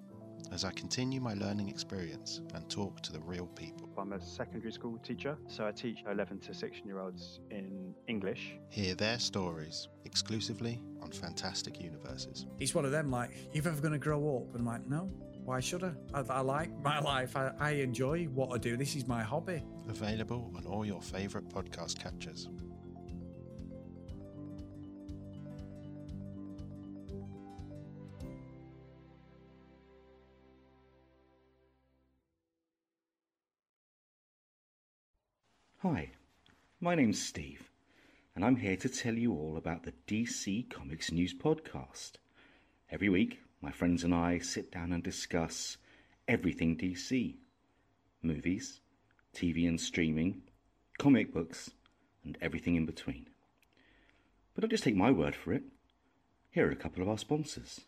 as 0.51 0.63
I 0.63 0.71
continue 0.71 1.19
my 1.19 1.33
learning 1.33 1.69
experience 1.69 2.41
and 2.53 2.69
talk 2.69 3.01
to 3.01 3.11
the 3.11 3.19
real 3.19 3.47
people. 3.47 3.89
I'm 3.97 4.13
a 4.13 4.21
secondary 4.21 4.71
school 4.71 4.97
teacher, 4.99 5.38
so 5.47 5.65
I 5.65 5.71
teach 5.71 6.03
11 6.09 6.39
to 6.41 6.53
16 6.53 6.85
year 6.85 6.99
olds 6.99 7.39
in 7.51 7.93
English. 8.07 8.57
Hear 8.69 8.95
their 8.95 9.19
stories 9.19 9.88
exclusively 10.05 10.81
on 11.01 11.11
Fantastic 11.11 11.81
Universes. 11.81 12.45
It's 12.59 12.75
one 12.75 12.85
of 12.85 12.91
them 12.91 13.11
like, 13.11 13.31
you're 13.53 13.67
ever 13.67 13.81
going 13.81 13.93
to 13.93 13.99
grow 13.99 14.38
up? 14.38 14.55
And 14.55 14.61
I'm 14.61 14.65
like, 14.65 14.88
no, 14.88 15.11
why 15.43 15.59
should 15.59 15.83
I? 15.83 15.93
I, 16.13 16.23
I 16.29 16.39
like 16.41 16.69
my 16.81 16.99
life. 16.99 17.35
I, 17.35 17.51
I 17.59 17.71
enjoy 17.71 18.25
what 18.25 18.53
I 18.53 18.57
do. 18.57 18.77
This 18.77 18.95
is 18.95 19.07
my 19.07 19.23
hobby. 19.23 19.63
Available 19.88 20.51
on 20.55 20.65
all 20.65 20.85
your 20.85 21.01
favourite 21.01 21.47
podcast 21.49 21.97
catchers. 21.99 22.49
Hi, 35.89 36.09
my 36.81 36.95
name's 36.95 37.21
Steve, 37.21 37.71
and 38.35 38.43
I'm 38.43 38.57
here 38.57 38.75
to 38.75 38.89
tell 38.89 39.13
you 39.13 39.31
all 39.33 39.55
about 39.55 39.83
the 39.83 39.93
DC 40.05 40.69
Comics 40.69 41.13
News 41.13 41.33
Podcast. 41.33 42.13
Every 42.91 43.07
week, 43.07 43.39
my 43.61 43.71
friends 43.71 44.03
and 44.03 44.13
I 44.13 44.39
sit 44.39 44.69
down 44.69 44.91
and 44.91 45.01
discuss 45.01 45.77
everything 46.27 46.75
DC 46.75 47.35
movies, 48.21 48.81
TV 49.33 49.65
and 49.65 49.79
streaming, 49.79 50.41
comic 50.97 51.33
books, 51.33 51.71
and 52.25 52.38
everything 52.41 52.75
in 52.75 52.85
between. 52.85 53.27
But 54.55 54.63
don't 54.63 54.69
just 54.71 54.83
take 54.83 54.97
my 54.97 55.11
word 55.11 55.38
for 55.38 55.53
it. 55.53 55.63
Here 56.51 56.67
are 56.67 56.71
a 56.71 56.75
couple 56.75 57.01
of 57.01 57.07
our 57.07 57.17
sponsors. 57.17 57.79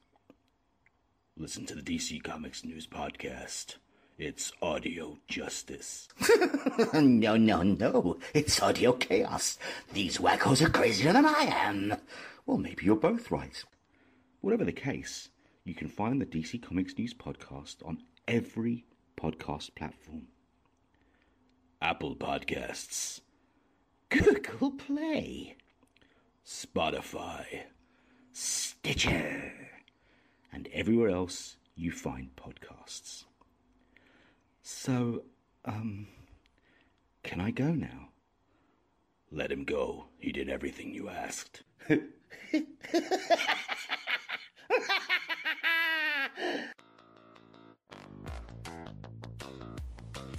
Listen 1.35 1.65
to 1.65 1.75
the 1.75 1.81
DC 1.81 2.23
Comics 2.23 2.63
News 2.63 2.87
Podcast. 2.87 3.75
It's 4.19 4.51
audio 4.61 5.17
justice. 5.29 6.09
no, 6.93 7.37
no, 7.37 7.63
no. 7.63 8.17
It's 8.33 8.61
audio 8.61 8.91
chaos. 8.91 9.57
These 9.93 10.17
wackos 10.17 10.61
are 10.61 10.69
crazier 10.69 11.13
than 11.13 11.25
I 11.25 11.43
am. 11.49 11.95
Well, 12.45 12.57
maybe 12.57 12.83
you're 12.83 12.97
both 12.97 13.31
right. 13.31 13.63
Whatever 14.41 14.65
the 14.65 14.73
case, 14.73 15.29
you 15.63 15.73
can 15.73 15.87
find 15.87 16.19
the 16.19 16.25
DC 16.25 16.61
Comics 16.61 16.97
News 16.97 17.13
Podcast 17.13 17.77
on 17.85 18.03
every 18.27 18.83
podcast 19.15 19.73
platform 19.75 20.27
Apple 21.81 22.17
Podcasts, 22.17 23.21
Google 24.09 24.71
Play, 24.71 25.55
Spotify, 26.45 27.45
Stitcher, 28.33 29.53
and 30.51 30.67
everywhere 30.73 31.09
else 31.09 31.55
you 31.77 31.93
find 31.93 32.31
podcasts. 32.35 33.23
So, 34.71 35.23
um, 35.65 36.07
can 37.23 37.41
I 37.41 37.49
go 37.49 37.71
now? 37.71 38.09
Let 39.31 39.51
him 39.51 39.65
go. 39.65 40.05
He 40.19 40.31
did 40.31 40.47
everything 40.47 40.93
you 40.93 41.09
asked. 41.09 41.63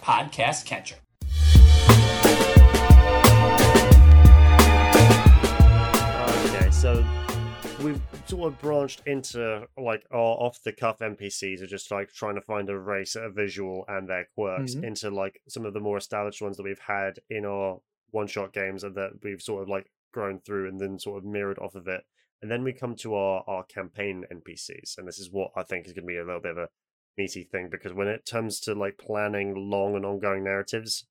podcast 0.00 0.64
catcher. 0.64 0.96
Okay, 6.46 6.70
so 6.70 7.04
we've 7.82 8.00
sort 8.26 8.52
of 8.52 8.58
branched 8.60 9.02
into 9.06 9.66
like 9.76 10.04
our 10.10 10.18
off 10.18 10.62
the 10.62 10.72
cuff 10.72 10.98
NPCs 11.00 11.60
are 11.62 11.66
just 11.66 11.90
like 11.90 12.12
trying 12.12 12.34
to 12.36 12.40
find 12.40 12.68
a 12.70 12.78
race, 12.78 13.16
a 13.16 13.28
visual, 13.28 13.84
and 13.88 14.08
their 14.08 14.26
quirks 14.34 14.74
Mhm. 14.74 14.84
into 14.84 15.10
like 15.10 15.40
some 15.48 15.64
of 15.66 15.74
the 15.74 15.80
more 15.80 15.98
established 15.98 16.40
ones 16.40 16.56
that 16.56 16.62
we've 16.62 16.78
had 16.78 17.18
in 17.28 17.44
our 17.44 17.80
one 18.10 18.26
shot 18.26 18.52
games 18.52 18.84
and 18.84 18.94
that 18.94 19.12
we've 19.22 19.42
sort 19.42 19.62
of 19.62 19.68
like 19.68 19.90
grown 20.12 20.40
through 20.40 20.68
and 20.68 20.80
then 20.80 20.98
sort 20.98 21.18
of 21.18 21.24
mirrored 21.24 21.58
off 21.58 21.74
of 21.74 21.86
it. 21.88 22.04
And 22.42 22.50
then 22.50 22.62
we 22.64 22.72
come 22.72 22.94
to 22.96 23.14
our, 23.14 23.44
our 23.46 23.64
campaign 23.64 24.24
NPCs, 24.30 24.98
and 24.98 25.06
this 25.06 25.18
is 25.18 25.30
what 25.30 25.50
I 25.56 25.62
think 25.62 25.86
is 25.86 25.92
going 25.92 26.04
to 26.04 26.12
be 26.12 26.18
a 26.18 26.24
little 26.24 26.40
bit 26.40 26.52
of 26.52 26.58
a 26.58 26.68
meaty 27.16 27.44
thing 27.44 27.68
because 27.70 27.92
when 27.92 28.08
it 28.08 28.28
comes 28.30 28.60
to 28.60 28.74
like 28.74 28.98
planning 28.98 29.70
long 29.70 29.94
and 29.96 30.04
ongoing 30.04 30.44
narratives, 30.44 31.06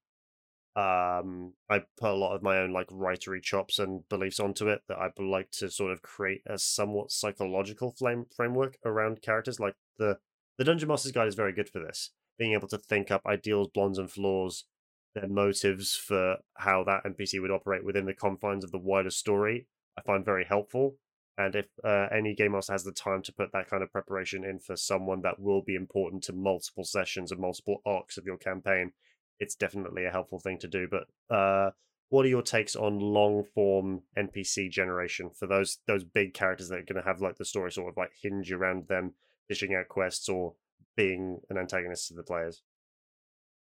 um 0.75 1.53
i 1.69 1.79
put 1.97 2.11
a 2.11 2.13
lot 2.13 2.35
of 2.35 2.43
my 2.43 2.57
own 2.57 2.73
like 2.73 2.87
writery 2.87 3.41
chops 3.41 3.79
and 3.79 4.07
beliefs 4.09 4.41
onto 4.41 4.67
it 4.67 4.81
that 4.89 4.97
i 4.97 5.09
would 5.17 5.25
like 5.25 5.49
to 5.49 5.69
sort 5.71 5.91
of 5.91 6.01
create 6.01 6.41
a 6.47 6.57
somewhat 6.57 7.11
psychological 7.11 7.91
flame 7.91 8.25
framework 8.35 8.77
around 8.83 9.21
characters 9.21 9.57
like 9.57 9.75
the 9.99 10.17
the 10.57 10.65
dungeon 10.65 10.89
master's 10.89 11.13
guide 11.13 11.29
is 11.29 11.35
very 11.35 11.53
good 11.53 11.69
for 11.69 11.79
this 11.79 12.11
being 12.37 12.51
able 12.51 12.67
to 12.67 12.77
think 12.77 13.09
up 13.09 13.21
ideals 13.25 13.69
bonds 13.73 13.97
and 13.97 14.11
flaws 14.11 14.65
their 15.13 15.29
motives 15.29 15.95
for 15.95 16.35
how 16.55 16.83
that 16.83 17.05
npc 17.05 17.41
would 17.41 17.51
operate 17.51 17.85
within 17.85 18.05
the 18.05 18.13
confines 18.13 18.65
of 18.65 18.71
the 18.71 18.77
wider 18.77 19.09
story 19.09 19.67
i 19.97 20.01
find 20.01 20.25
very 20.25 20.43
helpful 20.43 20.97
and 21.37 21.55
if 21.55 21.65
uh, 21.83 22.07
any 22.15 22.33
game 22.33 22.53
master 22.53 22.73
has 22.73 22.83
the 22.83 22.91
time 22.91 23.21
to 23.21 23.33
put 23.33 23.51
that 23.51 23.69
kind 23.69 23.83
of 23.83 23.91
preparation 23.91 24.43
in 24.43 24.59
for 24.59 24.75
someone 24.75 25.21
that 25.21 25.39
will 25.39 25.61
be 25.61 25.75
important 25.75 26.23
to 26.23 26.33
multiple 26.33 26.83
sessions 26.83 27.31
and 27.31 27.41
multiple 27.41 27.81
arcs 27.85 28.17
of 28.17 28.25
your 28.25 28.37
campaign 28.37 28.91
it's 29.39 29.55
definitely 29.55 30.05
a 30.05 30.11
helpful 30.11 30.39
thing 30.39 30.57
to 30.59 30.67
do. 30.67 30.87
But 30.89 31.35
uh, 31.35 31.71
what 32.09 32.25
are 32.25 32.29
your 32.29 32.41
takes 32.41 32.75
on 32.75 32.99
long 32.99 33.43
form 33.53 34.01
NPC 34.17 34.69
generation 34.69 35.29
for 35.37 35.47
those 35.47 35.79
those 35.87 36.03
big 36.03 36.33
characters 36.33 36.69
that 36.69 36.79
are 36.79 36.93
going 36.93 37.01
to 37.01 37.07
have 37.07 37.21
like 37.21 37.37
the 37.37 37.45
story 37.45 37.71
sort 37.71 37.89
of 37.89 37.97
like 37.97 38.11
hinge 38.21 38.51
around 38.51 38.87
them 38.87 39.13
dishing 39.49 39.75
out 39.75 39.87
quests 39.87 40.29
or 40.29 40.53
being 40.95 41.39
an 41.49 41.57
antagonist 41.57 42.07
to 42.07 42.13
the 42.13 42.23
players. 42.23 42.61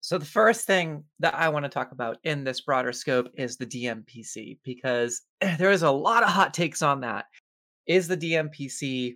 So 0.02 0.20
the 0.20 0.26
first 0.26 0.68
thing 0.68 1.04
that 1.20 1.34
I 1.34 1.50
want 1.50 1.66
to 1.66 1.70
talk 1.70 1.92
about 1.92 2.18
in 2.24 2.44
this 2.44 2.62
broader 2.62 2.94
scope 2.94 3.28
is 3.34 3.58
the 3.58 3.66
DMPC 3.66 4.60
because 4.64 5.24
there 5.58 5.72
is 5.72 5.82
a 5.82 5.90
lot 5.90 6.22
of 6.22 6.30
hot 6.30 6.54
takes 6.54 6.84
on 6.84 7.02
that. 7.02 7.26
Is 7.88 8.08
the 8.08 8.18
DMPC 8.18 9.16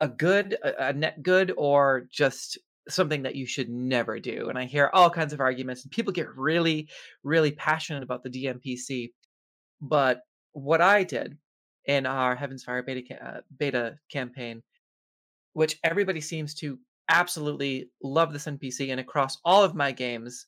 a 0.00 0.08
good 0.08 0.56
a, 0.62 0.92
net 0.92 1.22
good 1.22 1.52
or 1.56 2.06
just 2.10 2.58
something 2.88 3.22
that 3.22 3.36
you 3.36 3.46
should 3.46 3.68
never 3.68 4.18
do? 4.18 4.48
And 4.48 4.58
I 4.58 4.64
hear 4.64 4.90
all 4.92 5.10
kinds 5.10 5.32
of 5.32 5.40
arguments 5.40 5.82
and 5.82 5.92
people 5.92 6.12
get 6.12 6.34
really 6.36 6.88
really 7.22 7.52
passionate 7.52 8.02
about 8.02 8.22
the 8.22 8.30
DMPC. 8.30 9.12
But 9.80 10.20
what 10.52 10.80
I 10.80 11.04
did 11.04 11.36
in 11.84 12.06
our 12.06 12.34
Heaven's 12.34 12.64
Fire 12.64 12.82
beta 12.82 13.02
uh, 13.24 13.40
beta 13.58 13.96
campaign 14.10 14.62
which 15.54 15.78
everybody 15.82 16.20
seems 16.20 16.52
to 16.52 16.78
absolutely 17.08 17.90
love 18.02 18.32
this 18.32 18.44
NPC, 18.44 18.90
and 18.90 19.00
across 19.00 19.38
all 19.44 19.64
of 19.64 19.74
my 19.74 19.92
games, 19.92 20.46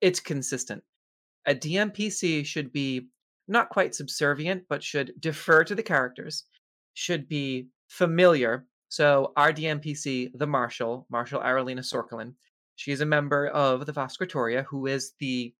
it's 0.00 0.20
consistent. 0.20 0.82
A 1.46 1.54
DMPC 1.54 2.44
should 2.44 2.72
be 2.72 3.08
not 3.48 3.70
quite 3.70 3.94
subservient, 3.94 4.64
but 4.68 4.82
should 4.82 5.12
defer 5.20 5.64
to 5.64 5.74
the 5.74 5.82
characters, 5.82 6.44
should 6.94 7.28
be 7.28 7.68
familiar. 7.88 8.66
So, 8.88 9.32
our 9.36 9.52
DMPC, 9.52 10.30
the 10.34 10.46
Marshal, 10.46 11.06
Marshal 11.10 11.40
Aralina 11.40 11.80
Sorkelin, 11.80 12.34
is 12.86 13.00
a 13.00 13.06
member 13.06 13.48
of 13.48 13.86
the 13.86 13.92
Vaskratoria, 13.92 14.64
who 14.64 14.86
is 14.86 15.12
the 15.18 15.52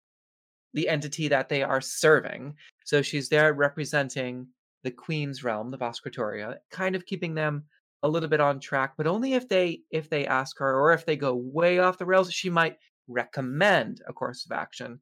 the 0.73 0.87
entity 0.87 1.27
that 1.27 1.49
they 1.49 1.63
are 1.63 1.81
serving. 1.81 2.53
So 2.85 3.01
she's 3.01 3.29
there 3.29 3.53
representing 3.53 4.47
the 4.83 4.91
Queen's 4.91 5.43
realm, 5.43 5.71
the 5.71 5.77
Vaskratoria, 5.77 6.57
kind 6.69 6.95
of 6.95 7.05
keeping 7.05 7.33
them 7.33 7.63
a 8.03 8.07
little 8.07 8.29
bit 8.29 8.39
on 8.39 8.59
track, 8.59 8.93
but 8.95 9.07
only 9.07 9.33
if 9.33 9.49
they 9.49 9.81
if 9.91 10.09
they 10.09 10.25
ask 10.25 10.57
her 10.59 10.79
or 10.79 10.93
if 10.93 11.05
they 11.05 11.17
go 11.17 11.35
way 11.35 11.79
off 11.79 11.97
the 11.97 12.05
rails, 12.05 12.31
she 12.31 12.49
might 12.49 12.77
recommend 13.07 14.01
a 14.07 14.13
course 14.13 14.45
of 14.45 14.51
action 14.51 14.99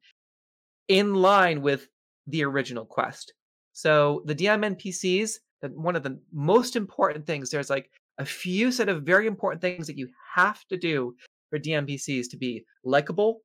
in 0.88 1.14
line 1.14 1.60
with 1.60 1.88
the 2.28 2.44
original 2.44 2.84
quest. 2.84 3.32
So 3.72 4.22
the 4.26 4.34
DM 4.34 4.76
NPCs, 4.76 5.38
one 5.74 5.96
of 5.96 6.02
the 6.02 6.18
most 6.32 6.76
important 6.76 7.26
things, 7.26 7.50
there's 7.50 7.70
like 7.70 7.90
a 8.18 8.24
few 8.24 8.70
set 8.70 8.88
of 8.88 9.02
very 9.02 9.26
important 9.26 9.60
things 9.60 9.86
that 9.86 9.98
you 9.98 10.08
have 10.34 10.64
to 10.68 10.76
do 10.76 11.14
for 11.50 11.58
DMPCs 11.58 12.30
to 12.30 12.36
be 12.36 12.64
likable, 12.84 13.40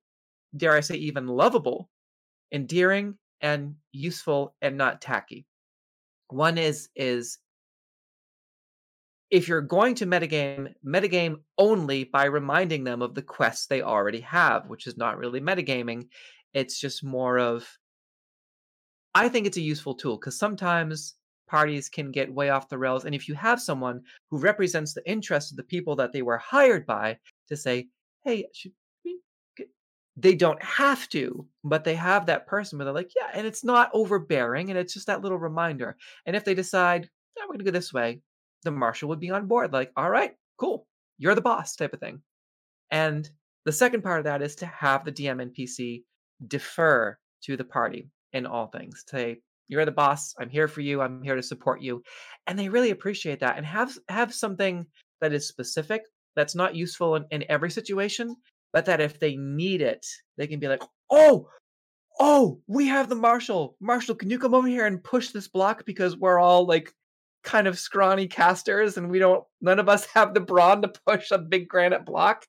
dare 0.56 0.76
I 0.76 0.80
say 0.80 0.96
even 0.96 1.26
lovable, 1.26 1.88
endearing, 2.52 3.16
and 3.40 3.74
useful 3.92 4.54
and 4.62 4.76
not 4.76 5.00
tacky. 5.00 5.46
One 6.28 6.58
is 6.58 6.88
is 6.94 7.38
if 9.30 9.48
you're 9.48 9.60
going 9.60 9.94
to 9.96 10.06
metagame, 10.06 10.74
metagame 10.86 11.36
only 11.58 12.04
by 12.04 12.24
reminding 12.24 12.84
them 12.84 13.02
of 13.02 13.14
the 13.14 13.22
quests 13.22 13.66
they 13.66 13.82
already 13.82 14.20
have, 14.20 14.68
which 14.68 14.86
is 14.86 14.96
not 14.96 15.18
really 15.18 15.40
metagaming. 15.40 16.06
It's 16.52 16.78
just 16.78 17.02
more 17.02 17.38
of 17.38 17.66
I 19.14 19.28
think 19.28 19.46
it's 19.46 19.56
a 19.56 19.62
useful 19.62 19.94
tool 19.94 20.16
because 20.16 20.38
sometimes 20.38 21.14
parties 21.46 21.88
can 21.88 22.10
get 22.10 22.32
way 22.32 22.50
off 22.50 22.68
the 22.68 22.78
rails. 22.78 23.04
And 23.04 23.14
if 23.14 23.28
you 23.28 23.34
have 23.34 23.60
someone 23.60 24.00
who 24.30 24.38
represents 24.38 24.92
the 24.92 25.08
interests 25.08 25.50
of 25.50 25.56
the 25.56 25.62
people 25.62 25.94
that 25.96 26.12
they 26.12 26.22
were 26.22 26.38
hired 26.38 26.86
by 26.86 27.18
to 27.48 27.56
say, 27.56 27.88
hey, 28.24 28.46
should 28.54 28.72
we 29.04 29.18
they 30.16 30.34
don't 30.34 30.62
have 30.62 31.08
to, 31.08 31.46
but 31.64 31.84
they 31.84 31.94
have 31.96 32.26
that 32.26 32.46
person 32.46 32.78
where 32.78 32.84
they're 32.84 32.94
like, 32.94 33.10
yeah, 33.16 33.30
and 33.34 33.46
it's 33.46 33.64
not 33.64 33.90
overbearing 33.92 34.70
and 34.70 34.78
it's 34.78 34.94
just 34.94 35.08
that 35.08 35.22
little 35.22 35.38
reminder. 35.38 35.96
And 36.24 36.36
if 36.36 36.44
they 36.44 36.54
decide, 36.54 37.08
yeah, 37.36 37.42
we're 37.44 37.54
going 37.54 37.58
to 37.58 37.64
go 37.64 37.70
this 37.72 37.92
way, 37.92 38.20
the 38.62 38.70
marshal 38.70 39.08
would 39.08 39.20
be 39.20 39.30
on 39.30 39.46
board, 39.48 39.72
like, 39.72 39.90
all 39.96 40.08
right, 40.08 40.32
cool, 40.58 40.86
you're 41.18 41.34
the 41.34 41.40
boss 41.40 41.74
type 41.74 41.92
of 41.92 42.00
thing. 42.00 42.22
And 42.90 43.28
the 43.64 43.72
second 43.72 44.02
part 44.02 44.20
of 44.20 44.24
that 44.24 44.42
is 44.42 44.54
to 44.56 44.66
have 44.66 45.04
the 45.04 45.12
DM 45.12 45.52
NPC 45.52 46.04
defer 46.46 47.18
to 47.42 47.56
the 47.56 47.64
party 47.64 48.08
in 48.34 48.44
all 48.46 48.66
things. 48.66 49.04
Say, 49.08 49.38
you're 49.68 49.86
the 49.86 49.92
boss, 49.92 50.34
I'm 50.38 50.50
here 50.50 50.68
for 50.68 50.82
you, 50.82 51.00
I'm 51.00 51.22
here 51.22 51.36
to 51.36 51.42
support 51.42 51.80
you. 51.80 52.02
And 52.46 52.58
they 52.58 52.68
really 52.68 52.90
appreciate 52.90 53.40
that 53.40 53.56
and 53.56 53.64
have 53.64 53.96
have 54.08 54.34
something 54.34 54.84
that 55.22 55.32
is 55.32 55.48
specific, 55.48 56.02
that's 56.36 56.54
not 56.54 56.74
useful 56.76 57.16
in, 57.16 57.24
in 57.30 57.44
every 57.48 57.70
situation, 57.70 58.36
but 58.74 58.84
that 58.84 59.00
if 59.00 59.18
they 59.18 59.36
need 59.36 59.80
it, 59.80 60.04
they 60.36 60.46
can 60.46 60.60
be 60.60 60.68
like, 60.68 60.82
oh, 61.10 61.48
oh, 62.20 62.60
we 62.66 62.86
have 62.88 63.08
the 63.08 63.14
marshal. 63.14 63.76
Marshal, 63.80 64.14
can 64.14 64.28
you 64.30 64.38
come 64.38 64.54
over 64.54 64.68
here 64.68 64.86
and 64.86 65.02
push 65.02 65.30
this 65.30 65.48
block 65.48 65.84
because 65.86 66.16
we're 66.16 66.38
all 66.38 66.66
like 66.66 66.92
kind 67.42 67.66
of 67.66 67.78
scrawny 67.78 68.26
casters 68.26 68.96
and 68.96 69.10
we 69.10 69.18
don't 69.18 69.44
none 69.60 69.78
of 69.78 69.88
us 69.88 70.06
have 70.14 70.32
the 70.34 70.40
brawn 70.40 70.82
to 70.82 70.90
push 71.06 71.30
a 71.30 71.36
big 71.38 71.68
granite 71.68 72.06
block 72.06 72.46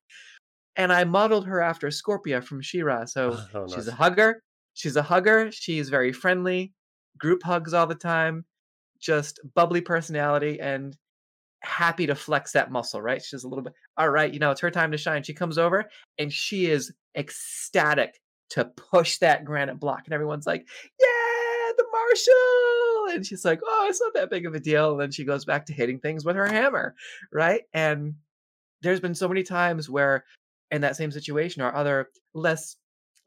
and 0.77 0.93
i 0.93 1.03
modeled 1.03 1.45
her 1.45 1.61
after 1.61 1.87
scorpia 1.89 2.41
from 2.41 2.61
She-Ra 2.61 3.03
so 3.03 3.37
Oh, 3.53 3.67
she's 3.67 3.87
nice. 3.87 3.87
a 3.87 3.91
hugger 3.91 4.41
she's 4.75 4.95
a 4.95 5.01
hugger 5.01 5.51
she's 5.51 5.89
very 5.89 6.13
friendly 6.13 6.71
group 7.17 7.41
hugs 7.41 7.73
all 7.73 7.87
the 7.87 7.95
time 7.95 8.45
just 8.99 9.39
bubbly 9.55 9.81
personality 9.81 10.59
and 10.59 10.95
happy 11.61 12.05
to 12.05 12.15
flex 12.15 12.51
that 12.51 12.71
muscle 12.71 13.01
right? 13.01 13.23
She's 13.23 13.43
a 13.43 13.47
little 13.47 13.63
bit 13.63 13.73
all 13.97 14.09
right 14.09 14.31
you 14.31 14.39
know 14.39 14.51
it's 14.51 14.61
her 14.61 14.71
time 14.71 14.91
to 14.91 14.97
shine. 14.97 15.23
She 15.23 15.33
comes 15.33 15.57
over 15.57 15.85
and 16.19 16.31
she 16.31 16.67
is 16.67 16.93
ecstatic 17.17 18.19
to 18.51 18.65
push 18.65 19.17
that 19.17 19.45
granite 19.45 19.79
block 19.79 20.03
and 20.05 20.13
everyone's 20.13 20.45
like 20.45 20.67
yeah 20.99 21.71
the 21.77 21.85
marshal! 21.91 23.15
And 23.15 23.25
she's 23.25 23.43
like 23.43 23.59
oh 23.65 23.87
it's 23.89 24.01
not 24.01 24.13
that 24.13 24.29
big 24.29 24.45
of 24.45 24.53
a 24.53 24.59
deal. 24.59 24.91
And 24.91 25.01
then 25.01 25.11
she 25.11 25.25
goes 25.25 25.45
back 25.45 25.65
to 25.65 25.73
hitting 25.73 25.99
things 25.99 26.23
with 26.23 26.35
her 26.35 26.47
hammer 26.47 26.95
right? 27.33 27.63
And 27.73 28.15
there's 28.81 28.99
been 28.99 29.15
so 29.15 29.27
many 29.27 29.41
times 29.41 29.89
where 29.89 30.25
in 30.71 30.81
that 30.81 30.95
same 30.95 31.11
situation 31.11 31.61
or 31.61 31.73
other 31.75 32.09
less 32.33 32.75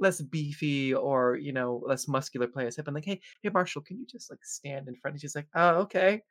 less 0.01 0.21
beefy 0.21 0.95
or 0.95 1.37
you 1.37 1.53
know 1.53 1.83
less 1.87 2.09
muscular 2.09 2.47
players 2.47 2.77
have 2.77 2.85
been 2.85 2.95
like 2.95 3.05
hey 3.05 3.21
hey 3.43 3.51
marshall 3.53 3.83
can 3.83 3.99
you 3.99 4.07
just 4.07 4.31
like 4.31 4.45
stand 4.45 4.89
in 4.89 4.95
front? 4.97 5.15
And 5.15 5.21
she's 5.21 5.35
like 5.35 5.49
oh 5.55 5.81
okay. 5.81 6.23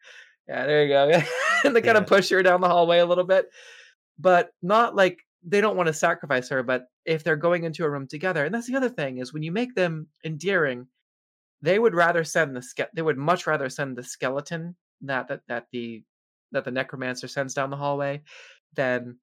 Yeah 0.47 0.65
there 0.65 0.83
you 0.85 0.89
go. 0.89 1.21
And 1.63 1.75
they 1.75 1.81
kind 1.81 1.97
of 1.97 2.05
push 2.05 2.29
her 2.29 2.43
down 2.43 2.61
the 2.61 2.67
hallway 2.67 2.99
a 2.99 3.05
little 3.05 3.23
bit 3.23 3.47
but 4.19 4.51
not 4.61 4.95
like 4.95 5.19
they 5.43 5.61
don't 5.61 5.75
want 5.75 5.87
to 5.87 5.93
sacrifice 5.93 6.49
her 6.49 6.63
but 6.63 6.85
if 7.05 7.23
they're 7.23 7.35
going 7.35 7.63
into 7.63 7.83
a 7.83 7.89
room 7.89 8.07
together 8.07 8.45
and 8.45 8.53
that's 8.53 8.67
the 8.67 8.75
other 8.75 8.89
thing 8.89 9.17
is 9.17 9.33
when 9.33 9.43
you 9.43 9.51
make 9.51 9.73
them 9.75 10.07
endearing 10.23 10.87
they 11.61 11.79
would 11.79 11.95
rather 11.95 12.23
send 12.23 12.55
the 12.55 12.61
ske- 12.61 12.91
they 12.93 13.01
would 13.01 13.17
much 13.17 13.47
rather 13.47 13.69
send 13.69 13.95
the 13.95 14.03
skeleton 14.03 14.75
that 15.01 15.27
that 15.27 15.41
that 15.47 15.65
the 15.71 16.03
that 16.51 16.63
the 16.63 16.71
necromancer 16.71 17.27
sends 17.27 17.53
down 17.53 17.69
the 17.69 17.75
hallway 17.77 18.21
than 18.73 19.17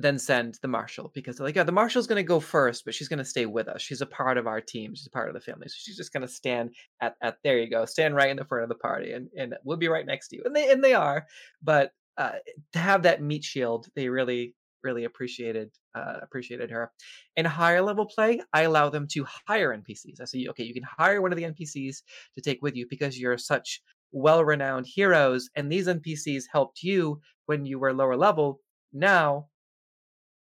than 0.00 0.18
send 0.18 0.58
the 0.62 0.68
marshal 0.68 1.10
because 1.14 1.36
they're 1.36 1.46
like 1.46 1.56
yeah 1.56 1.62
the 1.62 1.72
marshal's 1.72 2.06
going 2.06 2.16
to 2.16 2.26
go 2.26 2.40
first 2.40 2.84
but 2.84 2.94
she's 2.94 3.08
going 3.08 3.18
to 3.18 3.24
stay 3.24 3.46
with 3.46 3.68
us 3.68 3.82
she's 3.82 4.00
a 4.00 4.06
part 4.06 4.38
of 4.38 4.46
our 4.46 4.60
team 4.60 4.94
she's 4.94 5.06
a 5.06 5.10
part 5.10 5.28
of 5.28 5.34
the 5.34 5.40
family 5.40 5.68
so 5.68 5.74
she's 5.76 5.96
just 5.96 6.12
going 6.12 6.26
to 6.26 6.32
stand 6.32 6.70
at, 7.00 7.14
at 7.22 7.36
there 7.44 7.58
you 7.58 7.68
go 7.68 7.84
stand 7.84 8.14
right 8.14 8.30
in 8.30 8.36
the 8.36 8.44
front 8.44 8.62
of 8.62 8.68
the 8.68 8.74
party 8.74 9.12
and 9.12 9.28
and 9.36 9.54
we'll 9.64 9.76
be 9.76 9.88
right 9.88 10.06
next 10.06 10.28
to 10.28 10.36
you 10.36 10.42
and 10.44 10.54
they 10.54 10.70
and 10.70 10.82
they 10.82 10.94
are 10.94 11.26
but 11.62 11.92
uh, 12.18 12.32
to 12.72 12.78
have 12.78 13.02
that 13.02 13.22
meat 13.22 13.44
shield 13.44 13.88
they 13.94 14.08
really 14.08 14.54
really 14.82 15.04
appreciated 15.04 15.70
uh, 15.94 16.18
appreciated 16.22 16.70
her. 16.70 16.90
In 17.36 17.44
higher 17.44 17.82
level 17.82 18.06
play, 18.06 18.40
I 18.52 18.62
allow 18.62 18.90
them 18.90 19.06
to 19.12 19.26
hire 19.46 19.76
NPCs. 19.76 20.20
I 20.20 20.24
say, 20.24 20.46
okay, 20.50 20.64
you 20.64 20.74
can 20.74 20.84
hire 20.84 21.20
one 21.20 21.32
of 21.32 21.36
the 21.36 21.44
NPCs 21.44 22.02
to 22.34 22.40
take 22.40 22.62
with 22.62 22.76
you 22.76 22.86
because 22.88 23.18
you're 23.18 23.38
such 23.38 23.82
well-renowned 24.12 24.86
heroes, 24.86 25.48
and 25.54 25.70
these 25.70 25.86
NPCs 25.86 26.44
helped 26.52 26.82
you 26.82 27.20
when 27.46 27.64
you 27.64 27.78
were 27.78 27.92
lower 27.92 28.16
level. 28.16 28.60
Now 28.92 29.46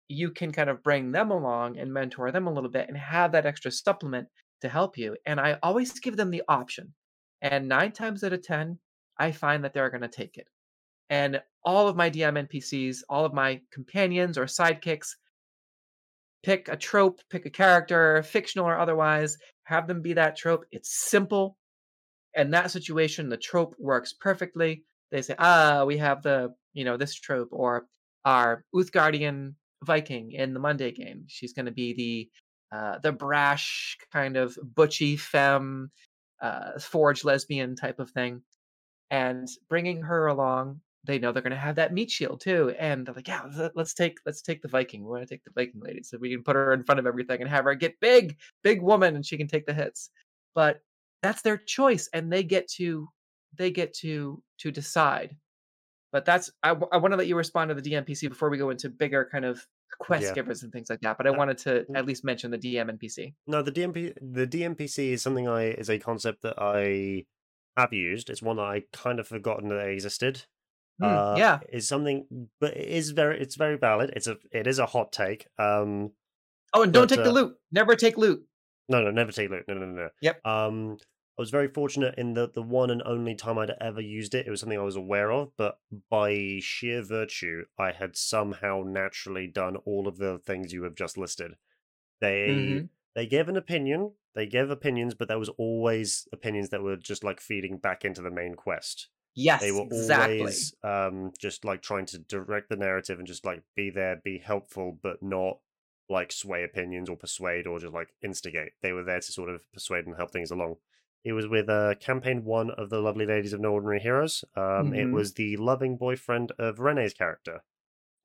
you 0.10 0.32
can 0.32 0.52
kind 0.52 0.70
of 0.70 0.84
bring 0.84 1.12
them 1.12 1.32
along 1.32 1.78
and 1.78 1.94
mentor 1.94 2.32
them 2.32 2.48
a 2.48 2.52
little 2.52 2.70
bit 2.70 2.88
and 2.88 2.98
have 2.98 3.32
that 3.32 3.46
extra 3.46 3.72
supplement 3.72 4.28
to 4.62 4.68
help 4.68 4.98
you. 4.98 5.16
And 5.26 5.40
I 5.40 5.58
always 5.64 5.98
give 6.00 6.18
them 6.18 6.32
the 6.32 6.44
option. 6.50 6.94
And 7.42 7.70
nine 7.70 7.92
times 7.92 8.24
out 8.24 8.34
of 8.34 8.42
10, 8.42 8.80
I 9.18 9.32
find 9.32 9.64
that 9.64 9.74
they're 9.74 9.92
going 9.92 10.02
to 10.02 10.08
take 10.08 10.38
it. 10.38 10.48
And 11.10 11.42
all 11.64 11.88
of 11.88 11.96
my 11.96 12.10
DM 12.10 12.48
NPCs, 12.48 13.00
all 13.08 13.24
of 13.24 13.34
my 13.34 13.62
companions 13.72 14.38
or 14.38 14.46
sidekicks, 14.46 15.10
pick 16.44 16.68
a 16.68 16.76
trope, 16.76 17.20
pick 17.30 17.46
a 17.46 17.50
character, 17.50 18.24
fictional 18.24 18.68
or 18.68 18.80
otherwise, 18.80 19.38
have 19.64 19.88
them 19.88 20.02
be 20.02 20.14
that 20.14 20.36
trope. 20.36 20.66
It's 20.72 21.10
simple. 21.10 21.58
In 22.34 22.52
that 22.52 22.72
situation, 22.72 23.30
the 23.30 23.38
trope 23.38 23.76
works 23.78 24.14
perfectly. 24.14 24.84
They 25.12 25.22
say, 25.22 25.36
ah, 25.38 25.84
we 25.86 25.98
have 25.98 26.22
the, 26.24 26.54
you 26.74 26.86
know, 26.86 26.98
this 26.98 27.16
trope, 27.16 27.50
or 27.52 27.86
our 28.26 28.64
Uthgardian 28.76 29.54
Viking 29.84 30.32
in 30.34 30.54
the 30.54 30.60
Monday 30.60 30.92
game. 30.92 31.24
She's 31.28 31.54
going 31.54 31.66
to 31.68 31.72
be 31.72 31.94
the 31.94 32.30
uh, 32.78 33.00
the 33.00 33.12
brash 33.12 33.98
kind 34.12 34.38
of 34.38 34.58
butchy 34.76 35.18
femme, 35.18 35.90
uh, 36.42 36.78
forge 36.80 37.24
lesbian 37.24 37.76
type 37.76 38.00
of 38.00 38.12
thing, 38.12 38.42
and 39.12 39.48
bringing 39.70 40.02
her 40.04 40.28
along. 40.28 40.82
They 41.06 41.18
know 41.18 41.32
they're 41.32 41.42
going 41.42 41.52
to 41.52 41.58
have 41.58 41.76
that 41.78 41.94
meat 41.94 42.12
shield 42.12 42.42
too, 42.42 42.76
and 42.78 43.06
they're 43.08 43.16
like, 43.16 43.28
"Yeah, 43.28 43.44
let's- 43.76 43.94
take 43.94 44.20
let's 44.26 44.42
take 44.42 44.62
the 44.62 44.68
Viking. 44.68 45.04
We 45.04 45.10
want 45.10 45.24
to 45.28 45.34
take 45.34 45.44
the 45.46 45.52
Viking 45.56 45.82
lady, 45.82 46.04
so 46.04 46.18
we 46.18 46.30
can 46.32 46.44
put 46.44 46.56
her 46.56 46.74
in 46.74 46.84
front 46.84 47.00
of 47.00 47.08
everything 47.08 47.42
and 47.42 47.50
have 47.50 47.66
her 47.66 47.76
get 47.76 48.00
big, 48.02 48.38
big 48.64 48.82
woman, 48.82 49.16
and 49.16 49.26
she 49.26 49.38
can 49.38 49.48
take 49.48 49.66
the 49.66 49.74
hits." 49.74 50.12
But 50.56 50.82
that's 51.24 51.42
their 51.42 51.58
choice, 51.58 52.10
and 52.14 52.32
they 52.32 52.44
get 52.44 52.68
to 52.78 53.10
they 53.58 53.72
get 53.72 53.94
to 53.96 54.44
to 54.60 54.72
decide 54.72 55.36
But 56.12 56.26
that's 56.26 56.50
I, 56.64 56.70
w- 56.70 56.88
I 56.92 56.98
want 56.98 57.12
to 57.14 57.18
let 57.18 57.28
you 57.28 57.36
respond 57.36 57.70
to 57.70 57.76
the 57.76 57.82
DMPC 57.92 58.30
before 58.30 58.50
we 58.50 58.58
go 58.58 58.70
into 58.72 58.90
bigger 58.90 59.30
kind 59.32 59.46
of 59.46 59.66
quest 60.00 60.24
Yeah. 60.26 60.34
givers 60.34 60.64
and 60.64 60.72
things 60.72 60.90
like 60.90 61.02
that. 61.02 61.18
But 61.18 61.28
I 61.28 61.32
Uh, 61.32 61.34
wanted 61.38 61.58
to 61.60 61.86
at 61.96 62.06
least 62.06 62.24
mention 62.24 62.50
the 62.52 62.58
DM 62.58 62.90
NPC. 62.90 63.34
No, 63.48 63.62
the 63.62 63.72
DMP 63.72 64.14
the 64.22 64.48
DMPC 64.48 65.12
is 65.12 65.22
something 65.22 65.48
I 65.48 65.66
is 65.66 65.90
a 65.90 66.00
concept 66.00 66.42
that 66.44 66.56
I 66.58 67.26
have 67.78 67.94
used. 67.94 68.30
It's 68.30 68.42
one 68.42 68.58
that 68.58 68.64
I 68.64 68.84
kind 68.92 69.20
of 69.20 69.28
forgotten 69.28 69.70
that 69.70 69.88
it 69.88 69.92
existed. 69.94 70.46
Mm, 71.02 71.38
yeah. 71.38 71.60
is 71.72 71.88
something, 71.88 72.50
but 72.60 72.76
it 72.76 72.90
is 72.90 73.12
very 73.12 73.40
it's 73.40 73.56
very 73.56 73.78
valid. 73.78 74.12
It's 74.16 74.28
a 74.28 74.38
it 74.52 74.68
is 74.68 74.80
a 74.80 74.86
hot 74.86 75.12
take. 75.12 75.48
Um, 75.58 76.12
Oh, 76.74 76.84
and 76.84 76.94
don't 76.94 77.04
but, 77.10 77.16
take 77.16 77.24
the 77.24 77.32
uh, 77.32 77.34
loot. 77.34 77.56
Never 77.72 77.96
take 77.96 78.16
loot. 78.18 78.46
No, 78.90 79.02
no, 79.02 79.10
never 79.12 79.32
take 79.32 79.50
loot. 79.50 79.64
No, 79.68 79.74
no, 79.76 79.86
no, 79.86 79.94
no. 80.04 80.10
Yep. 80.22 80.46
Um, 80.46 80.98
I 81.40 81.42
was 81.42 81.52
very 81.52 81.70
fortunate 81.70 82.16
in 82.20 82.34
the 82.36 82.50
the 82.50 82.62
one 82.62 82.92
and 82.92 83.02
only 83.06 83.34
time 83.34 83.58
I'd 83.58 83.72
ever 83.82 84.02
used 84.02 84.36
it. 84.36 84.46
It 84.46 84.52
was 84.52 84.60
something 84.60 84.78
I 84.78 84.84
was 84.84 84.98
aware 84.98 85.32
of, 85.32 85.56
but 85.58 85.80
by 86.10 86.60
sheer 86.62 87.02
virtue, 87.02 87.66
I 87.80 87.94
had 87.94 88.18
somehow 88.18 88.84
naturally 88.86 89.48
done 89.48 89.78
all 89.78 90.08
of 90.08 90.18
the 90.18 90.38
things 90.40 90.74
you 90.74 90.84
have 90.84 90.96
just 90.96 91.18
listed. 91.18 91.56
They 92.22 92.82
Mhm. 92.82 92.90
they 93.16 93.28
gave 93.28 93.50
an 93.50 93.58
opinion. 93.58 94.16
They 94.36 94.48
gave 94.48 94.70
opinions, 94.70 95.16
but 95.16 95.28
there 95.28 95.40
was 95.40 95.50
always 95.50 96.28
opinions 96.34 96.70
that 96.70 96.84
were 96.84 96.98
just 96.98 97.24
like 97.24 97.42
feeding 97.42 97.78
back 97.78 98.06
into 98.06 98.22
the 98.22 98.32
main 98.32 98.56
quest. 98.56 99.10
Yes, 99.34 99.66
they 99.66 99.72
were 99.72 99.82
exactly. 99.82 100.72
always 100.72 100.74
um 100.84 101.32
just 101.40 101.66
like 101.66 101.82
trying 101.82 102.06
to 102.08 102.20
direct 102.20 102.70
the 102.70 102.78
narrative 102.78 103.20
and 103.20 103.28
just 103.28 103.46
like 103.46 103.64
be 103.76 103.90
there, 103.90 104.18
be 104.18 104.40
helpful, 104.40 105.00
but 105.02 105.24
not 105.24 105.60
like 106.10 106.32
sway 106.32 106.64
opinions 106.64 107.10
or 107.10 107.18
persuade 107.18 107.68
or 107.68 107.80
just 107.80 107.94
like 107.94 108.14
instigate. 108.22 108.74
They 108.82 108.94
were 108.94 109.04
there 109.04 109.20
to 109.22 109.32
sort 109.32 109.50
of 109.50 109.72
persuade 109.74 110.08
and 110.08 110.16
help 110.16 110.32
things 110.32 110.52
along. 110.52 110.78
It 111.26 111.34
was 111.34 111.48
with 111.48 111.70
uh, 111.70 111.96
campaign 112.00 112.46
one 112.46 112.72
of 112.72 112.90
the 112.90 113.00
Lovely 113.02 113.26
Ladies 113.26 113.52
of 113.54 113.60
No 113.60 113.74
Ordinary 113.74 114.00
Heroes. 114.00 114.44
Um, 114.56 114.94
It 114.94 115.08
Mhm. 115.08 115.14
was 115.14 115.34
the 115.34 115.58
loving 115.58 115.98
boyfriend 115.98 116.52
of 116.58 116.80
Renee's 116.80 117.14
character. 117.14 117.64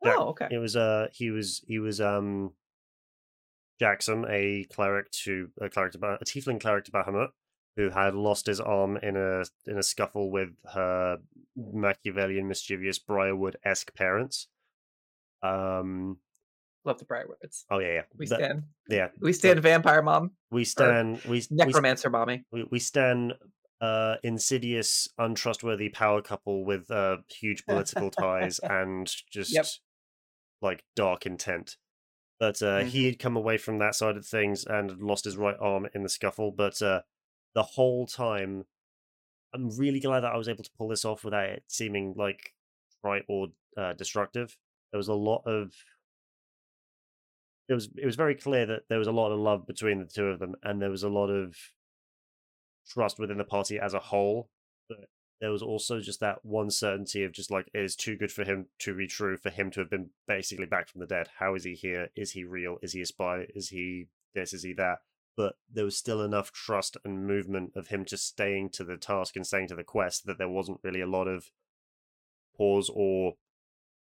Jack- 0.05 0.17
Oh, 0.19 0.29
okay. 0.29 0.49
It 0.51 0.59
was 0.59 0.77
uh 0.77 1.09
he 1.13 1.31
was 1.31 1.65
he 1.67 1.79
was 1.79 2.01
um 2.01 2.55
Jackson, 3.81 4.25
a 4.29 4.65
cleric 4.65 5.11
to 5.11 5.51
a 5.61 5.69
cleric 5.69 5.93
to 5.93 5.99
Bah- 5.99 6.19
a 6.21 6.25
tiefling 6.25 6.61
cleric 6.61 6.85
to 6.85 6.93
Bahamut, 6.93 7.31
who 7.77 7.91
had 7.91 8.15
lost 8.15 8.47
his 8.47 8.61
arm 8.61 8.97
in 8.99 9.17
a 9.17 9.45
in 9.67 9.77
a 9.79 9.83
scuffle 9.83 10.31
with 10.31 10.51
her 10.73 11.19
Machiavellian, 11.57 12.47
mischievous 12.47 12.99
Briarwood 13.01 13.57
esque 13.65 13.93
parents. 13.95 14.49
Um. 15.43 16.21
Love 16.85 16.99
the 16.99 17.05
Briarwoods. 17.07 17.65
Oh 17.71 17.79
yeah, 17.79 17.93
yeah. 17.93 18.03
We 18.17 18.27
That- 18.27 18.39
stand. 18.41 18.63
Yeah. 18.89 19.09
We 19.21 19.33
so 19.33 19.39
stand 19.39 19.61
vampire 19.61 20.03
mom. 20.03 20.33
We 20.51 20.65
stand. 20.65 21.23
We 21.25 21.39
we 21.39 21.47
necromancer 21.51 22.11
mommy. 22.11 22.45
we, 22.53 22.65
we 22.71 22.79
stand 22.79 23.35
uh 23.81 24.17
insidious 24.23 25.09
untrustworthy 25.19 25.89
power 25.89 26.23
couple 26.23 26.65
with 26.65 26.91
uh 26.91 27.17
huge 27.29 27.65
political 27.67 28.11
ties 28.11 28.59
and 28.63 29.11
just 29.33 29.81
like 30.63 30.85
dark 30.95 31.27
intent 31.27 31.77
but 32.39 32.63
uh 32.63 32.79
he 32.85 33.05
had 33.05 33.19
come 33.19 33.37
away 33.37 33.59
from 33.59 33.81
that 33.81 33.95
side 33.97 34.17
of 34.17 34.25
things 34.25 34.65
and 34.65 35.01
lost 35.01 35.25
his 35.25 35.37
right 35.37 35.57
arm 35.61 35.89
in 35.93 36.05
the 36.05 36.09
scuffle 36.09 36.53
but 36.53 36.81
uh 36.81 37.01
the 37.57 37.65
whole 37.65 38.07
time 38.07 38.65
i'm 39.53 39.69
really 39.77 39.99
glad 40.01 40.21
that 40.21 40.33
i 40.33 40.37
was 40.37 40.49
able 40.49 40.63
to 40.63 40.71
pull 40.79 40.89
this 40.89 41.05
off 41.05 41.25
without 41.25 41.49
it 41.51 41.65
seeming 41.67 42.15
like 42.17 42.53
trite 43.03 43.25
or 43.29 43.49
uh, 43.77 43.93
destructive 43.95 44.57
there 44.93 44.99
was 44.99 45.09
a 45.09 45.15
lot 45.15 45.43
of 45.47 45.73
it 47.69 47.75
was 47.75 47.89
it 47.97 48.07
was 48.07 48.17
very 48.17 48.35
clear 48.35 48.67
that 48.67 48.83
there 48.89 48.99
was 48.99 49.09
a 49.09 49.13
lot 49.13 49.33
of 49.33 49.39
love 49.39 49.67
between 49.67 49.99
the 49.99 50.07
two 50.07 50.27
of 50.27 50.39
them 50.39 50.55
and 50.63 50.81
there 50.81 50.91
was 50.91 51.03
a 51.03 51.09
lot 51.09 51.29
of 51.29 51.57
trust 52.89 53.19
within 53.19 53.39
the 53.39 53.45
party 53.45 53.79
as 53.79 53.95
a 53.95 53.99
whole 53.99 54.51
but 54.89 55.09
there 55.41 55.51
was 55.51 55.63
also 55.63 56.01
just 56.01 56.21
that 56.21 56.45
one 56.45 56.71
certainty 56.71 57.25
of 57.25 57.33
just 57.33 57.51
like 57.51 57.69
it 57.75 57.81
is 57.81 57.97
too 57.97 58.17
good 58.17 58.33
for 58.33 58.45
him 58.45 58.67
to 58.79 58.95
be 58.95 59.07
true 59.07 59.37
for 59.37 59.51
him 59.51 59.71
to 59.73 59.81
have 59.81 59.91
been 59.91 60.11
basically 60.27 60.67
back 60.67 60.89
from 60.89 61.01
the 61.01 61.07
dead. 61.07 61.29
How 61.39 61.55
is 61.55 61.65
he 61.65 61.75
here? 61.75 62.09
Is 62.17 62.33
he 62.33 62.45
real? 62.45 62.79
Is 62.83 62.93
he 62.93 63.03
a 63.03 63.07
spy? 63.07 63.47
Is 63.55 63.69
he 63.69 64.07
this? 64.35 64.55
Is 64.55 64.63
he 64.63 64.73
that? 64.75 65.01
But 65.37 65.57
there 65.71 65.85
was 65.85 65.99
still 65.99 66.23
enough 66.23 66.53
trust 66.53 66.97
and 67.05 67.27
movement 67.27 67.73
of 67.75 67.89
him 67.89 68.05
just 68.05 68.27
staying 68.27 68.71
to 68.71 68.85
the 68.85 68.97
task 68.97 69.37
and 69.37 69.47
staying 69.47 69.69
to 69.69 69.75
the 69.75 69.85
quest 69.85 70.25
that 70.27 70.39
there 70.39 70.49
wasn't 70.49 70.81
really 70.83 71.01
a 71.01 71.07
lot 71.07 71.27
of 71.27 71.51
pause 72.57 72.91
or 72.95 73.35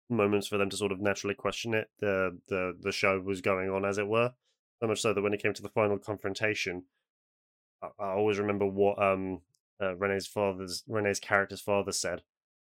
moments 0.09 0.47
for 0.49 0.59
them 0.59 0.71
to 0.71 0.77
sort 0.77 0.93
of 0.93 1.01
naturally 1.01 1.35
question 1.35 1.75
it. 1.75 1.91
The 1.99 2.39
the 2.49 2.77
the 2.79 2.93
show 2.93 3.21
was 3.21 3.41
going 3.41 3.71
on 3.71 3.85
as 3.85 3.99
it 3.99 4.09
were. 4.09 4.35
So 4.81 4.89
much 4.89 5.01
so 5.01 5.13
that 5.13 5.23
when 5.23 5.35
it 5.35 5.43
came 5.43 5.55
to 5.55 5.63
the 5.63 5.69
final 5.69 5.99
confrontation, 5.99 6.85
I, 7.83 7.89
I 7.99 8.09
always 8.13 8.39
remember 8.39 8.67
what 8.67 9.01
um 9.03 9.43
uh, 9.81 9.97
Renee's 9.97 10.27
father's 10.27 10.83
Renee's 10.87 11.21
character's 11.21 11.61
father 11.61 11.93
said. 11.93 12.23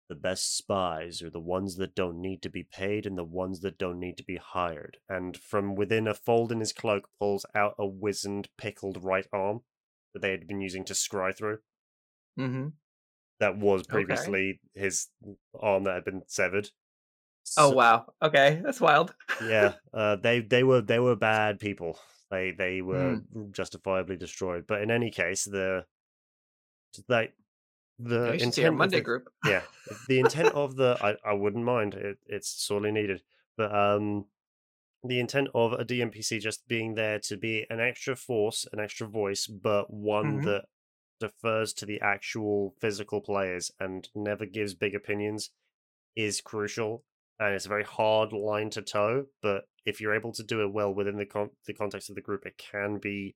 The 0.09 0.15
best 0.15 0.57
spies 0.57 1.21
are 1.21 1.31
the 1.31 1.41
ones 1.41 1.77
that 1.77 1.97
don't 1.97 2.21
need 2.21 2.41
to 2.43 2.49
be 2.49 2.63
paid 2.63 3.07
and 3.07 3.19
the 3.19 3.25
ones 3.25 3.61
that 3.61 3.77
don't 3.77 3.99
need 3.99 4.17
to 4.19 4.23
be 4.25 4.37
hired. 4.37 4.99
And 5.09 5.37
from 5.37 5.75
within 5.75 6.07
a 6.07 6.15
fold 6.15 6.53
in 6.53 6.61
his 6.61 6.73
cloak 6.73 7.09
pulls 7.19 7.45
out 7.57 7.75
a 7.77 7.87
wizened, 7.87 8.49
pickled 8.57 9.03
right 9.03 9.27
arm 9.33 9.63
that 10.15 10.23
they 10.23 10.31
had 10.31 10.47
been 10.47 10.61
using 10.61 10.85
to 10.85 10.93
scry 10.93 11.37
through. 11.37 11.59
Mm-hmm. 12.39 12.69
That 13.41 13.57
was 13.59 13.85
Okay. 13.91 13.91
previously 13.91 14.61
his 14.75 15.09
arm 15.59 15.85
that 15.85 15.95
had 15.95 16.05
been 16.05 16.23
severed. 16.29 16.71
Oh 17.57 17.71
wow. 17.71 18.13
Okay, 18.23 18.61
that's 18.65 18.81
wild. 18.81 19.15
yeah, 19.43 19.75
uh, 19.95 20.17
they 20.17 20.41
they 20.41 20.63
were 20.65 20.81
they 20.83 20.99
were 20.99 21.17
bad 21.17 21.59
people. 21.59 21.99
They 22.31 22.51
they 22.53 22.83
were 22.83 23.17
Hmm. 23.33 23.51
justifiably 23.53 24.17
destroyed. 24.17 24.67
But 24.67 24.83
in 24.83 24.91
any 24.91 25.11
case, 25.11 25.45
the 25.45 25.85
like 27.09 27.35
the 27.99 28.31
We 28.33 28.39
should 28.39 28.55
see 28.55 28.63
intent 28.63 28.77
Monday 28.77 28.99
the- 28.99 29.03
group. 29.05 29.29
yeah, 29.45 29.63
the 30.09 30.19
intent 30.21 30.53
of 30.55 30.77
the 30.77 30.99
I 31.01 31.17
I 31.31 31.35
wouldn't 31.35 31.65
mind. 31.65 31.95
It 31.95 32.19
it's 32.27 32.49
sorely 32.49 32.93
needed. 32.93 33.23
But 33.57 33.75
um, 33.75 34.27
the 35.05 35.19
intent 35.21 35.49
of 35.55 35.73
a 35.73 35.85
DMPC 35.85 36.41
just 36.41 36.67
being 36.69 36.95
there 36.95 37.19
to 37.21 37.37
be 37.37 37.67
an 37.71 37.81
extra 37.81 38.17
force, 38.17 38.67
an 38.73 38.81
extra 38.81 39.07
voice, 39.07 39.47
but 39.47 39.91
one 39.93 40.41
Mhm. 40.41 40.45
that 40.45 40.65
defers 41.21 41.73
to 41.75 41.87
the 41.87 42.01
actual 42.03 42.75
physical 42.81 43.21
players 43.23 43.71
and 43.81 44.09
never 44.15 44.45
gives 44.45 44.75
big 44.75 44.95
opinions 44.95 45.51
is 46.15 46.41
crucial 46.43 47.05
and 47.39 47.55
it's 47.55 47.67
a 47.67 47.71
very 47.71 47.85
hard 47.85 48.33
line 48.33 48.71
to 48.71 48.83
toe 48.83 49.27
but 49.43 49.65
if 49.85 50.01
you're 50.01 50.15
able 50.15 50.33
to 50.33 50.43
do 50.43 50.63
it 50.63 50.73
well 50.73 50.93
within 50.93 51.17
the 51.17 51.27
con- 51.27 51.51
the 51.67 51.75
context 51.75 52.09
of 52.09 52.15
the 52.15 52.23
group 52.23 52.45
it 52.47 52.59
can 52.59 52.99
be 52.99 53.35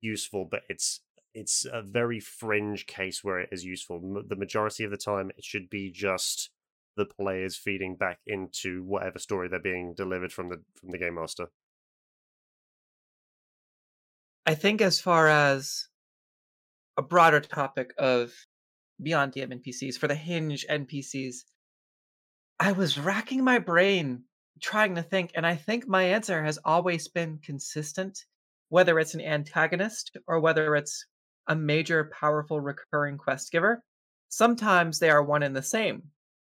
useful 0.00 0.46
but 0.50 0.62
it's 0.68 1.00
it's 1.34 1.66
a 1.72 1.82
very 1.82 2.20
fringe 2.20 2.86
case 2.86 3.22
where 3.22 3.38
it 3.38 3.50
is 3.52 3.64
useful. 3.64 4.22
The 4.26 4.36
majority 4.36 4.84
of 4.84 4.90
the 4.90 4.96
time 4.96 5.30
it 5.36 5.44
should 5.44 5.70
be 5.70 5.90
just 5.90 6.50
the 6.96 7.04
players 7.04 7.56
feeding 7.56 7.96
back 7.96 8.18
into 8.26 8.82
whatever 8.82 9.18
story 9.18 9.48
they're 9.48 9.60
being 9.60 9.94
delivered 9.94 10.32
from 10.32 10.48
the 10.48 10.60
from 10.78 10.90
the 10.90 10.98
game 10.98 11.14
master. 11.14 11.50
I 14.46 14.54
think 14.54 14.80
as 14.80 15.00
far 15.00 15.28
as 15.28 15.88
a 16.96 17.02
broader 17.02 17.40
topic 17.40 17.94
of 17.96 18.32
beyond 19.00 19.32
DM 19.32 19.62
NPCs 19.62 19.96
for 19.96 20.08
the 20.08 20.14
hinge 20.14 20.66
NPCs, 20.68 21.44
I 22.62 22.72
was 22.72 22.98
racking 22.98 23.42
my 23.42 23.58
brain 23.58 24.22
trying 24.60 24.94
to 24.94 25.02
think, 25.02 25.30
and 25.34 25.46
I 25.46 25.56
think 25.56 25.88
my 25.88 26.02
answer 26.02 26.44
has 26.44 26.58
always 26.62 27.08
been 27.08 27.38
consistent, 27.38 28.26
whether 28.68 28.98
it's 28.98 29.14
an 29.14 29.22
antagonist 29.22 30.14
or 30.26 30.40
whether 30.40 30.76
it's 30.76 31.06
a 31.46 31.56
major, 31.56 32.12
powerful, 32.12 32.60
recurring 32.60 33.16
quest 33.16 33.50
giver. 33.50 33.82
Sometimes 34.28 34.98
they 34.98 35.08
are 35.08 35.22
one 35.22 35.42
and 35.42 35.56
the 35.56 35.62
same, 35.62 36.02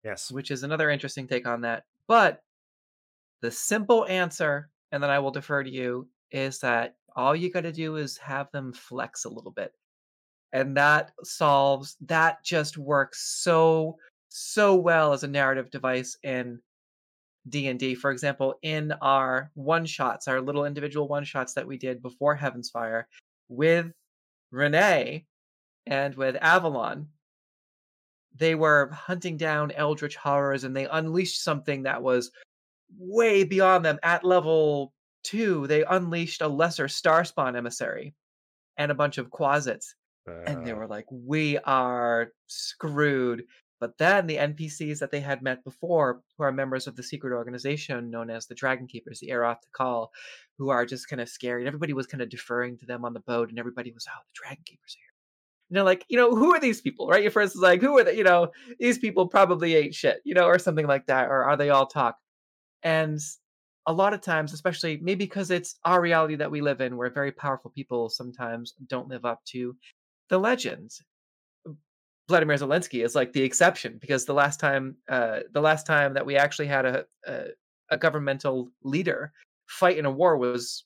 yes 0.05 0.31
which 0.31 0.51
is 0.51 0.63
another 0.63 0.91
interesting 0.91 1.27
take 1.27 1.47
on 1.47 1.63
that. 1.63 1.85
But 2.07 2.43
the 3.41 3.51
simple 3.51 4.07
answer, 4.07 4.69
and 4.93 5.03
then 5.03 5.11
I 5.11 5.19
will 5.19 5.31
defer 5.31 5.65
to 5.65 5.71
you, 5.71 6.09
is 6.31 6.59
that 6.59 6.95
all 7.17 7.35
you 7.35 7.51
got 7.51 7.63
to 7.63 7.73
do 7.73 7.97
is 7.97 8.19
have 8.19 8.51
them 8.53 8.75
flex 8.75 9.25
a 9.25 9.31
little 9.31 9.51
bit. 9.51 9.73
And 10.53 10.77
that 10.77 11.13
solves, 11.25 11.97
that 12.03 12.45
just 12.45 12.77
works 12.77 13.41
so, 13.43 13.97
so 14.33 14.75
well 14.75 15.13
as 15.13 15.25
a 15.25 15.29
narrative 15.29 15.71
device 15.71 16.17
in 16.23 16.59
D&D. 17.49 17.95
For 17.97 18.11
example, 18.11 18.55
in 18.63 18.93
our 19.03 19.51
one-shots, 19.55 20.27
our 20.29 20.41
little 20.41 20.65
individual 20.65 21.07
one-shots 21.07 21.55
that 21.55 21.67
we 21.67 21.77
did 21.77 22.01
before 22.01 22.35
Heaven's 22.35 22.71
Fire 22.71 23.09
with 23.49 23.93
Renee 24.51 25.27
and 25.87 26.15
with 26.15 26.37
Avalon, 26.41 27.09
they 28.35 28.55
were 28.55 28.91
hunting 28.91 29.37
down 29.37 29.71
eldritch 29.73 30.17
horrors 30.17 30.65
and 30.65 30.75
they 30.75 30.87
unleashed 30.87 31.43
something 31.43 31.83
that 31.83 32.03
was 32.03 32.31
way 32.97 33.45
beyond 33.45 33.85
them. 33.85 33.99
At 34.03 34.25
level 34.25 34.95
two 35.23 35.67
they 35.67 35.85
unleashed 35.85 36.41
a 36.41 36.49
lesser 36.49 36.87
starspawn 36.89 37.57
emissary 37.57 38.15
and 38.79 38.91
a 38.91 38.95
bunch 38.95 39.19
of 39.19 39.31
quasits 39.31 39.95
and 40.27 40.67
they 40.67 40.73
Uh, 40.73 40.77
were 40.77 40.87
like 40.87 41.07
we 41.11 41.59
are 41.59 42.33
screwed 42.47 43.45
but 43.83 43.99
then 43.99 44.27
the 44.27 44.37
npcs 44.37 44.99
that 44.99 45.11
they 45.11 45.21
had 45.21 45.43
met 45.43 45.63
before 45.65 46.23
who 46.39 46.45
are 46.45 46.53
members 46.53 46.87
of 46.87 46.97
the 46.97 47.03
secret 47.03 47.37
organization 47.37 48.11
known 48.11 48.31
as 48.31 48.47
the 48.47 48.55
dragon 48.55 48.87
keepers 48.87 49.21
the 49.21 49.29
Aeroth 49.29 49.61
to 49.61 49.69
call 49.73 50.11
who 50.57 50.71
are 50.71 50.87
just 50.87 51.09
kind 51.09 51.21
of 51.21 51.29
scary 51.29 51.63
and 51.63 51.69
everybody 51.69 51.93
was 51.93 52.07
kind 52.07 52.23
of 52.23 52.31
deferring 52.31 52.79
to 52.79 52.87
them 52.87 53.05
on 53.05 53.13
the 53.13 53.21
boat 53.21 53.51
and 53.51 53.59
everybody 53.59 53.93
was 53.93 54.07
oh 54.09 54.23
the 54.25 54.41
dragon 54.41 54.63
keepers 54.65 54.97
are 54.97 55.03
here 55.03 55.13
you 55.73 55.77
know, 55.79 55.85
like, 55.85 56.05
you 56.11 56.19
know, 56.19 56.37
who 56.37 56.55
are 56.55 56.61
these 56.61 56.83
people, 56.83 57.09
right? 57.09 57.23
Your 57.23 57.31
first 57.31 57.55
is 57.55 57.63
like, 57.63 57.81
who 57.81 57.97
are 57.97 58.05
they? 58.05 58.15
You 58.15 58.25
know, 58.25 58.49
these 58.79 58.99
people 58.99 59.27
probably 59.27 59.75
ate 59.75 59.95
shit, 59.95 60.21
you 60.23 60.35
know, 60.35 60.45
or 60.45 60.59
something 60.59 60.87
like 60.87 61.07
that, 61.07 61.31
or 61.31 61.45
are 61.45 61.57
they 61.57 61.71
all 61.71 61.87
talk? 61.87 62.19
And 62.83 63.19
a 63.87 63.93
lot 63.95 64.13
of 64.13 64.21
times, 64.21 64.53
especially 64.53 64.99
maybe 65.03 65.25
because 65.25 65.51
it's 65.51 65.79
our 65.87 66.03
reality 66.03 66.37
that 66.37 66.51
we 66.51 66.61
live 66.61 66.83
in, 66.83 66.99
where 66.99 67.09
very 67.09 67.33
powerful 67.33 67.71
people 67.71 68.11
sometimes 68.11 68.75
don't 68.87 69.09
live 69.09 69.25
up 69.25 69.41
to 69.47 69.75
the 70.29 70.37
legend. 70.37 70.91
Vladimir 72.29 72.57
Zelensky 72.57 73.05
is 73.05 73.15
like 73.15 73.33
the 73.33 73.43
exception 73.43 73.99
because 74.01 74.25
the 74.25 74.35
last 74.35 74.61
time, 74.61 74.97
uh, 75.09 75.41
the 75.53 75.61
last 75.61 75.87
time 75.87 76.15
that 76.15 76.25
we 76.25 76.37
actually 76.37 76.69
had 76.69 76.85
a, 76.87 77.05
a 77.27 77.47
a 77.93 77.97
governmental 77.97 78.71
leader 78.83 79.33
fight 79.67 79.99
in 79.99 80.07
a 80.07 80.11
war 80.11 80.37
was 80.37 80.85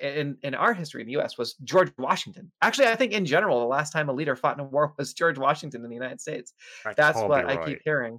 in 0.00 0.36
in 0.42 0.54
our 0.54 0.74
history 0.74 1.00
in 1.00 1.06
the 1.06 1.12
U.S. 1.12 1.38
was 1.38 1.54
George 1.64 1.92
Washington. 1.98 2.50
Actually, 2.60 2.88
I 2.88 2.96
think 2.96 3.12
in 3.12 3.24
general, 3.24 3.60
the 3.60 3.66
last 3.66 3.92
time 3.92 4.08
a 4.08 4.12
leader 4.12 4.36
fought 4.36 4.58
in 4.58 4.64
a 4.64 4.68
war 4.68 4.92
was 4.98 5.14
George 5.14 5.38
Washington 5.38 5.84
in 5.84 5.88
the 5.88 5.94
United 5.94 6.20
States. 6.20 6.52
That 6.84 6.96
That's 6.96 7.18
what 7.18 7.46
I 7.46 7.56
right. 7.56 7.66
keep 7.66 7.80
hearing. 7.84 8.18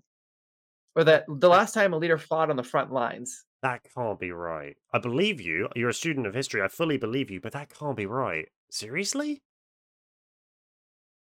Or 0.95 1.03
that 1.03 1.25
the 1.27 1.49
last 1.49 1.73
time 1.73 1.93
a 1.93 1.97
leader 1.97 2.17
fought 2.17 2.49
on 2.49 2.55
the 2.55 2.63
front 2.63 2.91
lines. 2.91 3.45
That 3.63 3.81
can't 3.95 4.19
be 4.19 4.31
right. 4.31 4.75
I 4.93 4.99
believe 4.99 5.39
you. 5.39 5.69
You're 5.75 5.89
a 5.89 5.93
student 5.93 6.27
of 6.27 6.33
history. 6.33 6.61
I 6.61 6.67
fully 6.67 6.97
believe 6.97 7.31
you, 7.31 7.39
but 7.39 7.53
that 7.53 7.73
can't 7.73 7.95
be 7.95 8.05
right. 8.05 8.47
Seriously? 8.69 9.41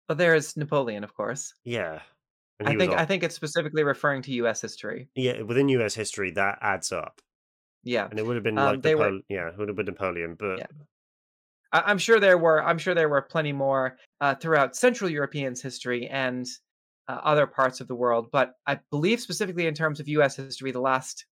But 0.09 0.17
there's 0.17 0.57
Napoleon, 0.57 1.03
of 1.03 1.13
course. 1.13 1.53
Yeah. 1.63 1.99
I 2.65 2.75
think 2.75 2.91
I 2.93 3.05
think 3.05 3.23
it's 3.23 3.35
specifically 3.35 3.83
referring 3.83 4.21
to 4.23 4.31
U.S. 4.33 4.59
history. 4.59 5.07
Yeah, 5.15 5.43
within 5.43 5.69
U.S. 5.69 5.93
history, 5.93 6.31
that 6.31 6.57
adds 6.61 6.91
up. 6.91 7.21
Yeah, 7.83 8.07
and 8.09 8.19
it 8.19 8.25
would 8.25 8.35
have 8.35 8.43
been 8.43 8.57
Um, 8.57 8.65
like 8.73 8.81
they 8.81 8.95
were- 8.95 9.03
Napoleon. 9.03 9.23
Yeah, 9.29 9.47
it 9.49 9.57
would 9.57 9.69
have 9.69 9.77
been 9.77 9.85
Napoleon, 9.85 10.35
but 10.37 10.67
I- 11.71 11.83
I'm 11.85 11.99
sure 11.99 12.19
there 12.19 12.37
were. 12.37 12.61
I'm 12.61 12.77
sure 12.79 12.93
there 12.95 13.07
were 13.07 13.21
plenty 13.21 13.53
more 13.53 13.97
uh, 14.19 14.33
throughout 14.35 14.75
Central 14.75 15.09
Europeans' 15.09 15.61
history 15.61 16.07
and 16.07 16.45
uh, 17.07 17.21
other 17.23 17.47
parts 17.47 17.79
of 17.79 17.87
the 17.87 17.95
world. 17.95 18.29
But 18.31 18.55
I 18.67 18.79
believe 18.89 19.21
specifically 19.21 19.67
in 19.67 19.73
terms 19.75 19.99
of 20.01 20.07
U.S. 20.09 20.35
history, 20.35 20.71
the 20.71 20.81
last, 20.81 21.25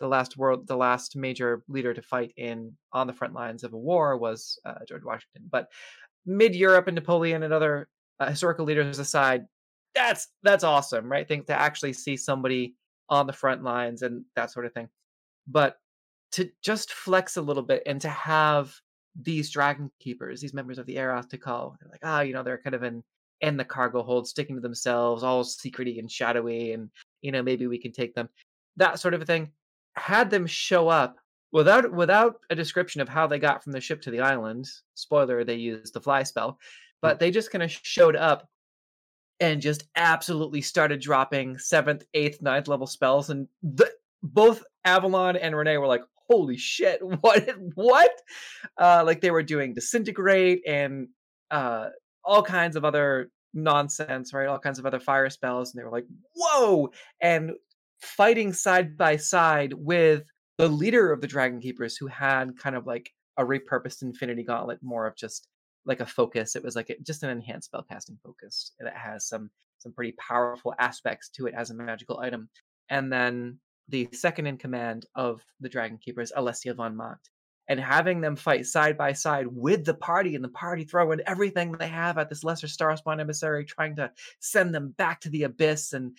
the 0.00 0.08
last 0.08 0.36
world, 0.36 0.66
the 0.66 0.76
last 0.76 1.16
major 1.16 1.62
leader 1.68 1.94
to 1.94 2.02
fight 2.02 2.32
in 2.36 2.76
on 2.92 3.06
the 3.06 3.14
front 3.14 3.32
lines 3.32 3.64
of 3.64 3.72
a 3.72 3.78
war 3.78 4.18
was 4.18 4.58
uh, 4.66 4.74
George 4.86 5.04
Washington. 5.04 5.48
But 5.50 5.68
mid 6.26 6.54
Europe 6.54 6.88
and 6.88 6.94
Napoleon 6.96 7.42
and 7.42 7.54
other 7.54 7.88
uh, 8.20 8.30
historical 8.30 8.64
leaders 8.64 8.98
aside, 8.98 9.46
that's 9.94 10.28
that's 10.42 10.64
awesome, 10.64 11.10
right? 11.10 11.26
Think 11.26 11.46
to 11.46 11.58
actually 11.58 11.92
see 11.92 12.16
somebody 12.16 12.74
on 13.08 13.26
the 13.26 13.32
front 13.32 13.62
lines 13.62 14.02
and 14.02 14.24
that 14.36 14.50
sort 14.50 14.66
of 14.66 14.72
thing. 14.72 14.88
But 15.46 15.76
to 16.32 16.50
just 16.62 16.92
flex 16.92 17.36
a 17.36 17.42
little 17.42 17.62
bit 17.62 17.82
and 17.86 18.00
to 18.00 18.08
have 18.08 18.74
these 19.20 19.50
dragon 19.50 19.90
keepers, 20.00 20.40
these 20.40 20.54
members 20.54 20.78
of 20.78 20.86
the 20.86 20.96
Eros 20.96 21.26
to 21.26 21.38
call, 21.38 21.76
like, 21.90 22.00
ah, 22.02 22.22
you 22.22 22.32
know, 22.32 22.42
they're 22.42 22.58
kind 22.58 22.74
of 22.74 22.82
in 22.82 23.02
in 23.40 23.56
the 23.56 23.64
cargo 23.64 24.02
hold, 24.02 24.26
sticking 24.26 24.56
to 24.56 24.60
themselves, 24.60 25.22
all 25.22 25.44
secrety 25.44 25.98
and 25.98 26.10
shadowy, 26.10 26.72
and 26.72 26.90
you 27.22 27.30
know, 27.30 27.42
maybe 27.42 27.66
we 27.66 27.78
can 27.78 27.92
take 27.92 28.14
them. 28.14 28.28
That 28.76 28.98
sort 28.98 29.14
of 29.14 29.22
a 29.22 29.26
thing. 29.26 29.50
Had 29.96 30.28
them 30.30 30.46
show 30.46 30.88
up 30.88 31.16
without 31.52 31.92
without 31.92 32.36
a 32.50 32.54
description 32.54 33.00
of 33.00 33.08
how 33.08 33.26
they 33.26 33.38
got 33.38 33.62
from 33.62 33.72
the 33.72 33.80
ship 33.80 34.00
to 34.02 34.10
the 34.10 34.20
island. 34.20 34.68
Spoiler, 34.94 35.44
they 35.44 35.54
used 35.54 35.94
the 35.94 36.00
fly 36.00 36.24
spell, 36.24 36.58
but 37.04 37.18
they 37.20 37.30
just 37.30 37.50
kind 37.50 37.62
of 37.62 37.70
showed 37.70 38.16
up 38.16 38.48
and 39.38 39.60
just 39.60 39.84
absolutely 39.94 40.62
started 40.62 41.02
dropping 41.02 41.58
seventh, 41.58 42.02
eighth, 42.14 42.40
ninth 42.40 42.66
level 42.66 42.86
spells, 42.86 43.28
and 43.28 43.46
the, 43.62 43.92
both 44.22 44.64
Avalon 44.86 45.36
and 45.36 45.54
Renee 45.54 45.76
were 45.76 45.86
like, 45.86 46.00
"Holy 46.30 46.56
shit! 46.56 47.00
What? 47.20 47.46
What?" 47.74 48.10
Uh, 48.80 49.02
like 49.04 49.20
they 49.20 49.30
were 49.30 49.42
doing 49.42 49.74
disintegrate 49.74 50.62
and 50.66 51.08
uh, 51.50 51.90
all 52.24 52.42
kinds 52.42 52.74
of 52.74 52.86
other 52.86 53.30
nonsense, 53.52 54.32
right? 54.32 54.48
All 54.48 54.58
kinds 54.58 54.78
of 54.78 54.86
other 54.86 54.98
fire 54.98 55.28
spells, 55.28 55.74
and 55.74 55.78
they 55.78 55.84
were 55.84 55.92
like, 55.92 56.06
"Whoa!" 56.34 56.88
and 57.20 57.50
fighting 58.00 58.54
side 58.54 58.96
by 58.96 59.18
side 59.18 59.74
with 59.74 60.22
the 60.56 60.70
leader 60.70 61.12
of 61.12 61.20
the 61.20 61.26
Dragon 61.26 61.60
Keepers, 61.60 61.98
who 61.98 62.06
had 62.06 62.56
kind 62.56 62.74
of 62.76 62.86
like 62.86 63.10
a 63.36 63.44
repurposed 63.44 64.00
Infinity 64.00 64.44
Gauntlet, 64.44 64.78
more 64.82 65.06
of 65.06 65.16
just 65.16 65.48
like 65.86 66.00
a 66.00 66.06
focus. 66.06 66.56
It 66.56 66.62
was 66.62 66.76
like 66.76 66.90
a, 66.90 66.96
just 67.02 67.22
an 67.22 67.30
enhanced 67.30 67.72
spellcasting 67.72 68.20
focus 68.22 68.72
that 68.80 68.96
has 68.96 69.26
some 69.26 69.50
some 69.78 69.92
pretty 69.92 70.12
powerful 70.12 70.74
aspects 70.78 71.28
to 71.28 71.46
it 71.46 71.54
as 71.54 71.70
a 71.70 71.74
magical 71.74 72.18
item. 72.18 72.48
And 72.88 73.12
then 73.12 73.58
the 73.88 74.08
second 74.12 74.46
in 74.46 74.56
command 74.56 75.06
of 75.14 75.42
the 75.60 75.68
Dragon 75.68 75.98
Keepers, 75.98 76.32
Alessia 76.36 76.74
von 76.74 76.96
Mott, 76.96 77.18
and 77.68 77.80
having 77.80 78.20
them 78.20 78.36
fight 78.36 78.66
side 78.66 78.96
by 78.96 79.12
side 79.12 79.46
with 79.48 79.84
the 79.84 79.94
party 79.94 80.34
and 80.34 80.44
the 80.44 80.50
party 80.50 80.84
throwing 80.84 81.20
everything 81.26 81.72
they 81.72 81.88
have 81.88 82.18
at 82.18 82.28
this 82.28 82.44
lesser 82.44 82.66
Starspawn 82.66 83.20
emissary, 83.20 83.64
trying 83.64 83.96
to 83.96 84.10
send 84.40 84.74
them 84.74 84.94
back 84.96 85.20
to 85.20 85.30
the 85.30 85.44
abyss. 85.44 85.92
And 85.92 86.16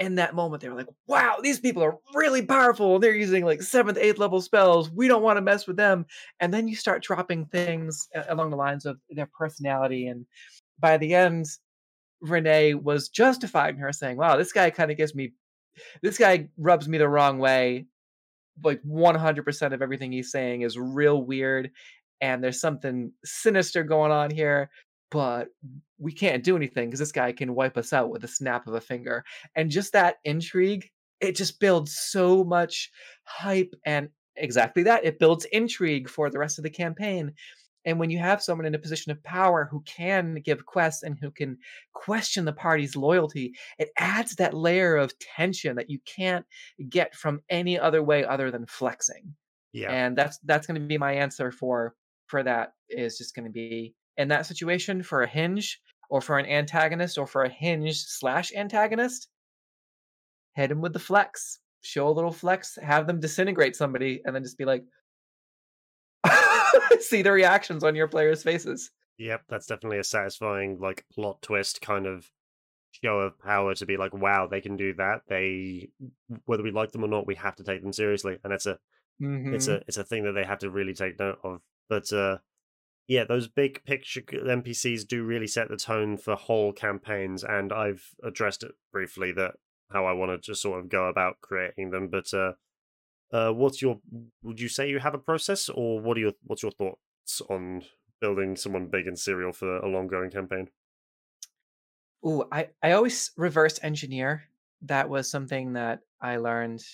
in 0.00 0.14
that 0.14 0.34
moment, 0.34 0.62
they 0.62 0.68
were 0.70 0.74
like, 0.74 0.88
wow, 1.06 1.36
these 1.42 1.60
people 1.60 1.82
are 1.82 1.98
really 2.14 2.40
powerful. 2.40 2.98
They're 2.98 3.14
using 3.14 3.44
like 3.44 3.60
seventh, 3.60 3.98
eighth 3.98 4.18
level 4.18 4.40
spells. 4.40 4.90
We 4.90 5.08
don't 5.08 5.22
want 5.22 5.36
to 5.36 5.42
mess 5.42 5.66
with 5.66 5.76
them. 5.76 6.06
And 6.40 6.52
then 6.52 6.66
you 6.66 6.74
start 6.74 7.02
dropping 7.02 7.44
things 7.46 8.08
along 8.30 8.50
the 8.50 8.56
lines 8.56 8.86
of 8.86 8.98
their 9.10 9.28
personality. 9.38 10.06
And 10.06 10.24
by 10.78 10.96
the 10.96 11.14
end, 11.14 11.46
Renee 12.22 12.74
was 12.74 13.10
justified 13.10 13.74
in 13.74 13.80
her 13.80 13.92
saying, 13.92 14.16
wow, 14.16 14.36
this 14.36 14.52
guy 14.52 14.70
kind 14.70 14.90
of 14.90 14.96
gives 14.96 15.14
me, 15.14 15.34
this 16.02 16.16
guy 16.16 16.48
rubs 16.56 16.88
me 16.88 16.96
the 16.96 17.08
wrong 17.08 17.38
way. 17.38 17.84
Like 18.64 18.82
100% 18.82 19.72
of 19.72 19.82
everything 19.82 20.12
he's 20.12 20.32
saying 20.32 20.62
is 20.62 20.78
real 20.78 21.22
weird. 21.22 21.70
And 22.22 22.42
there's 22.42 22.60
something 22.60 23.12
sinister 23.24 23.82
going 23.82 24.12
on 24.12 24.30
here, 24.30 24.70
but 25.10 25.48
we 25.98 26.12
can't 26.12 26.44
do 26.44 26.56
anything 26.56 26.88
because 26.88 27.00
this 27.00 27.12
guy 27.12 27.32
can 27.32 27.54
wipe 27.54 27.76
us 27.76 27.92
out 27.92 28.10
with 28.10 28.24
a 28.24 28.28
snap 28.28 28.66
of 28.66 28.74
a 28.74 28.80
finger. 28.80 29.24
And 29.54 29.70
just 29.70 29.92
that 29.92 30.16
intrigue, 30.24 30.88
it 31.20 31.36
just 31.36 31.60
builds 31.60 31.96
so 31.98 32.44
much 32.44 32.90
hype 33.24 33.74
and 33.84 34.08
exactly 34.36 34.82
that. 34.84 35.04
It 35.04 35.18
builds 35.18 35.44
intrigue 35.46 36.08
for 36.08 36.30
the 36.30 36.38
rest 36.38 36.58
of 36.58 36.64
the 36.64 36.70
campaign. 36.70 37.34
And 37.84 37.98
when 37.98 38.10
you 38.10 38.18
have 38.18 38.42
someone 38.42 38.66
in 38.66 38.74
a 38.74 38.78
position 38.78 39.10
of 39.10 39.22
power 39.22 39.66
who 39.70 39.82
can 39.86 40.36
give 40.44 40.66
quests 40.66 41.02
and 41.02 41.18
who 41.18 41.30
can 41.30 41.56
question 41.94 42.44
the 42.44 42.52
party's 42.52 42.94
loyalty, 42.94 43.54
it 43.78 43.88
adds 43.98 44.36
that 44.36 44.54
layer 44.54 44.96
of 44.96 45.18
tension 45.18 45.76
that 45.76 45.88
you 45.88 45.98
can't 46.04 46.44
get 46.88 47.14
from 47.14 47.40
any 47.48 47.78
other 47.78 48.02
way 48.02 48.24
other 48.24 48.50
than 48.50 48.66
flexing. 48.66 49.34
Yeah. 49.72 49.90
And 49.90 50.16
that's 50.16 50.38
that's 50.44 50.66
going 50.66 50.80
to 50.80 50.86
be 50.86 50.98
my 50.98 51.12
answer 51.12 51.50
for 51.50 51.94
for 52.26 52.42
that 52.42 52.74
is 52.88 53.16
just 53.16 53.34
going 53.34 53.46
to 53.46 53.50
be 53.50 53.94
in 54.20 54.28
that 54.28 54.46
situation 54.46 55.02
for 55.02 55.22
a 55.22 55.26
hinge 55.28 55.80
or 56.10 56.20
for 56.20 56.38
an 56.38 56.46
antagonist 56.46 57.16
or 57.18 57.26
for 57.26 57.44
a 57.44 57.48
hinge 57.48 57.96
slash 57.96 58.52
antagonist. 58.54 59.28
Hit 60.54 60.70
him 60.70 60.80
with 60.80 60.92
the 60.92 60.98
flex. 60.98 61.60
Show 61.82 62.08
a 62.08 62.10
little 62.12 62.32
flex. 62.32 62.76
Have 62.82 63.06
them 63.06 63.20
disintegrate 63.20 63.74
somebody, 63.74 64.20
and 64.24 64.34
then 64.34 64.42
just 64.42 64.58
be 64.58 64.66
like, 64.66 64.84
see 67.00 67.22
the 67.22 67.32
reactions 67.32 67.82
on 67.84 67.94
your 67.94 68.08
players' 68.08 68.42
faces. 68.42 68.90
Yep, 69.18 69.42
that's 69.48 69.66
definitely 69.66 69.98
a 69.98 70.04
satisfying 70.04 70.78
like 70.80 71.04
plot 71.12 71.40
twist 71.42 71.80
kind 71.80 72.06
of 72.06 72.26
show 72.92 73.20
of 73.20 73.38
power 73.38 73.74
to 73.74 73.86
be 73.86 73.96
like, 73.96 74.12
wow, 74.14 74.46
they 74.46 74.60
can 74.60 74.76
do 74.76 74.94
that. 74.94 75.22
They 75.28 75.88
whether 76.46 76.62
we 76.62 76.70
like 76.70 76.92
them 76.92 77.04
or 77.04 77.08
not, 77.08 77.26
we 77.26 77.34
have 77.36 77.56
to 77.56 77.64
take 77.64 77.82
them 77.82 77.92
seriously. 77.92 78.36
And 78.44 78.52
it's 78.52 78.66
a 78.66 78.78
it's 79.20 79.66
Mhm. 79.68 79.72
a 79.72 79.82
it's 79.86 79.96
a 79.98 80.04
thing 80.04 80.24
that 80.24 80.32
they 80.32 80.44
have 80.44 80.58
to 80.60 80.70
really 80.70 80.94
take 80.94 81.18
note 81.18 81.38
of. 81.44 81.60
But 81.88 82.12
uh 82.12 82.38
yeah, 83.10 83.24
those 83.24 83.48
big 83.48 83.82
picture 83.84 84.20
NPCs 84.20 85.04
do 85.04 85.24
really 85.24 85.48
set 85.48 85.68
the 85.68 85.76
tone 85.76 86.16
for 86.16 86.36
whole 86.36 86.72
campaigns, 86.72 87.42
and 87.42 87.72
I've 87.72 88.14
addressed 88.22 88.62
it 88.62 88.70
briefly 88.92 89.32
that 89.32 89.54
how 89.90 90.06
I 90.06 90.12
want 90.12 90.44
to 90.44 90.54
sort 90.54 90.78
of 90.78 90.88
go 90.88 91.06
about 91.06 91.40
creating 91.40 91.90
them. 91.90 92.06
But 92.06 92.32
uh, 92.32 92.52
uh, 93.32 93.50
what's 93.50 93.82
your? 93.82 93.98
Would 94.44 94.60
you 94.60 94.68
say 94.68 94.88
you 94.88 95.00
have 95.00 95.14
a 95.14 95.18
process, 95.18 95.68
or 95.68 96.00
what 96.00 96.18
are 96.18 96.20
your 96.20 96.34
what's 96.44 96.62
your 96.62 96.70
thoughts 96.70 97.42
on 97.50 97.82
building 98.20 98.54
someone 98.54 98.86
big 98.86 99.08
and 99.08 99.18
serial 99.18 99.52
for 99.52 99.78
a 99.78 99.88
long 99.88 100.06
going 100.06 100.30
campaign? 100.30 100.68
Ooh, 102.24 102.44
I, 102.52 102.68
I 102.80 102.92
always 102.92 103.32
reverse 103.36 103.80
engineer. 103.82 104.44
That 104.82 105.08
was 105.08 105.28
something 105.28 105.72
that 105.72 106.02
I 106.20 106.36
learned 106.36 106.84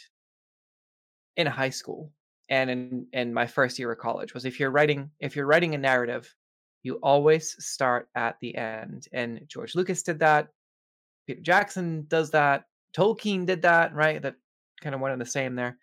in 1.37 1.47
high 1.47 1.69
school 1.69 2.11
and 2.49 2.71
in, 2.71 3.07
in 3.13 3.35
my 3.35 3.47
first 3.47 3.79
year 3.79 3.93
of 3.93 3.99
college 3.99 4.35
was 4.35 4.45
if 4.45 4.61
you're 4.61 4.71
writing 4.71 5.11
if 5.21 5.37
you're 5.37 5.47
writing 5.47 5.75
a 5.75 5.79
narrative, 5.79 6.33
you 6.83 6.99
always 7.03 7.57
start 7.65 8.09
at 8.15 8.37
the 8.41 8.55
end. 8.57 9.09
And 9.13 9.41
George 9.49 9.75
Lucas 9.75 10.03
did 10.03 10.21
that. 10.21 10.49
Peter 11.27 11.41
Jackson 11.41 12.05
does 12.09 12.31
that. 12.31 12.65
Tolkien 12.97 13.47
did 13.47 13.63
that, 13.63 13.95
right? 13.95 14.23
That 14.23 14.37
kind 14.81 14.95
of 14.95 15.01
one 15.01 15.11
and 15.11 15.21
the 15.21 15.27
same 15.27 15.57
there. 15.57 15.77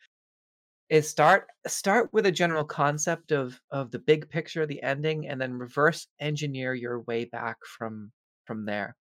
Is 0.90 1.10
start 1.10 1.48
start 1.66 2.10
with 2.14 2.26
a 2.26 2.32
general 2.32 2.64
concept 2.64 3.32
of 3.32 3.60
of 3.72 3.92
the 3.92 4.00
big 4.00 4.30
picture, 4.30 4.66
the 4.66 4.84
ending, 4.84 5.28
and 5.28 5.42
then 5.42 5.54
reverse 5.54 6.08
engineer 6.20 6.74
your 6.74 7.02
way 7.02 7.26
back 7.26 7.58
from 7.78 8.12
from 8.46 8.66
there. 8.66 8.96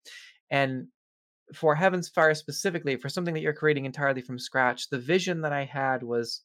And 0.51 0.87
for 1.55 1.75
Heaven's 1.75 2.09
Fire 2.09 2.35
specifically, 2.35 2.97
for 2.97 3.09
something 3.09 3.35
that 3.35 3.41
you're 3.41 3.53
creating 3.53 3.85
entirely 3.85 4.23
from 4.23 4.39
scratch, 4.39 4.89
the 4.89 4.99
vision 4.99 5.43
that 5.43 5.53
I 5.53 5.65
had 5.65 6.03
was 6.03 6.43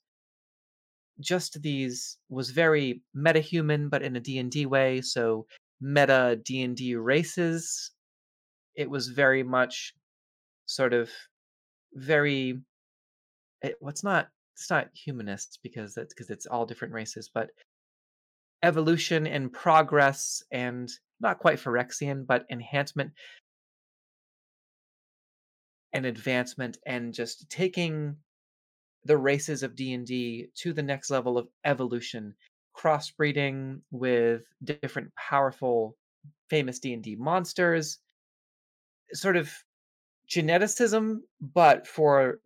just 1.20 1.62
these 1.62 2.18
was 2.30 2.52
very 2.52 3.02
metahuman, 3.16 3.90
but 3.90 4.02
in 4.02 4.16
a 4.16 4.20
D&D 4.20 4.66
way. 4.66 5.02
So 5.02 5.46
meta 5.82 6.40
D&D 6.44 6.96
races. 6.96 7.92
It 8.76 8.90
was 8.90 9.08
very 9.08 9.44
much 9.44 9.94
sort 10.66 10.94
of 10.94 11.10
very 11.94 12.60
it, 13.62 13.76
what's 13.80 14.04
not 14.04 14.28
it's 14.56 14.70
not 14.70 14.90
humanist 14.94 15.60
because 15.64 15.94
that's 15.94 16.14
because 16.14 16.30
it's 16.30 16.46
all 16.46 16.66
different 16.66 16.94
races, 16.94 17.30
but 17.34 17.50
evolution 18.64 19.28
and 19.28 19.54
progress 19.54 20.42
and 20.52 20.90
not 21.20 21.40
quite 21.40 21.60
Phyrexian, 21.60 22.26
but 22.26 22.46
enhancement 22.52 23.12
and 25.94 26.06
advancement 26.06 26.78
and 26.86 27.14
just 27.14 27.50
taking 27.50 28.18
the 29.06 29.18
races 29.18 29.64
of 29.64 29.76
D&D 29.76 30.48
to 30.56 30.74
the 30.74 30.84
next 30.84 31.10
level 31.10 31.38
of 31.38 31.48
evolution, 31.66 32.34
crossbreeding 32.76 33.80
with 33.92 34.44
different 34.64 35.12
powerful 35.16 35.96
famous 36.50 36.80
D&D 36.80 37.16
monsters, 37.16 38.00
sort 39.14 39.38
of 39.38 39.52
geneticism 40.30 41.20
but 41.40 41.88
for 41.88 42.40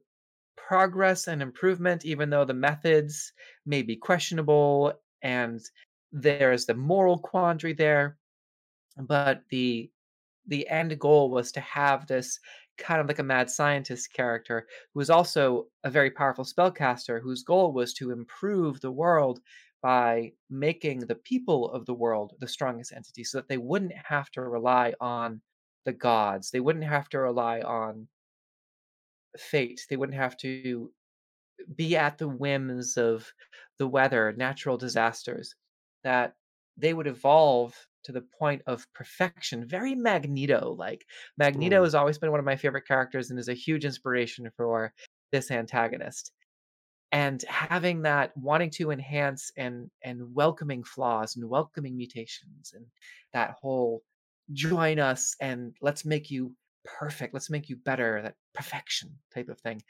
progress 0.55 1.27
and 1.27 1.41
improvement 1.41 2.05
even 2.05 2.29
though 2.29 2.45
the 2.45 2.53
methods 2.53 3.33
may 3.65 3.81
be 3.81 3.95
questionable 3.95 4.93
and 5.23 5.59
there's 6.11 6.65
the 6.65 6.73
moral 6.73 7.17
quandary 7.17 7.73
there. 7.73 8.17
But 8.97 9.43
the 9.49 9.89
the 10.47 10.67
end 10.67 10.97
goal 10.99 11.29
was 11.29 11.51
to 11.53 11.61
have 11.61 12.07
this 12.07 12.39
kind 12.81 13.01
of 13.01 13.07
like 13.07 13.19
a 13.19 13.23
mad 13.23 13.49
scientist 13.49 14.13
character 14.13 14.67
who 14.93 14.99
was 14.99 15.09
also 15.09 15.69
a 15.83 15.89
very 15.91 16.11
powerful 16.11 16.45
spellcaster 16.45 17.21
whose 17.21 17.43
goal 17.43 17.73
was 17.73 17.93
to 17.95 18.11
improve 18.11 18.81
the 18.81 18.91
world 18.91 19.41
by 19.81 20.33
making 20.49 20.99
the 21.01 21.15
people 21.15 21.71
of 21.71 21.85
the 21.85 21.93
world 21.93 22.35
the 22.39 22.47
strongest 22.47 22.91
entity 22.93 23.23
so 23.23 23.37
that 23.39 23.47
they 23.47 23.57
wouldn't 23.57 23.93
have 23.93 24.29
to 24.31 24.41
rely 24.41 24.93
on 24.99 25.41
the 25.85 25.93
gods. 25.93 26.51
They 26.51 26.59
wouldn't 26.59 26.85
have 26.85 27.09
to 27.09 27.19
rely 27.19 27.61
on 27.61 28.07
fate. 29.37 29.85
They 29.89 29.97
wouldn't 29.97 30.17
have 30.17 30.37
to 30.37 30.93
be 31.75 31.97
at 31.97 32.17
the 32.19 32.29
whims 32.29 32.97
of 32.97 33.33
the 33.79 33.87
weather 33.87 34.33
natural 34.33 34.77
disasters 34.77 35.55
that 36.03 36.35
they 36.77 36.93
would 36.93 37.07
evolve 37.07 37.87
to 38.03 38.11
the 38.11 38.21
point 38.21 38.61
of 38.67 38.91
perfection 38.93 39.67
very 39.67 39.95
magneto 39.95 40.71
like 40.77 41.05
magneto 41.37 41.83
Mm. 41.83 41.83
has 41.83 41.95
always 41.95 42.17
been 42.17 42.31
one 42.31 42.39
of 42.39 42.45
my 42.45 42.55
favorite 42.55 42.87
characters 42.87 43.29
and 43.29 43.39
is 43.39 43.49
a 43.49 43.53
huge 43.53 43.85
inspiration 43.85 44.49
for 44.57 44.93
this 45.31 45.51
antagonist 45.51 46.31
and 47.11 47.41
having 47.43 48.03
that 48.03 48.35
wanting 48.37 48.69
to 48.69 48.91
enhance 48.91 49.51
and 49.57 49.89
and 50.03 50.33
welcoming 50.33 50.83
flaws 50.83 51.35
and 51.35 51.49
welcoming 51.49 51.97
mutations 51.97 52.73
and 52.73 52.85
that 53.33 53.51
whole 53.61 54.03
join 54.53 54.99
us 54.99 55.35
and 55.41 55.75
let's 55.81 56.05
make 56.05 56.31
you 56.31 56.55
perfect 56.83 57.33
let's 57.33 57.49
make 57.49 57.69
you 57.69 57.75
better 57.75 58.21
that 58.21 58.35
perfection 58.53 59.19
type 59.33 59.49
of 59.49 59.59
thing 59.59 59.81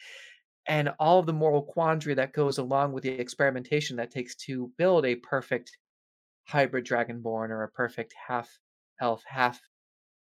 and 0.67 0.89
all 0.99 1.19
of 1.19 1.25
the 1.25 1.33
moral 1.33 1.63
quandary 1.63 2.13
that 2.15 2.33
goes 2.33 2.57
along 2.57 2.93
with 2.93 3.03
the 3.03 3.09
experimentation 3.11 3.97
that 3.97 4.11
takes 4.11 4.35
to 4.35 4.71
build 4.77 5.05
a 5.05 5.15
perfect 5.17 5.77
hybrid 6.51 6.85
dragonborn 6.85 7.49
or 7.49 7.63
a 7.63 7.69
perfect 7.71 8.13
half 8.27 8.49
elf 8.99 9.23
half 9.25 9.59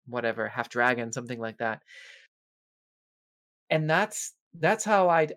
whatever 0.07 0.49
half 0.49 0.69
dragon 0.69 1.13
something 1.13 1.39
like 1.39 1.59
that. 1.59 1.81
And 3.71 3.89
that's 3.89 4.35
that's 4.61 4.85
how 4.85 5.09
i 5.09 5.29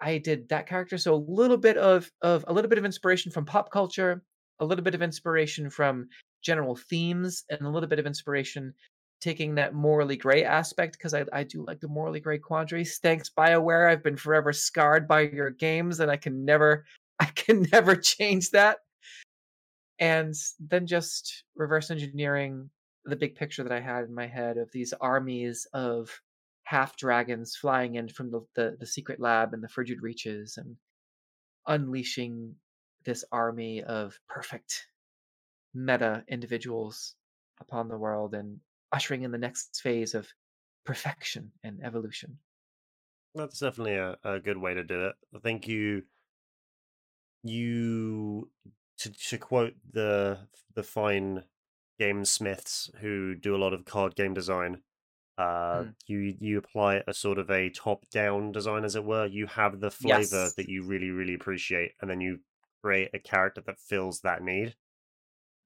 i 0.00 0.18
did 0.18 0.48
that 0.48 0.66
character. 0.66 0.98
So 0.98 1.14
a 1.14 1.26
little 1.28 1.56
bit 1.56 1.76
of 1.76 2.10
of 2.22 2.44
a 2.48 2.52
little 2.52 2.68
bit 2.68 2.78
of 2.78 2.84
inspiration 2.84 3.30
from 3.30 3.44
pop 3.44 3.70
culture 3.70 4.22
a 4.60 4.64
little 4.64 4.84
bit 4.84 4.94
of 4.94 5.02
inspiration 5.02 5.70
from 5.70 6.08
general 6.42 6.76
themes 6.76 7.44
and 7.50 7.62
a 7.62 7.68
little 7.70 7.88
bit 7.88 7.98
of 7.98 8.06
inspiration 8.06 8.74
taking 9.20 9.54
that 9.54 9.74
morally 9.74 10.16
gray 10.16 10.44
aspect 10.44 10.94
because 10.94 11.12
I, 11.14 11.24
I 11.32 11.44
do 11.44 11.64
like 11.66 11.80
the 11.80 11.88
morally 11.88 12.20
gray 12.20 12.38
quandaries. 12.38 12.98
Thanks 13.02 13.30
bioware. 13.30 13.90
I've 13.90 14.02
been 14.02 14.16
forever 14.16 14.52
scarred 14.52 15.06
by 15.06 15.22
your 15.22 15.50
games 15.50 16.00
and 16.00 16.10
i 16.10 16.16
can 16.16 16.44
never 16.44 16.84
i 17.20 17.26
can 17.26 17.66
never 17.72 17.96
change 17.96 18.50
that 18.50 18.78
and 20.00 20.34
then 20.58 20.86
just 20.86 21.44
reverse 21.54 21.90
engineering 21.90 22.70
the 23.04 23.16
big 23.16 23.36
picture 23.36 23.62
that 23.62 23.72
I 23.72 23.80
had 23.80 24.04
in 24.04 24.14
my 24.14 24.26
head 24.26 24.56
of 24.56 24.72
these 24.72 24.92
armies 25.00 25.66
of 25.72 26.10
half 26.64 26.96
dragons 26.96 27.54
flying 27.56 27.94
in 27.96 28.08
from 28.08 28.30
the, 28.30 28.40
the, 28.54 28.76
the 28.80 28.86
secret 28.86 29.20
lab 29.20 29.54
in 29.54 29.60
the 29.60 29.68
frigid 29.68 30.02
reaches 30.02 30.56
and 30.56 30.76
unleashing 31.66 32.54
this 33.04 33.24
army 33.32 33.82
of 33.82 34.18
perfect 34.28 34.86
meta 35.74 36.24
individuals 36.28 37.14
upon 37.60 37.88
the 37.88 37.96
world 37.96 38.34
and 38.34 38.58
ushering 38.92 39.22
in 39.22 39.30
the 39.30 39.38
next 39.38 39.80
phase 39.82 40.14
of 40.14 40.28
perfection 40.84 41.52
and 41.62 41.80
evolution. 41.84 42.38
That's 43.34 43.60
definitely 43.60 43.94
a, 43.94 44.16
a 44.24 44.40
good 44.40 44.58
way 44.58 44.74
to 44.74 44.82
do 44.82 45.06
it. 45.06 45.14
I 45.34 45.38
think 45.38 45.68
you 45.68 46.02
you 47.42 48.50
to 49.00 49.12
to 49.12 49.38
quote 49.38 49.74
the 49.92 50.48
the 50.74 50.82
fine 50.82 51.44
game 51.98 52.24
smiths 52.24 52.90
who 53.00 53.34
do 53.34 53.54
a 53.56 53.58
lot 53.58 53.74
of 53.74 53.84
card 53.84 54.16
game 54.16 54.34
design. 54.34 54.82
Uh, 55.38 55.84
Mm. 55.84 55.94
you 56.06 56.36
you 56.40 56.58
apply 56.58 57.02
a 57.08 57.14
sort 57.14 57.38
of 57.38 57.50
a 57.50 57.70
top 57.70 58.08
down 58.10 58.52
design, 58.52 58.84
as 58.84 58.96
it 58.96 59.04
were. 59.04 59.26
You 59.26 59.46
have 59.48 59.80
the 59.80 59.90
flavor 59.90 60.52
Yes. 60.52 60.58
that 60.58 60.68
you 60.68 60.84
really 60.84 61.10
really 61.10 61.34
appreciate, 61.34 61.94
and 62.00 62.10
then 62.10 62.20
you 62.22 62.40
create 62.82 63.10
a 63.14 63.18
character 63.20 63.62
that 63.62 63.80
fills 63.80 64.20
that 64.22 64.42
need. 64.42 64.76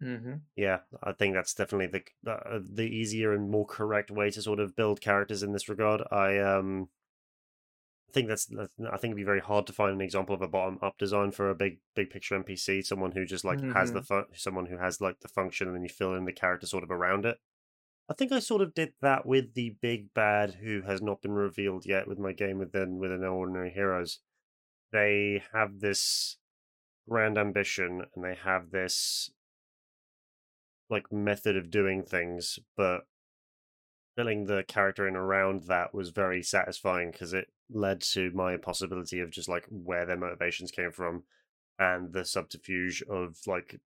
Mm-hmm. 0.03 0.45
Yeah, 0.57 0.83
I 1.03 1.13
think 1.13 1.35
that's 1.35 1.55
definitely 1.55 2.05
the 2.23 2.31
uh, 2.31 2.61
the 2.63 2.85
easier 2.85 3.33
and 3.33 3.51
more 3.51 3.67
correct 3.67 4.11
way 4.11 4.31
to 4.31 4.41
sort 4.43 4.61
of 4.61 4.77
build 4.77 5.01
characters 5.01 5.43
in 5.43 5.53
this 5.53 5.69
regard. 5.69 6.03
I 6.13 6.39
um 6.39 6.91
think 8.15 8.29
that's, 8.29 8.47
that's 8.47 8.71
I 8.81 8.97
think 8.97 9.11
it'd 9.11 9.17
be 9.17 9.25
very 9.25 9.41
hard 9.41 9.67
to 9.67 9.73
find 9.73 9.93
an 9.93 10.01
example 10.01 10.35
of 10.35 10.41
a 10.41 10.49
bottom 10.49 10.79
up 10.81 10.97
design 10.97 11.33
for 11.33 11.51
a 11.51 11.55
big 11.55 11.79
big 11.95 12.11
picture 12.11 12.39
NPC. 12.39 12.85
Someone 12.85 13.13
who 13.13 13.27
just 13.27 13.45
like 13.45 13.61
has 13.61 13.93
the 13.93 14.01
mm-hmm. 14.01 14.07
fun, 14.07 14.25
someone 14.35 14.67
who 14.67 14.79
has 14.79 15.01
like 15.01 15.21
the 15.21 15.29
function, 15.29 15.67
and 15.67 15.77
then 15.77 15.83
you 15.83 15.89
fill 15.89 16.15
in 16.15 16.25
the 16.25 16.33
character 16.33 16.67
sort 16.67 16.85
of 16.85 16.91
around 16.91 17.27
it. 17.27 17.39
I 18.09 18.15
think 18.15 18.33
I 18.33 18.39
sort 18.39 18.63
of 18.63 18.75
did 18.75 18.93
that 19.01 19.27
with 19.27 19.55
the 19.55 19.77
big 19.81 20.13
bad 20.15 20.59
who 20.63 20.83
has 20.83 21.01
not 21.03 21.23
been 21.23 21.33
revealed 21.33 21.87
yet 21.87 22.07
with 22.07 22.19
my 22.19 22.33
game 22.33 22.59
within 22.59 22.99
within 22.99 23.25
Ordinary 23.25 23.71
Heroes. 23.71 24.21
They 24.93 25.43
have 25.53 25.81
this 25.81 26.37
grand 27.09 27.37
ambition 27.37 28.03
and 28.15 28.25
they 28.25 28.37
have 28.45 28.71
this 28.71 29.31
like 30.89 31.13
method 31.13 31.57
of 31.57 31.71
doing 31.71 32.03
things, 32.03 32.59
but 32.77 33.07
filling 34.17 34.45
the 34.45 34.65
character 34.69 35.09
in 35.09 35.17
around 35.17 35.65
that 35.65 35.95
was 35.95 36.11
very 36.11 36.43
satisfying 36.43 37.11
because 37.11 37.33
it 37.33 37.49
led 37.71 38.01
to 38.01 38.31
my 38.33 38.57
possibility 38.57 39.21
of 39.21 39.31
just 39.31 39.49
like 39.49 39.67
where 39.71 40.07
their 40.07 40.17
motivations 40.17 40.71
came 40.71 40.93
from 40.93 41.25
and 41.79 42.13
the 42.13 42.25
subterfuge 42.25 43.03
of 43.09 43.37
like 43.47 43.81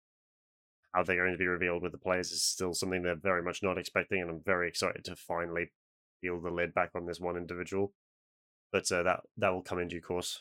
how 0.95 1.03
they're 1.03 1.16
going 1.16 1.33
to 1.33 1.39
be 1.39 1.47
revealed 1.47 1.83
with 1.83 1.93
the 1.93 1.99
players 1.99 2.33
is 2.33 2.43
still 2.43 2.74
something 2.74 3.03
they're 3.03 3.14
very 3.14 3.43
much 3.43 3.62
not 3.62 3.79
expecting 3.79 4.20
and 4.20 4.31
i'm 4.31 4.41
very 4.45 4.68
excited 4.68 5.05
to 5.05 5.14
finally 5.16 5.70
peel 6.20 6.41
the 6.41 6.51
lid 6.51 6.74
back 6.74 6.91
on 6.95 7.07
this 7.07 7.20
one 7.20 7.37
individual 7.37 7.93
but 8.72 8.91
uh, 8.93 9.03
that 9.03 9.20
that 9.37 9.51
will 9.51 9.62
come 9.62 9.79
in 9.79 9.89
due 9.89 10.01
course 10.01 10.41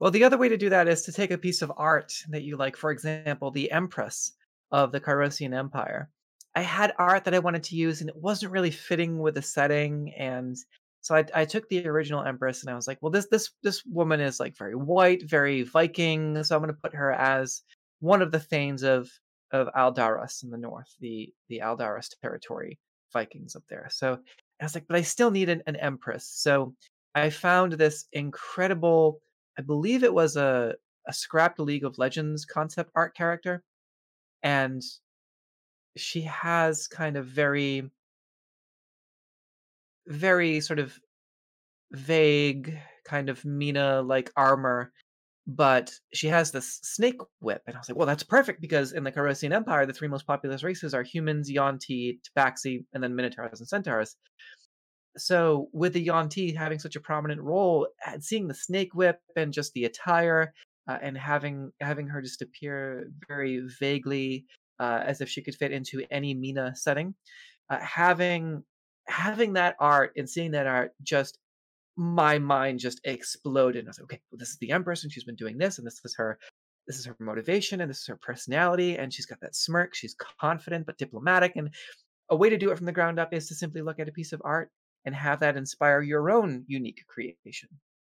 Well, 0.00 0.10
the 0.10 0.24
other 0.24 0.38
way 0.38 0.48
to 0.48 0.56
do 0.56 0.68
that 0.70 0.88
is 0.88 1.02
to 1.02 1.12
take 1.12 1.30
a 1.30 1.38
piece 1.38 1.62
of 1.62 1.72
art 1.76 2.12
that 2.28 2.42
you 2.42 2.56
like, 2.56 2.76
for 2.76 2.90
example, 2.90 3.50
the 3.50 3.70
Empress 3.70 4.32
of 4.70 4.92
the 4.92 5.00
Kyrosian 5.00 5.54
Empire. 5.54 6.10
I 6.54 6.62
had 6.62 6.94
art 6.98 7.24
that 7.24 7.34
I 7.34 7.38
wanted 7.38 7.62
to 7.64 7.76
use, 7.76 8.00
and 8.00 8.10
it 8.10 8.16
wasn't 8.16 8.52
really 8.52 8.70
fitting 8.70 9.18
with 9.18 9.34
the 9.34 9.42
setting, 9.42 10.12
and 10.16 10.56
so 11.06 11.14
I, 11.14 11.24
I 11.34 11.44
took 11.44 11.68
the 11.68 11.86
original 11.86 12.24
Empress, 12.24 12.62
and 12.62 12.70
I 12.70 12.74
was 12.74 12.88
like, 12.88 12.98
well, 13.00 13.12
this 13.12 13.28
this 13.28 13.52
this 13.62 13.84
woman 13.86 14.20
is 14.20 14.40
like 14.40 14.56
very 14.56 14.74
white, 14.74 15.22
very 15.22 15.62
Viking, 15.62 16.42
so 16.42 16.56
I'm 16.56 16.62
going 16.62 16.74
to 16.74 16.80
put 16.82 16.96
her 16.96 17.12
as 17.12 17.62
one 18.00 18.22
of 18.22 18.32
the 18.32 18.40
Thanes 18.40 18.82
of 18.82 19.08
of 19.52 19.68
Aldaris 19.68 20.42
in 20.42 20.50
the 20.50 20.58
north, 20.58 20.92
the 20.98 21.32
the 21.48 21.60
Aldaris 21.60 22.08
territory 22.20 22.80
Vikings 23.12 23.54
up 23.54 23.62
there. 23.68 23.86
So 23.88 24.18
I 24.60 24.64
was 24.64 24.74
like, 24.74 24.88
but 24.88 24.96
I 24.96 25.02
still 25.02 25.30
need 25.30 25.48
an, 25.48 25.62
an 25.68 25.76
Empress, 25.76 26.26
so 26.28 26.74
I 27.14 27.30
found 27.30 27.74
this 27.74 28.06
incredible. 28.12 29.20
I 29.56 29.62
believe 29.62 30.02
it 30.02 30.12
was 30.12 30.34
a 30.36 30.74
a 31.06 31.12
scrapped 31.12 31.60
League 31.60 31.84
of 31.84 31.98
Legends 31.98 32.44
concept 32.44 32.90
art 32.96 33.14
character, 33.16 33.62
and 34.42 34.82
she 35.96 36.22
has 36.22 36.88
kind 36.88 37.16
of 37.16 37.26
very, 37.26 37.88
very 40.06 40.60
sort 40.60 40.78
of 40.78 40.98
vague 41.92 42.78
kind 43.04 43.28
of 43.28 43.44
Mina 43.44 44.02
like 44.02 44.30
armor, 44.36 44.92
but 45.46 45.92
she 46.12 46.28
has 46.28 46.50
this 46.50 46.80
snake 46.82 47.20
whip, 47.40 47.62
and 47.66 47.76
I 47.76 47.78
was 47.78 47.88
like, 47.88 47.96
well, 47.96 48.06
that's 48.06 48.22
perfect 48.22 48.60
because 48.60 48.92
in 48.92 49.04
the 49.04 49.12
Kyrosian 49.12 49.52
Empire, 49.52 49.86
the 49.86 49.92
three 49.92 50.08
most 50.08 50.26
populous 50.26 50.62
races 50.64 50.94
are 50.94 51.02
humans, 51.02 51.50
Yuan-Ti, 51.50 52.20
Tabaxi, 52.36 52.84
and 52.92 53.02
then 53.02 53.14
Minotaurs 53.14 53.60
and 53.60 53.68
Centaurs 53.68 54.16
so 55.16 55.68
with 55.72 55.92
the 55.92 56.00
Yuan-Ti 56.00 56.54
having 56.54 56.78
such 56.78 56.96
a 56.96 57.00
prominent 57.00 57.40
role, 57.40 57.88
and 58.06 58.22
seeing 58.22 58.48
the 58.48 58.54
snake 58.54 58.94
whip 58.94 59.18
and 59.36 59.52
just 59.52 59.72
the 59.72 59.84
attire, 59.84 60.52
uh, 60.88 60.98
and 61.02 61.16
having 61.16 61.72
having 61.80 62.06
her 62.08 62.22
just 62.22 62.42
appear 62.42 63.10
very 63.28 63.66
vaguely 63.80 64.44
uh, 64.78 65.02
as 65.04 65.20
if 65.20 65.28
she 65.28 65.42
could 65.42 65.54
fit 65.54 65.72
into 65.72 66.04
any 66.10 66.34
Mina 66.34 66.74
setting. 66.76 67.14
Uh, 67.70 67.78
having 67.78 68.62
having 69.08 69.54
that 69.54 69.76
art 69.80 70.12
and 70.16 70.28
seeing 70.28 70.52
that 70.52 70.66
art 70.66 70.92
just 71.02 71.38
my 71.96 72.38
mind 72.38 72.80
just 72.80 73.00
exploded. 73.04 73.80
And 73.80 73.88
I 73.88 73.90
was 73.90 73.98
like, 74.00 74.04
okay, 74.04 74.22
well, 74.30 74.38
this 74.38 74.50
is 74.50 74.58
the 74.58 74.70
Empress, 74.72 75.02
and 75.04 75.12
she's 75.12 75.24
been 75.24 75.36
doing 75.36 75.58
this, 75.58 75.78
and 75.78 75.86
this 75.86 76.00
is 76.04 76.14
her 76.16 76.38
this 76.86 76.98
is 76.98 77.04
her 77.06 77.16
motivation 77.20 77.80
and 77.80 77.90
this 77.90 78.00
is 78.00 78.06
her 78.06 78.16
personality 78.22 78.96
and 78.96 79.12
she's 79.12 79.26
got 79.26 79.40
that 79.40 79.56
smirk 79.56 79.94
she's 79.94 80.14
confident 80.40 80.86
but 80.86 80.98
diplomatic 80.98 81.54
and 81.56 81.74
a 82.30 82.36
way 82.36 82.50
to 82.50 82.58
do 82.58 82.70
it 82.70 82.76
from 82.76 82.86
the 82.86 82.92
ground 82.92 83.18
up 83.18 83.32
is 83.32 83.48
to 83.48 83.54
simply 83.54 83.82
look 83.82 83.98
at 84.00 84.08
a 84.08 84.12
piece 84.12 84.32
of 84.32 84.42
art 84.44 84.70
and 85.04 85.14
have 85.14 85.40
that 85.40 85.56
inspire 85.56 86.02
your 86.02 86.30
own 86.30 86.64
unique 86.68 87.04
creation 87.08 87.68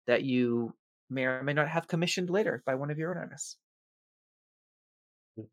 that 0.08 0.24
you 0.24 0.76
may 1.10 1.26
or 1.26 1.44
may 1.44 1.54
not 1.54 1.70
have 1.70 1.88
commissioned 1.88 2.30
later 2.30 2.64
by 2.66 2.76
one 2.76 2.92
of 2.92 2.98
your 2.98 3.12
own 3.12 3.18
artists 3.18 3.58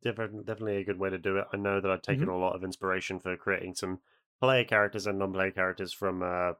definitely 0.02 0.76
a 0.76 0.84
good 0.84 0.98
way 0.98 1.10
to 1.10 1.18
do 1.18 1.36
it. 1.38 1.46
I 1.52 1.56
know 1.56 1.80
that 1.80 1.90
I've 1.90 2.02
taken 2.02 2.28
Mhm. 2.28 2.28
a 2.28 2.36
lot 2.38 2.54
of 2.54 2.64
inspiration 2.64 3.18
for 3.20 3.36
creating 3.36 3.74
some 3.74 4.00
player 4.44 4.64
characters 4.64 5.06
and 5.06 5.18
non-player 5.18 5.50
characters 5.50 5.92
from 5.92 6.22
uh, 6.22 6.52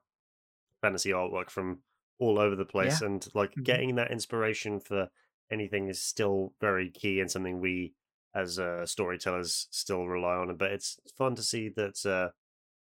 fantasy 0.83 1.11
artwork 1.11 1.51
from 1.51 1.83
all 2.19 2.39
over 2.39 2.57
the 2.57 2.65
place, 2.65 3.01
Yeah. 3.01 3.09
and 3.09 3.29
like 3.35 3.55
Mhm. 3.55 3.65
getting 3.65 3.95
that 3.97 4.11
inspiration 4.11 4.81
for 4.81 5.11
anything 5.51 5.89
is 5.89 6.03
still 6.03 6.55
very 6.61 6.91
key 6.91 7.21
and 7.21 7.31
something 7.31 7.61
we, 7.61 7.95
as 8.35 8.59
uh, 8.59 8.87
storytellers, 8.87 9.69
still 9.71 10.07
rely 10.07 10.35
on. 10.37 10.57
But 10.57 10.73
it's 10.73 10.99
fun 11.17 11.35
to 11.37 11.43
see 11.43 11.69
that 11.71 12.05
uh, 12.07 12.31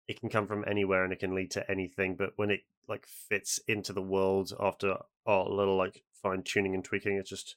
it 0.06 0.20
can 0.20 0.28
come 0.28 0.46
from 0.46 0.64
anywhere 0.66 1.04
and 1.04 1.12
it 1.12 1.18
can 1.20 1.34
lead 1.34 1.50
to 1.52 1.70
anything. 1.70 2.16
But 2.16 2.32
when 2.36 2.50
it 2.50 2.60
like 2.86 3.06
fits 3.06 3.58
into 3.66 3.92
the 3.92 4.02
world 4.02 4.52
after 4.60 4.98
a 5.26 5.42
little 5.42 5.76
like 5.76 6.04
fine 6.22 6.42
tuning 6.42 6.74
and 6.74 6.84
tweaking, 6.84 7.16
it's 7.16 7.30
just 7.30 7.56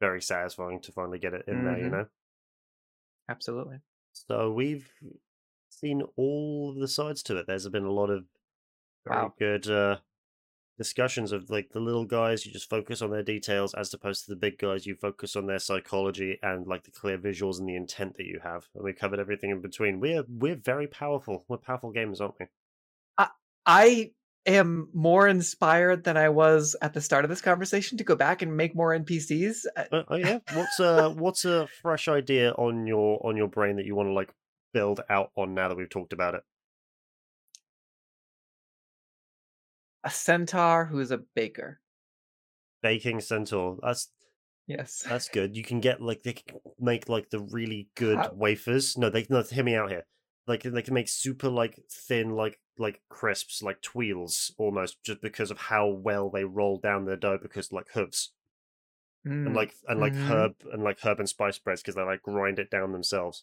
very 0.00 0.20
satisfying 0.20 0.80
to 0.80 0.92
finally 0.92 1.18
get 1.18 1.34
it 1.34 1.46
in 1.48 1.64
there. 1.64 1.78
You 1.78 1.86
Mhm. 1.86 1.92
know. 1.92 2.06
absolutely 3.28 3.80
So 4.12 4.52
we've 4.52 4.90
seen 5.76 6.02
all 6.16 6.72
of 6.74 6.80
the 6.80 6.88
sides 6.88 7.22
to 7.24 7.36
it. 7.36 7.46
There's 7.46 7.68
been 7.68 7.84
a 7.84 7.92
lot 7.92 8.10
of 8.10 8.24
very 9.06 9.22
Wow. 9.22 9.34
good 9.38 9.70
uh, 9.70 9.98
discussions 10.78 11.32
of 11.32 11.48
like 11.50 11.70
the 11.70 11.80
little 11.80 12.04
guys. 12.04 12.44
You 12.44 12.52
just 12.52 12.68
focus 12.68 13.02
on 13.02 13.10
their 13.10 13.22
details, 13.22 13.72
as 13.74 13.92
opposed 13.94 14.24
to 14.24 14.30
the 14.30 14.36
big 14.36 14.58
guys. 14.58 14.86
You 14.86 14.94
focus 14.94 15.36
on 15.36 15.46
their 15.46 15.58
psychology 15.58 16.38
and 16.42 16.66
like 16.66 16.84
the 16.84 16.90
clear 16.90 17.18
visuals 17.18 17.58
and 17.58 17.68
the 17.68 17.76
intent 17.76 18.16
that 18.16 18.26
you 18.26 18.40
have. 18.42 18.66
And 18.74 18.84
we 18.84 18.92
covered 18.92 19.20
everything 19.20 19.50
in 19.50 19.60
between. 19.60 20.00
We're 20.00 20.24
we're 20.28 20.56
very 20.56 20.86
powerful. 20.86 21.44
We're 21.48 21.58
powerful 21.58 21.92
gamers, 21.92 22.20
aren't 22.20 22.34
we? 22.40 22.46
i 23.68 24.12
am 24.46 24.88
more 24.94 25.26
inspired 25.26 26.04
than 26.04 26.16
i 26.16 26.28
was 26.28 26.76
at 26.80 26.94
the 26.94 27.00
start 27.00 27.24
of 27.24 27.28
this 27.28 27.40
conversation 27.40 27.98
to 27.98 28.04
go 28.04 28.14
back 28.14 28.42
and 28.42 28.56
make 28.56 28.76
more 28.76 28.96
npcs 28.96 29.66
Uh, 29.76 29.84
Uh, 29.90 30.02
oh 30.08 30.14
yeah. 30.14 30.38
What's 30.54 30.78
a 30.90 31.10
what's 31.10 31.44
a 31.44 31.66
fresh 31.82 32.06
idea 32.06 32.52
on 32.52 32.86
your 32.86 33.20
on 33.26 33.36
your 33.36 33.48
brain 33.48 33.74
that 33.76 33.86
you 33.86 33.96
want 33.96 34.08
to 34.08 34.12
like 34.12 34.30
build 34.76 35.00
out 35.08 35.30
on 35.36 35.54
now 35.54 35.68
that 35.68 35.76
we've 35.76 35.88
talked 35.88 36.12
about 36.12 36.34
it? 36.34 36.42
a 40.04 40.10
centaur 40.10 40.84
who 40.86 41.00
is 41.00 41.10
a 41.10 41.18
baker 41.34 41.80
Baking 42.82 43.20
centaur. 43.20 43.78
That's 43.82 44.10
yes 44.66 45.02
That's 45.08 45.28
good. 45.28 45.56
You 45.56 45.64
can 45.64 45.80
get 45.80 46.00
like 46.00 46.22
they 46.22 46.34
can 46.34 46.58
make 46.78 47.08
like 47.08 47.30
the 47.30 47.40
really 47.40 47.88
good 47.96 48.18
How- 48.18 48.32
wafers. 48.34 48.96
No, 48.98 49.10
they 49.10 49.26
no 49.30 49.42
hear 49.42 49.64
me 49.64 49.74
out 49.74 49.90
here. 49.90 50.04
Like 50.46 50.62
they 50.62 50.82
can 50.82 50.94
make 50.94 51.08
super 51.08 51.48
like 51.48 51.80
thin 51.90 52.30
like 52.36 52.60
like 52.78 53.00
crisps 53.08 53.62
like 53.62 53.80
tuiles 53.80 54.52
almost 54.58 55.02
just 55.02 55.20
because 55.22 55.50
of 55.50 55.58
how 55.58 55.88
well 55.88 56.30
they 56.30 56.44
roll 56.44 56.78
down 56.78 57.06
their 57.06 57.16
dough 57.16 57.38
because 57.40 57.72
like 57.72 57.88
hooves 57.94 58.32
and 59.24 59.54
Mm, 59.54 59.56
like 59.56 59.74
and 59.88 59.98
like 59.98 60.12
mhm. 60.12 60.28
herb 60.30 60.54
and 60.72 60.84
like 60.84 61.00
herb 61.04 61.18
and 61.18 61.28
spice 61.28 61.58
breads 61.58 61.82
because 61.82 61.96
they 61.96 62.02
like 62.02 62.22
grind 62.22 62.58
it 62.60 62.70
down 62.70 62.92
themselves. 62.92 63.42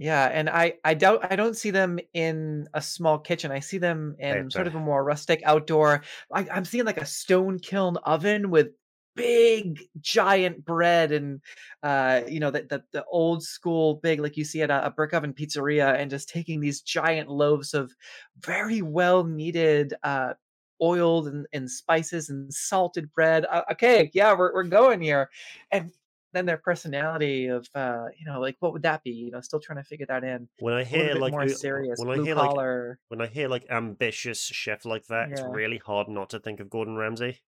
Yeah, 0.00 0.26
and 0.26 0.48
I 0.48 0.74
I 0.84 0.94
doubt 0.94 1.26
I 1.28 1.34
don't 1.34 1.56
see 1.56 1.72
them 1.72 1.98
in 2.14 2.68
a 2.72 2.80
small 2.80 3.18
kitchen. 3.18 3.50
I 3.50 3.58
see 3.58 3.78
them 3.78 4.14
in 4.20 4.48
sort 4.48 4.68
of 4.68 4.76
a 4.76 4.80
more 4.80 5.02
rustic 5.02 5.42
outdoor. 5.44 6.04
I, 6.32 6.46
I'm 6.52 6.64
seeing 6.64 6.84
like 6.84 6.98
a 6.98 7.04
stone 7.04 7.58
kiln 7.58 7.96
oven 8.04 8.50
with 8.50 8.68
big 9.16 9.80
giant 10.00 10.64
bread 10.64 11.10
and 11.10 11.40
uh 11.82 12.20
you 12.28 12.38
know 12.38 12.52
the 12.52 12.62
the, 12.70 12.84
the 12.92 13.04
old 13.06 13.42
school 13.42 13.96
big 13.96 14.20
like 14.20 14.36
you 14.36 14.44
see 14.44 14.62
at 14.62 14.70
a, 14.70 14.86
a 14.86 14.90
brick 14.92 15.12
oven 15.12 15.32
pizzeria 15.34 15.96
and 15.98 16.08
just 16.08 16.28
taking 16.28 16.60
these 16.60 16.82
giant 16.82 17.28
loaves 17.28 17.74
of 17.74 17.92
very 18.38 18.80
well 18.80 19.24
kneaded 19.24 19.92
uh 20.04 20.34
oiled 20.80 21.26
and, 21.26 21.48
and 21.52 21.68
spices 21.68 22.28
and 22.30 22.54
salted 22.54 23.12
bread 23.12 23.44
uh, 23.50 23.62
okay 23.72 24.08
yeah 24.14 24.32
we're, 24.32 24.54
we're 24.54 24.62
going 24.62 25.00
here 25.00 25.28
and 25.72 25.90
then 26.32 26.46
their 26.46 26.58
personality 26.58 27.46
of 27.46 27.66
uh 27.74 28.04
you 28.18 28.26
know 28.26 28.40
like 28.40 28.56
what 28.60 28.72
would 28.72 28.82
that 28.82 29.02
be 29.02 29.10
you 29.10 29.30
know 29.30 29.40
still 29.40 29.60
trying 29.60 29.78
to 29.78 29.84
figure 29.84 30.06
that 30.06 30.24
in 30.24 30.48
When 30.60 30.74
i 30.74 30.84
hear 30.84 31.14
like 31.14 31.32
more 31.32 31.48
serious 31.48 31.98
when 31.98 32.10
I 32.20 32.24
hear 32.24 32.34
like 32.34 32.50
collar 32.50 32.98
when 33.08 33.20
I 33.20 33.26
hear 33.26 33.48
like 33.48 33.64
ambitious 33.70 34.40
chef 34.40 34.84
like 34.84 35.06
that, 35.06 35.30
it's 35.30 35.42
really 35.42 35.78
hard 35.78 36.08
not 36.08 36.30
to 36.30 36.38
think 36.40 36.60
of 36.60 36.68
Gordon 36.68 36.96
Ramsay. 36.96 37.38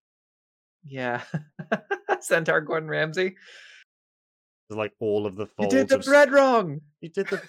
yeah 0.85 1.23
centaur 2.21 2.61
gordon 2.63 2.89
ramsay 2.89 3.35
Like 4.71 4.93
all 5.01 5.27
of 5.27 5.37
the 5.37 5.47
you 5.59 5.69
did 5.69 5.89
the 5.89 5.99
of 5.99 6.05
bread 6.05 6.33
wrong 6.33 6.81
You 7.01 7.09
did 7.11 7.27
the. 7.27 7.41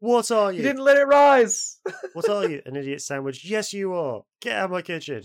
What 0.00 0.30
are 0.30 0.50
you 0.52 0.58
you? 0.58 0.62
didn't 0.64 0.82
let 0.84 0.96
it 0.96 1.04
rise 1.06 1.78
What 2.14 2.28
are 2.28 2.44
you? 2.46 2.60
An 2.66 2.76
idiot 2.76 3.00
sandwich? 3.00 3.44
Yes, 3.44 3.72
you 3.72 3.92
are. 3.94 4.22
Get 4.40 4.56
out 4.56 4.64
of 4.66 4.70
my 4.72 4.82
kitchen. 4.82 5.22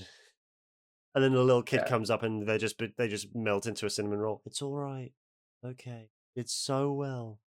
And 1.16 1.24
then 1.24 1.34
the 1.34 1.44
little 1.44 1.64
kid 1.64 1.82
Yeah. 1.82 1.90
comes 1.90 2.10
up 2.10 2.24
and 2.24 2.48
they 2.48 2.58
just 2.58 2.82
they 2.98 3.08
just 3.08 3.36
melt 3.36 3.66
into 3.66 3.86
a 3.86 3.90
cinnamon 3.90 4.20
roll. 4.20 4.42
It's 4.46 4.62
all 4.62 4.76
right. 4.76 5.12
Okay. 5.64 6.10
It's 6.36 6.54
so 6.54 6.92
well. 6.92 7.40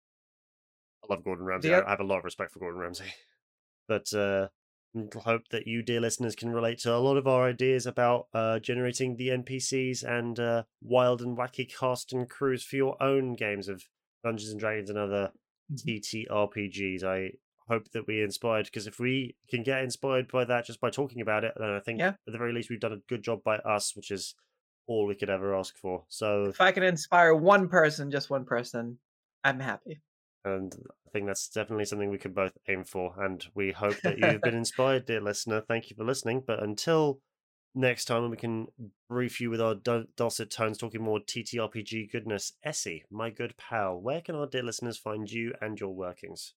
I 1.02 1.12
love 1.14 1.24
Gordon 1.24 1.44
Ramsay. 1.44 1.68
The 1.68 1.86
I 1.86 1.90
have 1.90 2.00
a 2.00 2.04
lot 2.04 2.18
of 2.18 2.24
respect 2.24 2.52
for 2.52 2.58
Gordon 2.60 2.80
Ramsay. 2.80 3.04
But 3.86 4.14
uh 4.14 4.48
hope 5.24 5.48
that 5.50 5.66
you, 5.66 5.82
dear 5.82 6.00
listeners, 6.00 6.34
can 6.36 6.50
relate 6.50 6.78
to 6.78 6.94
a 6.94 6.98
lot 6.98 7.16
of 7.16 7.26
our 7.26 7.48
ideas 7.48 7.84
about 7.86 8.28
uh, 8.32 8.60
generating 8.60 9.16
the 9.16 9.28
NPCs 9.28 10.04
and 10.04 10.38
uh, 10.38 10.62
wild 10.82 11.20
and 11.20 11.36
wacky 11.36 11.68
cast 11.68 12.12
and 12.12 12.30
crews 12.30 12.62
for 12.62 12.76
your 12.76 13.02
own 13.02 13.34
games 13.34 13.68
of 13.68 13.82
Dungeons 14.22 14.52
and 14.52 14.60
Dragons 14.60 14.90
and 14.90 14.98
other 14.98 15.32
TTRPGs. 15.74 17.02
I 17.02 17.32
hope 17.68 17.90
that 17.90 18.06
we 18.06 18.22
inspired 18.22 18.66
because 18.66 18.86
if 18.86 18.98
we 19.00 19.36
can 19.50 19.62
get 19.64 19.82
inspired 19.82 20.30
by 20.30 20.44
that 20.44 20.66
just 20.66 20.80
by 20.80 20.90
talking 20.90 21.20
about 21.20 21.44
it, 21.44 21.54
then 21.56 21.70
I 21.70 21.80
think 21.80 21.98
Yeah. 21.98 22.08
at 22.10 22.18
the 22.32 22.38
very 22.38 22.52
least 22.52 22.70
we've 22.70 22.78
done 22.80 22.92
a 22.92 22.98
good 23.08 23.24
job 23.24 23.42
by 23.42 23.56
us, 23.58 23.96
which 23.96 24.10
is 24.10 24.34
all 24.86 25.06
we 25.06 25.14
could 25.14 25.30
ever 25.30 25.54
ask 25.54 25.76
for. 25.76 26.04
So, 26.08 26.44
if 26.44 26.60
i 26.60 26.72
can 26.72 26.82
inspire 26.82 27.34
one 27.34 27.68
person 27.68 28.10
just 28.10 28.30
one 28.30 28.44
person 28.44 28.98
i'm 29.42 29.60
happy 29.60 30.00
and 30.44 30.74
I 31.06 31.10
think 31.10 31.26
that's 31.26 31.48
definitely 31.48 31.86
something 31.86 32.10
we 32.10 32.18
can 32.18 32.32
both 32.32 32.52
aim 32.68 32.84
for. 32.84 33.14
And 33.18 33.44
we 33.54 33.72
hope 33.72 33.96
that 34.02 34.18
you've 34.18 34.42
been 34.42 34.54
inspired, 34.64 35.06
dear 35.06 35.20
listener. 35.20 35.62
Thank 35.62 35.88
you 35.88 35.96
for 35.96 36.04
listening. 36.04 36.42
But 36.46 36.62
until 36.62 37.20
next 37.74 38.04
time, 38.04 38.28
we 38.30 38.36
can 38.36 38.66
brief 39.08 39.40
you 39.40 39.50
with 39.50 39.60
our 39.60 39.74
dulcet 40.16 40.50
tones 40.50 40.78
talking 40.78 41.02
more 41.02 41.20
TTRPG 41.20 42.12
goodness, 42.12 42.52
Essie, 42.62 43.04
my 43.10 43.30
good 43.30 43.56
pal, 43.56 43.98
where 43.98 44.20
can 44.20 44.34
our 44.34 44.46
dear 44.46 44.62
listeners 44.62 44.98
find 44.98 45.30
you 45.30 45.52
and 45.60 45.80
your 45.80 45.94
workings? 45.94 46.54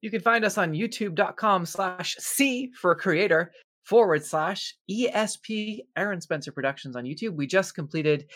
You 0.00 0.10
can 0.10 0.20
find 0.20 0.44
us 0.44 0.58
on 0.58 0.72
youtube.com 0.72 1.64
slash 1.66 2.16
C 2.18 2.72
for 2.80 2.94
creator 2.96 3.52
forward 3.84 4.24
slash 4.24 4.74
ESP 4.90 5.80
Aaron 5.96 6.20
Spencer 6.20 6.52
Productions 6.52 6.96
on 6.96 7.04
YouTube. 7.04 7.34
We 7.36 7.46
just 7.46 7.74
completed 7.74 8.26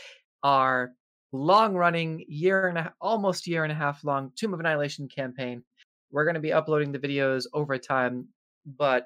our 0.42 0.92
long 1.32 1.74
running 1.74 2.24
year 2.28 2.68
and 2.68 2.78
a, 2.78 2.92
almost 3.00 3.46
year 3.46 3.62
and 3.64 3.72
a 3.72 3.76
half 3.76 4.04
long 4.04 4.30
Tomb 4.36 4.54
of 4.54 4.60
Annihilation 4.60 5.08
campaign. 5.08 5.62
We're 6.10 6.24
going 6.24 6.34
to 6.34 6.40
be 6.40 6.52
uploading 6.52 6.92
the 6.92 6.98
videos 6.98 7.44
over 7.52 7.78
time, 7.78 8.28
but 8.64 9.04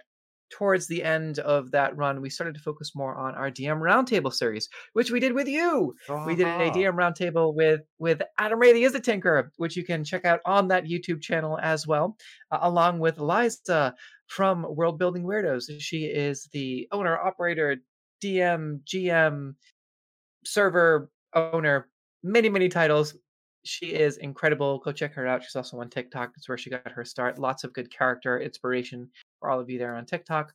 towards 0.52 0.88
the 0.88 1.02
end 1.04 1.38
of 1.38 1.70
that 1.70 1.96
run, 1.96 2.20
we 2.20 2.28
started 2.28 2.54
to 2.56 2.60
focus 2.60 2.90
more 2.94 3.14
on 3.14 3.34
our 3.36 3.50
DM 3.50 3.78
Roundtable 3.80 4.32
series, 4.32 4.68
which 4.94 5.10
we 5.12 5.20
did 5.20 5.32
with 5.32 5.46
you. 5.46 5.94
We 6.26 6.34
did 6.34 6.46
a 6.48 6.50
Ah. 6.50 6.72
DM 6.72 6.94
Roundtable 6.96 7.54
with 7.54 7.82
with 7.98 8.20
Adam 8.38 8.58
Ray, 8.58 8.72
the 8.72 8.82
Is 8.82 8.94
a 8.96 9.00
Tinker, 9.00 9.52
which 9.58 9.76
you 9.76 9.84
can 9.84 10.02
check 10.04 10.24
out 10.24 10.40
on 10.44 10.68
that 10.68 10.84
YouTube 10.86 11.22
channel 11.22 11.58
as 11.62 11.86
well, 11.86 12.16
uh, 12.50 12.58
along 12.62 12.98
with 12.98 13.18
Liza 13.20 13.94
from 14.30 14.64
World 14.76 14.96
Building 14.96 15.24
Weirdos. 15.24 15.64
She 15.80 16.04
is 16.04 16.48
the 16.52 16.86
owner, 16.92 17.18
operator, 17.18 17.76
DM, 18.22 18.80
GM, 18.84 19.54
server 20.44 21.10
owner, 21.34 21.88
many 22.22 22.48
many 22.48 22.68
titles. 22.68 23.16
She 23.64 23.86
is 23.86 24.18
incredible. 24.18 24.78
Go 24.78 24.92
check 24.92 25.12
her 25.14 25.26
out. 25.26 25.42
She's 25.42 25.56
also 25.56 25.80
on 25.80 25.90
TikTok. 25.90 26.32
It's 26.36 26.48
where 26.48 26.56
she 26.56 26.70
got 26.70 26.90
her 26.90 27.04
start. 27.04 27.38
Lots 27.38 27.64
of 27.64 27.72
good 27.72 27.90
character 27.90 28.40
inspiration 28.40 29.10
for 29.38 29.50
all 29.50 29.60
of 29.60 29.68
you 29.68 29.78
there 29.78 29.96
on 29.96 30.06
TikTok 30.06 30.54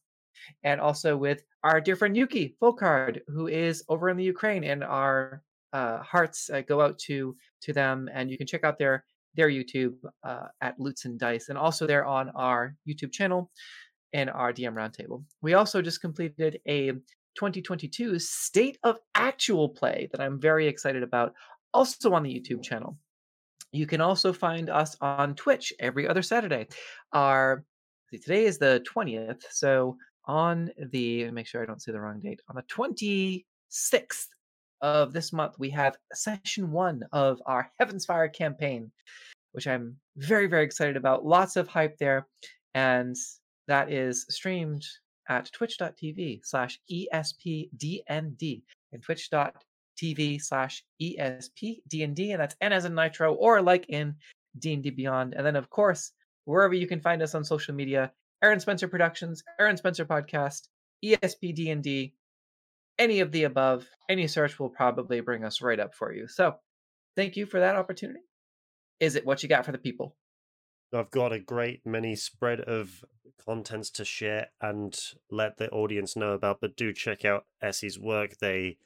and 0.64 0.82
also 0.82 1.18
with 1.18 1.44
our 1.64 1.82
dear 1.82 1.96
friend 1.96 2.16
Yuki 2.16 2.56
Volkard, 2.62 3.20
who 3.28 3.48
is 3.48 3.84
over 3.90 4.10
in 4.10 4.18
the 4.18 4.24
Ukraine, 4.24 4.64
and 4.64 4.84
our 4.84 5.42
uh, 5.74 6.00
hearts 6.00 6.50
uh, 6.50 6.62
go 6.62 6.82
out 6.82 6.98
to 7.00 7.36
to 7.62 7.74
them. 7.74 8.10
And 8.14 8.32
you 8.32 8.38
can 8.38 8.48
check 8.48 8.64
out 8.64 8.78
their 8.78 9.04
their 9.36 9.50
YouTube 9.50 9.96
uh, 10.24 10.48
at 10.62 10.80
Loots 10.80 11.06
and 11.06 11.20
Dice, 11.20 11.50
and 11.50 11.58
also 11.58 11.86
they're 11.86 12.06
on 12.06 12.30
our 12.30 12.76
YouTube 12.88 13.12
channel 13.12 13.52
and 14.14 14.30
our 14.30 14.54
DM 14.54 14.74
Roundtable. 14.74 15.24
We 15.42 15.54
also 15.54 15.82
just 15.82 16.02
completed 16.02 16.60
a 16.68 16.92
2022 17.36 18.18
State 18.20 18.78
of 18.84 18.98
Actual 19.14 19.70
Play 19.70 20.10
that 20.12 20.22
I'm 20.22 20.40
very 20.40 20.68
excited 20.68 21.04
about, 21.04 21.34
also 21.74 22.14
on 22.14 22.24
the 22.24 22.34
YouTube 22.34 22.64
channel. 22.64 22.98
You 23.72 23.86
can 23.86 24.00
also 24.00 24.32
find 24.32 24.70
us 24.70 24.96
on 25.02 25.36
Twitch 25.36 25.74
every 25.80 26.08
other 26.08 26.22
Saturday. 26.22 26.68
Our 27.12 27.66
see, 28.10 28.20
today 28.20 28.46
is 28.46 28.58
the 28.58 28.84
20th, 28.90 29.44
so 29.52 29.98
on 30.26 30.72
the 30.92 31.30
make 31.32 31.46
sure 31.46 31.62
I 31.62 31.66
don't 31.66 31.82
say 31.82 31.92
the 31.92 32.00
wrong 32.00 32.22
date. 32.22 32.42
On 32.50 32.56
the 32.56 32.64
26th 32.64 34.28
of 34.82 35.14
this 35.14 35.34
month, 35.34 35.56
we 35.58 35.70
have 35.72 35.98
session 36.14 36.72
one 36.72 37.04
of 37.12 37.42
our 37.46 37.72
Heaven's 37.80 38.06
Fire 38.06 38.28
campaign, 38.28 38.92
which 39.54 39.68
I'm 39.68 39.98
very, 40.18 40.48
very 40.48 40.66
excited 40.66 40.98
about. 40.98 41.26
Lots 41.26 41.56
of 41.56 41.68
hype 41.68 41.98
there. 41.98 42.28
And 42.74 43.16
that 43.68 43.92
is 43.92 44.26
streamed 44.30 44.86
at 45.30 45.52
twitch.tv 45.52 46.42
slash 46.44 46.80
ESPDND 46.92 48.62
and 48.92 49.04
twitch.tv 49.04 50.42
slash 50.42 50.84
ESPDND. 51.02 52.32
And 52.32 52.40
that's 52.40 52.56
N 52.62 52.74
as 52.74 52.86
in 52.86 52.96
Nitro 52.96 53.34
or 53.34 53.62
like 53.62 53.86
in 53.90 54.16
D&D 54.60 54.90
Beyond. 54.92 55.34
And 55.34 55.46
then, 55.46 55.56
of 55.56 55.70
course, 55.70 56.12
wherever 56.46 56.74
you 56.74 56.88
can 56.88 57.02
find 57.02 57.22
us 57.22 57.36
on 57.36 57.44
social 57.44 57.74
media, 57.74 58.12
Aaron 58.44 58.60
Spencer 58.60 58.88
Productions, 58.88 59.44
Aaron 59.60 59.78
Spencer 59.78 60.06
Podcast, 60.06 60.68
ESPDND, 61.04 62.14
any 62.98 63.20
of 63.20 63.32
the 63.32 63.44
above, 63.44 63.88
any 64.10 64.28
search 64.28 64.60
will 64.60 64.70
probably 64.70 65.20
bring 65.20 65.44
us 65.44 65.62
right 65.62 65.80
up 65.80 65.94
for 65.94 66.14
you. 66.14 66.28
So 66.28 66.56
thank 67.16 67.36
you 67.36 67.46
for 67.46 67.60
that 67.60 67.76
opportunity. 67.76 68.22
Is 69.00 69.16
it 69.16 69.26
what 69.26 69.44
you 69.44 69.50
got 69.50 69.66
for 69.66 69.72
the 69.72 69.78
people? 69.78 70.16
I've 70.94 71.12
got 71.12 71.34
a 71.34 71.40
great 71.40 71.82
many 71.86 72.16
spread 72.16 72.62
of 72.62 73.04
contents 73.46 73.90
to 73.92 74.06
share 74.06 74.48
and 74.62 74.98
let 75.30 75.58
the 75.58 75.70
audience 75.70 76.16
know 76.16 76.32
about, 76.32 76.62
but 76.62 76.78
do 76.78 76.94
check 76.94 77.26
out 77.26 77.46
Essie's 77.62 78.00
work. 78.00 78.38
They 78.38 78.78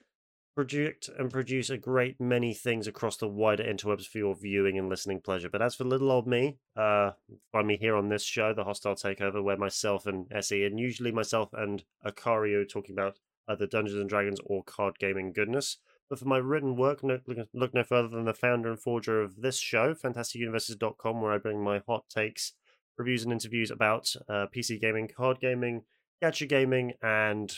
project 0.56 1.10
and 1.18 1.32
produce 1.32 1.70
a 1.70 1.78
great 1.78 2.20
many 2.20 2.54
things 2.54 2.88
across 2.88 3.16
the 3.18 3.28
wider 3.28 3.64
interwebs 3.64 4.06
for 4.06 4.18
your 4.18 4.36
viewing 4.36 4.78
and 4.78 4.90
listening 4.90 5.22
pleasure. 5.22 5.50
But 5.50 5.62
as 5.62 5.76
for 5.76 5.86
little 5.86 6.12
old 6.12 6.28
me, 6.28 6.58
uh, 6.76 7.12
find 7.52 7.68
me 7.68 7.78
here 7.78 7.96
on 7.96 8.10
this 8.10 8.24
show, 8.24 8.54
The 8.54 8.66
Hostile 8.66 8.96
Takeover, 8.96 9.42
where 9.42 9.56
myself 9.56 10.06
and 10.06 10.28
Essie, 10.32 10.66
and 10.66 10.80
usually 10.80 11.12
myself 11.12 11.50
and 11.54 11.84
Akario 12.06 12.68
talking 12.68 12.94
about 12.94 13.20
either 13.50 13.68
Dungeons 13.68 14.00
and 14.00 14.10
Dragons 14.10 14.40
or 14.46 14.64
card 14.64 15.00
gaming 15.00 15.34
goodness. 15.34 15.78
But 16.10 16.20
for 16.20 16.26
my 16.26 16.38
written 16.38 16.76
work, 16.76 17.04
no, 17.04 17.20
look, 17.28 17.48
look 17.54 17.74
no 17.74 17.84
further 17.84 18.08
than 18.08 18.26
the 18.26 18.34
founder 18.34 18.70
and 18.70 18.80
forger 18.80 19.22
of 19.22 19.42
this 19.42 19.60
show, 19.60 19.94
FantasticUniverses.com, 19.94 21.22
where 21.22 21.34
I 21.34 21.38
bring 21.38 21.62
my 21.64 21.82
hot 21.88 22.06
takes, 22.10 22.54
reviews, 22.98 23.24
and 23.24 23.34
interviews 23.34 23.70
about 23.70 24.16
uh, 24.28 24.48
PC 24.56 24.80
gaming, 24.80 25.08
card 25.08 25.40
gaming, 25.40 25.84
gacha 26.24 26.48
gaming, 26.48 26.94
and 27.02 27.54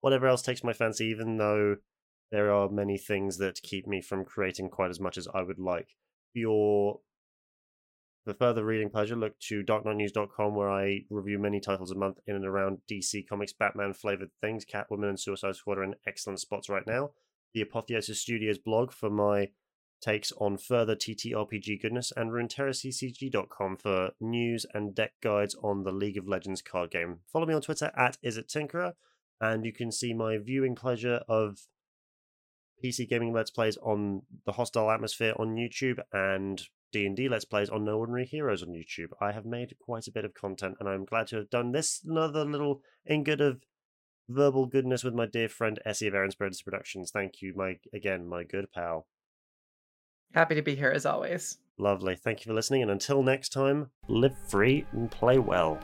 whatever 0.00 0.26
else 0.28 0.42
takes 0.42 0.62
my 0.62 0.72
fancy, 0.72 1.06
even 1.06 1.38
though 1.38 1.76
there 2.30 2.52
are 2.52 2.68
many 2.68 2.98
things 2.98 3.38
that 3.38 3.62
keep 3.62 3.86
me 3.86 4.00
from 4.00 4.24
creating 4.24 4.68
quite 4.68 4.90
as 4.90 5.00
much 5.00 5.16
as 5.16 5.28
I 5.32 5.42
would 5.42 5.58
like. 5.58 5.96
Your 6.34 7.00
for 8.26 8.34
further 8.34 8.64
reading 8.64 8.90
pleasure, 8.90 9.14
look 9.14 9.38
to 9.38 9.62
darkknightnews.com 9.62 10.56
where 10.56 10.68
I 10.68 11.02
review 11.10 11.38
many 11.38 11.60
titles 11.60 11.92
a 11.92 11.94
month 11.94 12.18
in 12.26 12.34
and 12.34 12.44
around 12.44 12.78
DC 12.90 13.28
Comics, 13.28 13.52
Batman 13.52 13.94
flavored 13.94 14.30
things. 14.40 14.64
Catwoman 14.64 15.10
and 15.10 15.20
Suicide 15.20 15.54
Squad 15.54 15.78
are 15.78 15.84
in 15.84 15.94
excellent 16.08 16.40
spots 16.40 16.68
right 16.68 16.84
now. 16.88 17.10
The 17.54 17.60
Apotheosis 17.60 18.20
Studios 18.20 18.58
blog 18.58 18.90
for 18.90 19.10
my 19.10 19.50
takes 20.00 20.32
on 20.38 20.56
further 20.56 20.96
TTRPG 20.96 21.80
goodness, 21.80 22.12
and 22.16 22.32
RuneTerraCCG.com 22.32 23.76
for 23.76 24.10
news 24.20 24.66
and 24.74 24.92
deck 24.92 25.12
guides 25.22 25.54
on 25.62 25.84
the 25.84 25.92
League 25.92 26.18
of 26.18 26.26
Legends 26.26 26.62
card 26.62 26.90
game. 26.90 27.20
Follow 27.32 27.46
me 27.46 27.54
on 27.54 27.62
Twitter 27.62 27.92
at 27.96 28.18
IsItTinkerer, 28.24 28.94
and 29.40 29.64
you 29.64 29.72
can 29.72 29.92
see 29.92 30.12
my 30.12 30.36
viewing 30.36 30.74
pleasure 30.74 31.20
of 31.28 31.60
PC 32.84 33.08
gaming 33.08 33.32
let's 33.32 33.52
plays 33.52 33.76
on 33.76 34.22
the 34.44 34.52
Hostile 34.52 34.90
Atmosphere 34.90 35.34
on 35.38 35.54
YouTube 35.54 36.00
and 36.12 36.66
D&D 36.92 37.28
Let's 37.28 37.44
Plays 37.44 37.68
on 37.68 37.84
No 37.84 37.98
Ordinary 37.98 38.24
Heroes 38.24 38.62
on 38.62 38.68
YouTube. 38.70 39.08
I 39.20 39.32
have 39.32 39.44
made 39.44 39.74
quite 39.80 40.06
a 40.06 40.12
bit 40.12 40.24
of 40.24 40.34
content 40.34 40.76
and 40.80 40.88
I'm 40.88 41.04
glad 41.04 41.26
to 41.28 41.36
have 41.36 41.50
done 41.50 41.72
this 41.72 42.02
another 42.04 42.44
little 42.44 42.82
ingot 43.08 43.40
of 43.40 43.62
verbal 44.28 44.66
goodness 44.66 45.04
with 45.04 45.14
my 45.14 45.26
dear 45.26 45.48
friend 45.48 45.78
Essie 45.84 46.08
of 46.08 46.14
Aaron 46.14 46.30
Spencer 46.30 46.64
Productions. 46.64 47.10
Thank 47.10 47.42
you, 47.42 47.54
my 47.54 47.78
again, 47.92 48.26
my 48.26 48.44
good 48.44 48.72
pal. 48.72 49.06
Happy 50.34 50.54
to 50.54 50.62
be 50.62 50.74
here 50.74 50.90
as 50.90 51.06
always. 51.06 51.58
Lovely. 51.78 52.16
Thank 52.16 52.44
you 52.44 52.50
for 52.50 52.54
listening 52.54 52.82
and 52.82 52.90
until 52.90 53.22
next 53.22 53.50
time, 53.50 53.90
live 54.08 54.36
free 54.48 54.86
and 54.92 55.10
play 55.10 55.38
well. 55.38 55.78